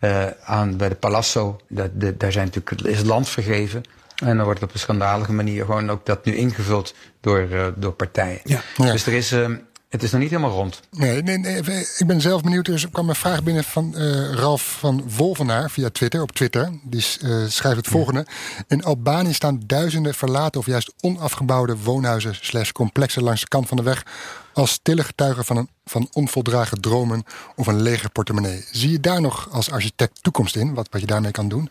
uh, 0.00 0.26
aan, 0.44 0.76
bij 0.76 0.88
de 0.88 0.94
Palazzo, 0.94 1.60
dat, 1.68 1.90
de, 1.94 2.16
daar 2.16 2.32
zijn 2.32 2.44
natuurlijk, 2.44 2.88
is 2.88 2.98
het 2.98 3.06
land 3.06 3.28
vergeven. 3.28 3.82
En 4.16 4.36
dan 4.36 4.44
wordt 4.44 4.60
het 4.60 4.68
op 4.68 4.74
een 4.74 4.80
schandalige 4.80 5.32
manier 5.32 5.64
gewoon 5.64 5.90
ook 5.90 6.06
dat 6.06 6.24
nu 6.24 6.34
ingevuld 6.34 6.94
door, 7.20 7.48
uh, 7.50 7.66
door 7.76 7.92
partijen. 7.92 8.40
Ja. 8.44 8.60
Ja. 8.76 8.92
Dus 8.92 9.06
er 9.06 9.12
is, 9.12 9.32
uh, 9.32 9.48
het 9.88 10.02
is 10.02 10.10
nog 10.10 10.20
niet 10.20 10.30
helemaal 10.30 10.50
rond. 10.50 10.80
Nee, 10.90 11.22
nee, 11.22 11.38
nee, 11.38 11.56
ik 11.98 12.06
ben 12.06 12.20
zelf 12.20 12.42
benieuwd. 12.42 12.68
Er 12.68 12.88
kwam 12.92 13.08
een 13.08 13.14
vraag 13.14 13.42
binnen 13.42 13.64
van 13.64 13.94
uh, 13.96 14.32
Ralf 14.32 14.76
van 14.78 15.10
Wolvenaar 15.16 15.70
via 15.70 15.90
Twitter, 15.90 16.22
op 16.22 16.32
Twitter. 16.32 16.70
Die 16.82 17.04
uh, 17.22 17.44
schrijft 17.48 17.76
het 17.76 17.86
volgende. 17.86 18.26
In 18.68 18.84
Albanië 18.84 19.32
staan 19.32 19.62
duizenden 19.66 20.14
verlaten 20.14 20.60
of 20.60 20.66
juist 20.66 20.92
onafgebouwde 21.00 21.76
woonhuizen 21.76 22.34
slash 22.40 22.70
complexen 22.70 23.22
langs 23.22 23.40
de 23.40 23.48
kant 23.48 23.68
van 23.68 23.76
de 23.76 23.82
weg. 23.82 24.06
Als 24.52 24.70
stille 24.70 25.04
getuigen 25.04 25.44
van, 25.44 25.56
een, 25.56 25.68
van 25.84 26.08
onvoldragen 26.12 26.80
dromen 26.80 27.24
of 27.56 27.66
een 27.66 27.82
lege 27.82 28.08
portemonnee. 28.08 28.64
Zie 28.70 28.90
je 28.90 29.00
daar 29.00 29.20
nog 29.20 29.48
als 29.50 29.70
architect 29.70 30.22
toekomst 30.22 30.56
in? 30.56 30.74
Wat, 30.74 30.88
wat 30.90 31.00
je 31.00 31.06
daarmee 31.06 31.30
kan 31.30 31.48
doen? 31.48 31.70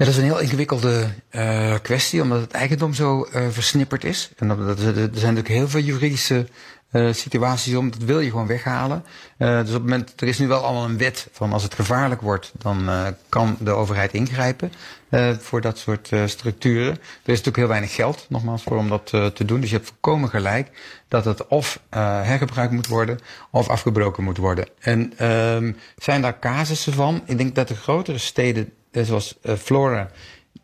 Dat 0.00 0.08
is 0.08 0.16
een 0.16 0.24
heel 0.24 0.40
ingewikkelde 0.40 1.08
uh, 1.30 1.74
kwestie, 1.82 2.22
omdat 2.22 2.40
het 2.40 2.52
eigendom 2.52 2.94
zo 2.94 3.28
uh, 3.34 3.46
versnipperd 3.50 4.04
is. 4.04 4.30
En 4.36 4.48
dat, 4.48 4.58
er 4.58 4.76
zijn 4.94 5.10
natuurlijk 5.12 5.48
heel 5.48 5.68
veel 5.68 5.80
juridische 5.80 6.48
uh, 6.92 7.12
situaties 7.12 7.74
om, 7.74 7.90
dat 7.90 8.02
wil 8.02 8.20
je 8.20 8.30
gewoon 8.30 8.46
weghalen. 8.46 9.04
Dus 9.38 9.68
op 9.68 9.72
het 9.72 9.82
moment, 9.82 10.20
er 10.20 10.28
is 10.28 10.38
nu 10.38 10.48
wel 10.48 10.64
allemaal 10.64 10.84
een 10.84 10.98
wet 10.98 11.28
van 11.32 11.52
als 11.52 11.62
het 11.62 11.74
gevaarlijk 11.74 12.20
wordt, 12.20 12.52
dan 12.58 12.90
kan 13.28 13.56
de 13.58 13.70
overheid 13.70 14.12
ingrijpen 14.12 14.72
voor 15.38 15.60
dat 15.60 15.78
soort 15.78 16.10
structuren. 16.24 16.92
Er 16.92 16.98
is 17.02 17.24
natuurlijk 17.24 17.56
heel 17.56 17.68
weinig 17.68 17.94
geld, 17.94 18.26
nogmaals, 18.28 18.62
voor 18.62 18.76
om 18.76 18.88
dat 18.88 19.06
te 19.06 19.44
doen. 19.44 19.60
Dus 19.60 19.70
je 19.70 19.76
hebt 19.76 19.88
volkomen 19.88 20.28
gelijk 20.28 20.70
dat 21.08 21.24
het 21.24 21.46
of 21.46 21.80
hergebruikt 21.90 22.72
moet 22.72 22.86
worden 22.86 23.18
of 23.50 23.68
afgebroken 23.68 24.24
moet 24.24 24.36
worden. 24.36 24.66
En 24.78 25.26
um, 25.30 25.76
zijn 25.96 26.22
daar 26.22 26.38
casussen 26.38 26.92
van? 26.92 27.22
Ik 27.24 27.38
denk 27.38 27.54
dat 27.54 27.68
de 27.68 27.76
grotere 27.76 28.18
steden, 28.18 28.72
zoals 28.92 29.38
uh, 29.42 29.54
Flora, 29.54 30.10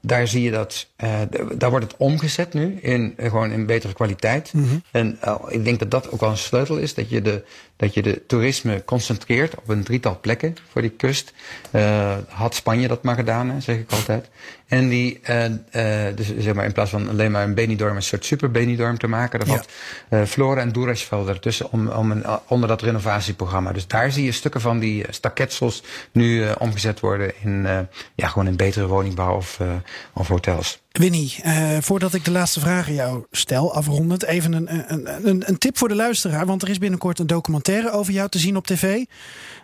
daar 0.00 0.28
zie 0.28 0.42
je 0.42 0.50
dat, 0.50 0.86
uh, 1.04 1.20
daar 1.54 1.70
wordt 1.70 1.84
het 1.84 1.96
omgezet 1.96 2.52
nu 2.52 2.78
in 2.80 3.14
uh, 3.16 3.30
gewoon 3.30 3.50
in 3.50 3.66
betere 3.66 3.92
kwaliteit. 3.92 4.52
Mhm. 4.52 4.76
En 4.90 5.18
uh, 5.24 5.34
ik 5.48 5.64
denk 5.64 5.78
dat 5.78 5.90
dat 5.90 6.10
ook 6.10 6.20
wel 6.20 6.30
een 6.30 6.36
sleutel 6.36 6.76
is, 6.76 6.94
dat 6.94 7.10
je 7.10 7.22
de, 7.22 7.44
dat 7.76 7.94
je 7.94 8.02
de 8.02 8.26
toerisme 8.26 8.84
concentreert 8.84 9.54
op 9.54 9.68
een 9.68 9.84
drietal 9.84 10.18
plekken 10.20 10.56
voor 10.70 10.82
die 10.82 10.90
kust. 10.90 11.32
Uh, 11.70 12.16
had 12.28 12.54
Spanje 12.54 12.88
dat 12.88 13.02
maar 13.02 13.14
gedaan, 13.14 13.50
hè, 13.50 13.60
zeg 13.60 13.76
ik 13.76 13.92
altijd. 13.92 14.28
En 14.66 14.88
die, 14.88 15.20
uh, 15.30 15.44
uh, 15.44 16.16
dus 16.16 16.36
zeg 16.38 16.54
maar 16.54 16.64
in 16.64 16.72
plaats 16.72 16.90
van 16.90 17.08
alleen 17.08 17.30
maar 17.30 17.44
een 17.44 17.54
Benidorm, 17.54 17.96
een 17.96 18.02
soort 18.02 18.24
super 18.24 18.50
Benidorm 18.50 18.98
te 18.98 19.06
maken, 19.06 19.38
dat 19.38 19.48
had 19.48 19.68
Flora 20.28 20.60
en 20.60 20.72
Doerasvel 20.72 21.28
ertussen 21.28 21.72
om, 21.72 21.88
om 21.88 22.10
een, 22.10 22.24
onder 22.48 22.68
dat 22.68 22.82
renovatieprogramma. 22.82 23.72
Dus 23.72 23.86
daar 23.86 24.12
zie 24.12 24.24
je 24.24 24.32
stukken 24.32 24.60
van 24.60 24.78
die 24.78 25.04
staketsels 25.10 25.82
nu 26.12 26.44
omgezet 26.58 27.00
worden 27.00 27.32
in, 27.42 27.66
ja, 28.14 28.28
gewoon 28.28 28.46
in 28.46 28.56
betere 28.56 28.86
woningbouw 28.86 29.36
of, 29.36 29.60
of 30.12 30.28
hotels. 30.28 30.84
Winnie, 30.98 31.36
uh, 31.44 31.76
voordat 31.80 32.14
ik 32.14 32.24
de 32.24 32.30
laatste 32.30 32.60
vragen 32.60 32.94
jou 32.94 33.24
stel, 33.30 33.74
afrondend, 33.74 34.24
even 34.24 34.52
een, 34.52 34.92
een, 34.92 35.28
een, 35.28 35.48
een, 35.48 35.58
tip 35.58 35.78
voor 35.78 35.88
de 35.88 35.94
luisteraar. 35.94 36.46
Want 36.46 36.62
er 36.62 36.68
is 36.68 36.78
binnenkort 36.78 37.18
een 37.18 37.26
documentaire 37.26 37.90
over 37.90 38.12
jou 38.12 38.28
te 38.28 38.38
zien 38.38 38.56
op 38.56 38.66
tv. 38.66 39.04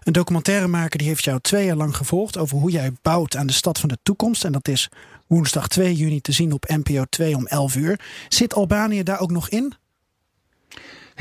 Een 0.02 0.12
documentairemaker 0.12 0.98
die 0.98 1.08
heeft 1.08 1.24
jou 1.24 1.40
twee 1.40 1.64
jaar 1.64 1.76
lang 1.76 1.96
gevolgd 1.96 2.38
over 2.38 2.58
hoe 2.58 2.70
jij 2.70 2.92
bouwt 3.02 3.36
aan 3.36 3.46
de 3.46 3.52
stad 3.52 3.78
van 3.78 3.88
de 3.88 3.98
toekomst. 4.02 4.44
En 4.44 4.52
dat 4.52 4.68
is 4.68 4.88
woensdag 5.26 5.68
2 5.68 5.94
juni 5.94 6.20
te 6.20 6.32
zien 6.32 6.52
op 6.52 6.68
NPO 6.68 7.04
2 7.08 7.36
om 7.36 7.46
11 7.46 7.76
uur. 7.76 8.00
Zit 8.28 8.54
Albanië 8.54 9.02
daar 9.02 9.20
ook 9.20 9.30
nog 9.30 9.48
in? 9.48 9.74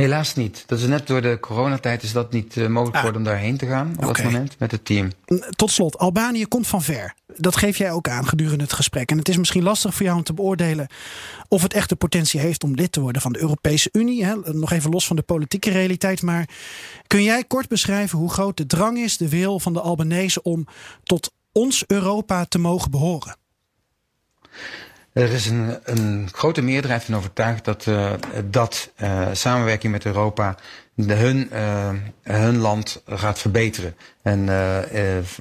Helaas 0.01 0.35
niet. 0.35 0.63
Dat 0.67 0.79
is 0.79 0.87
net 0.87 1.07
door 1.07 1.21
de 1.21 1.37
coronatijd 1.39 2.03
is 2.03 2.11
dat 2.11 2.31
niet 2.31 2.55
uh, 2.55 2.67
mogelijk 2.67 2.95
ah. 2.95 2.97
geworden 2.97 3.21
om 3.21 3.27
daarheen 3.27 3.57
te 3.57 3.65
gaan 3.65 3.93
op 3.97 4.05
dat 4.05 4.23
moment 4.23 4.55
met 4.59 4.71
het 4.71 4.85
team. 4.85 5.11
Tot 5.55 5.71
slot, 5.71 5.97
Albanië 5.97 6.45
komt 6.45 6.67
van 6.67 6.81
ver. 6.81 7.13
Dat 7.37 7.55
geef 7.55 7.77
jij 7.77 7.91
ook 7.91 8.07
aan 8.07 8.27
gedurende 8.27 8.63
het 8.63 8.73
gesprek. 8.73 9.11
En 9.11 9.17
het 9.17 9.29
is 9.29 9.37
misschien 9.37 9.63
lastig 9.63 9.93
voor 9.93 10.05
jou 10.05 10.17
om 10.17 10.23
te 10.23 10.33
beoordelen 10.33 10.87
of 11.47 11.61
het 11.61 11.73
echt 11.73 11.89
de 11.89 11.95
potentie 11.95 12.39
heeft 12.39 12.63
om 12.63 12.75
lid 12.75 12.91
te 12.91 13.01
worden 13.01 13.21
van 13.21 13.33
de 13.33 13.39
Europese 13.39 13.89
Unie. 13.91 14.25
Hè? 14.25 14.35
Nog 14.35 14.71
even 14.71 14.91
los 14.91 15.07
van 15.07 15.15
de 15.15 15.21
politieke 15.21 15.71
realiteit. 15.71 16.21
Maar 16.21 16.49
kun 17.07 17.23
jij 17.23 17.43
kort 17.43 17.67
beschrijven 17.67 18.17
hoe 18.17 18.31
groot 18.31 18.57
de 18.57 18.65
drang 18.65 18.97
is, 18.97 19.17
de 19.17 19.29
wil 19.29 19.59
van 19.59 19.73
de 19.73 19.81
Albanese 19.81 20.41
om 20.41 20.67
tot 21.03 21.33
ons 21.51 21.83
Europa 21.87 22.45
te 22.45 22.57
mogen 22.57 22.91
behoren? 22.91 23.35
Er 25.13 25.31
is 25.31 25.47
een, 25.47 25.77
een 25.83 26.29
grote 26.31 26.61
meerderheid 26.61 27.03
van 27.03 27.15
overtuigd 27.15 27.65
dat, 27.65 27.85
uh, 27.85 28.11
dat 28.45 28.91
uh, 29.01 29.27
samenwerking 29.31 29.91
met 29.91 30.05
Europa 30.05 30.55
hun, 30.95 31.49
uh, 31.53 31.89
hun 32.23 32.57
land 32.57 33.03
gaat 33.07 33.39
verbeteren. 33.39 33.95
En, 34.21 34.49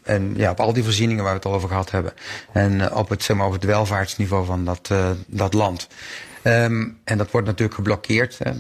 en 0.05 0.33
ja, 0.37 0.51
op 0.51 0.61
al 0.61 0.73
die 0.73 0.85
voorzieningen 0.85 1.23
waar 1.23 1.33
we 1.33 1.39
het 1.39 1.49
al 1.49 1.55
over 1.55 1.69
gehad 1.69 1.91
hebben. 1.91 2.13
En 2.53 2.93
op, 2.95 3.09
het, 3.09 3.23
zeg 3.23 3.37
maar, 3.37 3.47
op 3.47 3.53
het 3.53 3.65
welvaartsniveau 3.65 4.47
van 4.47 4.65
dat, 4.65 4.91
dat 5.27 5.55
land. 5.55 5.89
Um, 6.43 6.99
en 7.05 7.19
dat 7.19 7.31
wordt 7.31 7.47
natuurlijk 7.47 7.75
geblokkeerd 7.75 8.39
hè, 8.39 8.53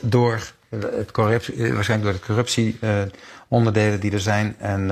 door 0.00 0.52
het 0.68 1.10
corruptie, 1.10 1.74
waarschijnlijk 1.74 2.10
door 2.10 2.20
de 2.20 2.26
corruptieonderdelen 2.26 4.00
die 4.00 4.12
er 4.12 4.20
zijn. 4.20 4.56
En, 4.58 4.86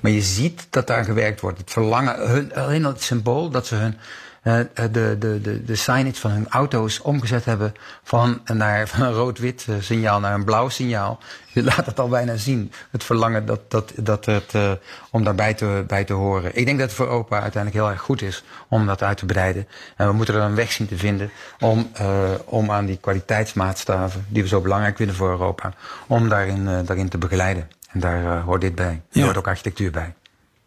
maar 0.00 0.10
je 0.10 0.22
ziet 0.22 0.66
dat 0.70 0.86
daar 0.86 1.04
gewerkt 1.04 1.40
wordt. 1.40 1.58
Het 1.58 1.70
verlangen, 1.70 2.28
hun, 2.28 2.54
alleen 2.54 2.84
het 2.84 3.02
symbool 3.02 3.50
dat 3.50 3.66
ze 3.66 3.74
hun 3.74 3.92
uh, 3.94 4.00
de, 4.46 4.90
de, 5.18 5.38
de, 5.40 5.64
de 5.64 5.74
signage 5.74 6.20
van 6.20 6.30
hun 6.30 6.48
auto's 6.48 7.00
omgezet 7.00 7.44
hebben 7.44 7.74
van, 8.02 8.40
naar, 8.44 8.88
van 8.88 9.02
een 9.02 9.12
rood-wit 9.12 9.66
signaal 9.80 10.20
naar 10.20 10.34
een 10.34 10.44
blauw 10.44 10.68
signaal. 10.68 11.18
Je 11.52 11.62
laat 11.62 11.86
het 11.86 12.00
al 12.00 12.08
bijna 12.08 12.36
zien, 12.36 12.72
het 12.90 13.04
verlangen 13.04 13.46
dat, 13.46 13.70
dat, 13.70 13.92
dat 13.96 14.24
het, 14.24 14.54
uh, 14.54 14.72
om 15.10 15.24
daarbij 15.24 15.54
te, 15.54 15.84
bij 15.86 16.04
te 16.04 16.12
horen. 16.12 16.56
Ik 16.56 16.66
denk 16.66 16.78
dat 16.78 16.88
het 16.88 16.96
voor 16.96 17.06
Europa 17.06 17.40
uiteindelijk 17.40 17.82
heel 17.82 17.92
erg 17.92 18.00
goed 18.00 18.22
is 18.22 18.44
om 18.68 18.86
dat 18.86 19.02
uit 19.02 19.16
te 19.16 19.26
breiden. 19.26 19.68
En 19.96 20.06
we 20.06 20.12
moeten 20.12 20.34
er 20.34 20.40
een 20.40 20.54
weg 20.54 20.72
zien 20.72 20.86
te 20.86 20.96
vinden 20.96 21.30
om, 21.60 21.90
uh, 22.00 22.30
om 22.44 22.70
aan 22.70 22.86
die 22.86 22.96
kwaliteitsmaatstaven, 22.96 24.26
die 24.28 24.42
we 24.42 24.48
zo 24.48 24.60
belangrijk 24.60 24.96
vinden 24.96 25.16
voor 25.16 25.30
Europa, 25.30 25.72
om 26.06 26.28
daarin, 26.28 26.60
uh, 26.60 26.78
daarin 26.84 27.08
te 27.08 27.18
begeleiden. 27.18 27.68
En 27.90 28.00
daar 28.00 28.40
hoort 28.40 28.60
dit 28.60 28.74
bij. 28.74 29.02
Er 29.10 29.18
ja. 29.18 29.24
hoort 29.24 29.36
ook 29.36 29.48
architectuur 29.48 29.90
bij. 29.90 30.14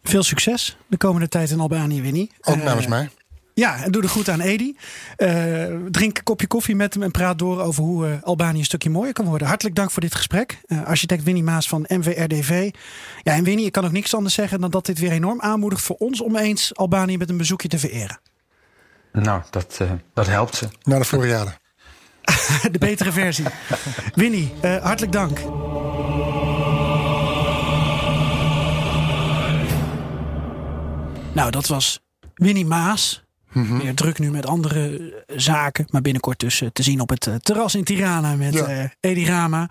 Veel 0.04 0.24
succes 0.24 0.78
de 0.88 0.98
komende 0.98 1.28
tijd 1.28 1.50
in 1.50 1.60
Albanië, 1.60 2.02
Winnie. 2.02 2.32
Ook 2.42 2.64
namens 2.64 2.88
mij. 2.88 3.10
Ja, 3.54 3.84
en 3.84 3.92
doe 3.92 4.02
er 4.02 4.10
goed 4.10 4.30
aan 4.30 4.42
Edi. 4.42 4.78
Uh, 5.18 5.30
drink 5.92 6.18
een 6.18 6.24
kopje 6.24 6.48
koffie 6.48 6.76
met 6.76 6.94
hem 6.94 7.04
en 7.04 7.12
praat 7.12 7.40
door 7.40 7.62
over 7.62 7.84
hoe 7.84 8.08
uh, 8.08 8.24
Albanië 8.24 8.60
een 8.60 8.66
stukje 8.66 8.90
mooier 8.90 9.14
kan 9.14 9.26
worden. 9.26 9.48
Hartelijk 9.48 9.76
dank 9.76 9.92
voor 9.92 10.02
dit 10.02 10.16
gesprek. 10.16 10.62
Uh, 10.68 10.86
architect 10.86 11.24
Winnie 11.24 11.44
Maas 11.44 11.68
van 11.68 11.86
MVRDV. 11.88 12.72
Ja, 13.24 13.34
en 13.34 13.44
Winnie, 13.44 13.66
ik 13.66 13.72
kan 13.72 13.86
ook 13.86 13.92
niks 13.92 14.16
anders 14.16 14.36
zeggen 14.36 14.62
dan 14.62 14.70
dat 14.70 14.86
dit 14.86 15.00
weer 15.00 15.12
enorm 15.12 15.42
aanmoedigt 15.42 15.82
voor 15.82 15.96
ons 15.96 16.22
om 16.22 16.36
eens 16.36 16.76
Albanië 16.76 17.18
met 17.18 17.30
een 17.30 17.38
bezoekje 17.38 17.68
te 17.68 17.80
vereren. 17.80 18.20
Nou, 19.12 19.42
dat, 19.50 19.82
dat 20.14 20.28
helpt 20.28 20.56
ze. 20.56 20.68
Naar 20.84 21.00
de 21.00 21.06
Floriade. 21.06 21.52
de 22.72 22.80
betere 22.80 23.12
versie. 23.12 23.46
Winnie, 24.16 24.54
hartelijk 24.62 25.12
dank. 25.12 25.40
Nou, 31.34 31.52
dat 31.52 31.68
was 31.68 32.00
Winnie 32.34 32.66
Maas. 32.66 33.24
Mm 33.52 33.78
Meer 33.78 33.96
druk 33.96 34.20
nu 34.20 34.32
met 34.32 34.46
andere 34.46 35.14
zaken. 35.28 35.86
Maar 35.90 36.02
binnenkort 36.02 36.40
dus 36.40 36.64
te 36.74 36.84
zien 36.84 37.00
op 37.00 37.10
het 37.10 37.28
eh, 37.28 37.36
terras 37.36 37.76
in 37.76 37.84
Tirana 37.84 38.36
met 38.36 38.54
ja. 38.54 38.70
uh, 38.70 38.84
Edi 39.00 39.26
Rama. 39.26 39.70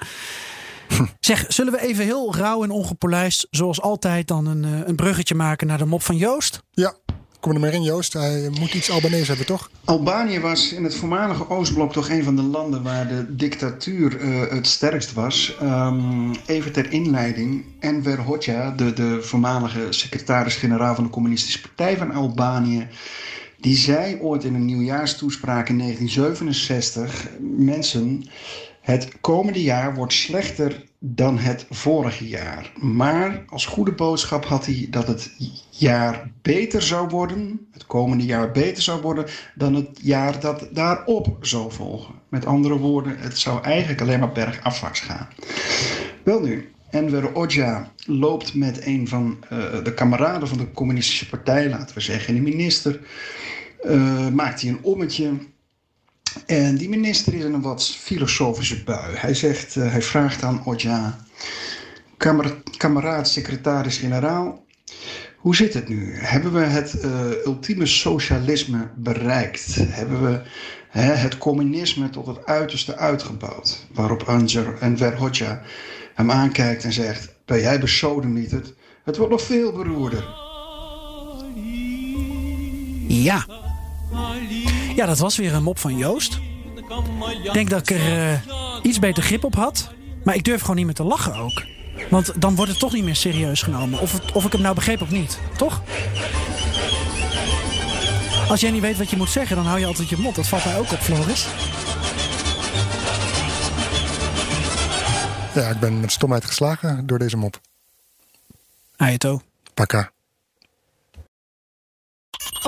Zeg, 1.21 1.45
zullen 1.49 1.73
we 1.73 1.81
even 1.81 2.05
heel 2.05 2.35
rauw 2.35 2.63
en 2.63 2.71
ongepolijst, 2.71 3.47
zoals 3.51 3.81
altijd, 3.81 4.29
dan 4.29 4.47
een, 4.47 4.89
een 4.89 4.97
bruggetje 4.97 5.35
maken 5.35 5.67
naar 5.67 5.79
de 5.79 5.85
mop 5.85 6.03
van 6.03 6.17
Joost? 6.17 6.63
Ja, 6.71 6.95
kom 7.41 7.53
er 7.53 7.61
maar 7.61 7.73
in, 7.73 7.83
Joost. 7.83 8.13
Hij 8.13 8.51
moet 8.61 8.75
iets 8.75 8.91
Albanese 8.91 9.27
hebben, 9.27 9.47
toch? 9.47 9.71
Albanië 9.85 10.41
was 10.41 10.73
in 10.73 10.85
het 10.85 10.95
voormalige 10.95 11.51
Oostblok 11.51 11.93
toch 11.93 12.09
een 12.09 12.25
van 12.25 12.37
de 12.37 12.43
landen 12.43 12.83
waar 12.83 13.09
de 13.09 13.37
dictatuur 13.37 14.21
uh, 14.21 14.51
het 14.51 14.67
sterkst 14.67 15.13
was. 15.13 15.57
Um, 15.63 16.31
even 16.47 16.73
ter 16.73 16.93
inleiding. 16.93 17.65
Enver 17.81 18.21
Hoxha, 18.21 18.71
de, 18.71 18.93
de 18.93 19.23
voormalige 19.23 19.87
secretaris-generaal 19.91 20.95
van 20.95 21.05
de 21.05 21.11
Communistische 21.11 21.61
Partij 21.61 21.97
van 21.97 22.13
Albanië. 22.13 22.89
Die 23.61 23.77
zei 23.77 24.21
ooit 24.21 24.45
in 24.45 24.55
een 24.55 24.65
nieuwjaarstoespraak 24.65 25.69
in 25.69 25.79
1967: 25.79 27.29
Mensen, 27.41 28.25
het 28.81 29.21
komende 29.21 29.63
jaar 29.63 29.95
wordt 29.95 30.13
slechter 30.13 30.85
dan 30.99 31.39
het 31.39 31.67
vorige 31.71 32.29
jaar. 32.29 32.73
Maar 32.81 33.45
als 33.49 33.67
goede 33.67 33.93
boodschap 33.93 34.45
had 34.45 34.67
hij 34.67 34.87
dat 34.91 35.07
het 35.07 35.31
jaar 35.71 36.31
beter 36.43 36.83
zou 36.83 37.09
worden, 37.09 37.69
het 37.73 37.87
komende 37.87 38.25
jaar 38.25 38.51
beter 38.51 38.83
zou 38.83 39.01
worden 39.01 39.25
dan 39.55 39.75
het 39.75 39.99
jaar 40.03 40.41
dat 40.41 40.69
daarop 40.73 41.37
zou 41.41 41.73
volgen. 41.73 42.15
Met 42.29 42.47
andere 42.47 42.79
woorden, 42.79 43.19
het 43.19 43.39
zou 43.39 43.63
eigenlijk 43.63 44.01
alleen 44.01 44.21
maar 44.21 44.33
bergafwaarts 44.33 45.01
gaan. 45.01 45.29
Wel 46.25 46.41
nu, 46.41 46.73
Enver 46.91 47.31
Hoxha 47.33 47.93
loopt 48.07 48.55
met 48.55 48.87
een 48.87 49.09
van 49.09 49.39
uh, 49.53 49.85
de 49.85 49.95
kameraden 49.95 50.49
van 50.49 50.59
de 50.59 50.71
communistische 50.71 51.29
partij, 51.29 51.69
laten 51.69 51.95
we 51.95 52.01
zeggen, 52.01 52.35
de 52.35 52.41
minister. 52.41 53.01
Uh, 53.85 54.29
maakt 54.29 54.61
hij 54.61 54.71
een 54.71 54.83
ommetje 54.83 55.33
en 56.47 56.77
die 56.77 56.89
minister 56.89 57.35
is 57.35 57.45
in 57.45 57.55
een 57.55 57.63
wat 57.63 57.87
filosofische 57.87 58.85
bui. 58.85 59.17
Hij, 59.17 59.35
zegt, 59.35 59.77
uh, 59.77 59.91
hij 59.91 60.03
vraagt 60.03 60.43
aan 60.43 60.65
Oja, 60.65 61.19
kamer, 62.17 62.63
kameraad 62.77 63.29
secretaris-generaal, 63.29 64.65
hoe 65.37 65.57
zit 65.57 65.75
het 65.75 65.89
nu? 65.89 66.15
Hebben 66.15 66.53
we 66.53 66.61
het 66.61 66.95
uh, 67.05 67.31
ultieme 67.45 67.87
socialisme 67.87 68.89
bereikt? 68.97 69.75
Hebben 69.75 70.23
we 70.23 70.43
hè, 70.89 71.13
het 71.13 71.39
communisme 71.39 72.11
tot 72.11 72.27
het 72.27 72.47
uiterste 72.47 72.97
uitgebouwd? 72.97 73.87
Waarop 73.93 74.23
Anjar 74.23 74.79
en 74.81 74.97
Verhoja 74.97 75.63
hem 76.15 76.31
aankijkt 76.31 76.85
en 76.85 76.93
zegt, 76.93 77.35
ben 77.45 77.61
jij 77.61 77.81
besodemieterd? 77.81 78.75
Het 79.05 79.17
wordt 79.17 79.33
nog 79.33 79.43
veel 79.43 79.73
beroerder. 79.73 80.25
Ja. 83.09 83.68
Ja, 84.97 85.07
dat 85.07 85.19
was 85.19 85.37
weer 85.37 85.55
een 85.55 85.63
mop 85.63 85.79
van 85.79 85.97
Joost. 85.97 86.39
Ik 87.43 87.53
denk 87.53 87.71
dat 87.71 87.91
ik 87.91 87.97
er 87.99 88.33
uh, 88.33 88.39
iets 88.83 88.99
beter 88.99 89.23
grip 89.23 89.45
op 89.45 89.55
had. 89.55 89.91
Maar 90.25 90.35
ik 90.35 90.45
durf 90.45 90.61
gewoon 90.61 90.77
niet 90.77 90.85
meer 90.85 90.95
te 90.95 91.05
lachen 91.05 91.35
ook. 91.35 91.63
Want 92.11 92.41
dan 92.41 92.55
wordt 92.55 92.71
het 92.71 92.81
toch 92.81 92.93
niet 92.93 93.05
meer 93.05 93.17
serieus 93.17 93.63
genomen. 93.63 94.01
Of, 94.01 94.13
het, 94.13 94.33
of 94.33 94.45
ik 94.45 94.53
hem 94.53 94.61
nou 94.61 94.75
begreep 94.75 95.03
of 95.03 95.11
niet. 95.11 95.39
Toch? 95.57 95.83
Als 98.49 98.61
jij 98.61 98.71
niet 98.71 98.83
weet 98.83 98.99
wat 98.99 99.11
je 99.11 99.17
moet 99.17 99.31
zeggen, 99.31 99.57
dan 99.57 99.67
hou 99.67 99.79
je 99.81 99.87
altijd 99.87 100.09
je 100.09 100.17
mond. 100.17 100.35
Dat 100.35 100.47
valt 100.47 100.65
mij 100.65 100.79
ook 100.79 100.93
op, 100.93 100.99
Floris. 100.99 101.47
Ja, 105.55 105.69
ik 105.69 105.81
ben 105.81 106.01
met 106.01 106.13
stomheid 106.13 106.45
geslagen 106.45 107.07
door 107.07 107.19
deze 107.19 107.37
mop. 107.37 107.61
Ajeto. 108.97 109.41
Pakka. 109.75 110.11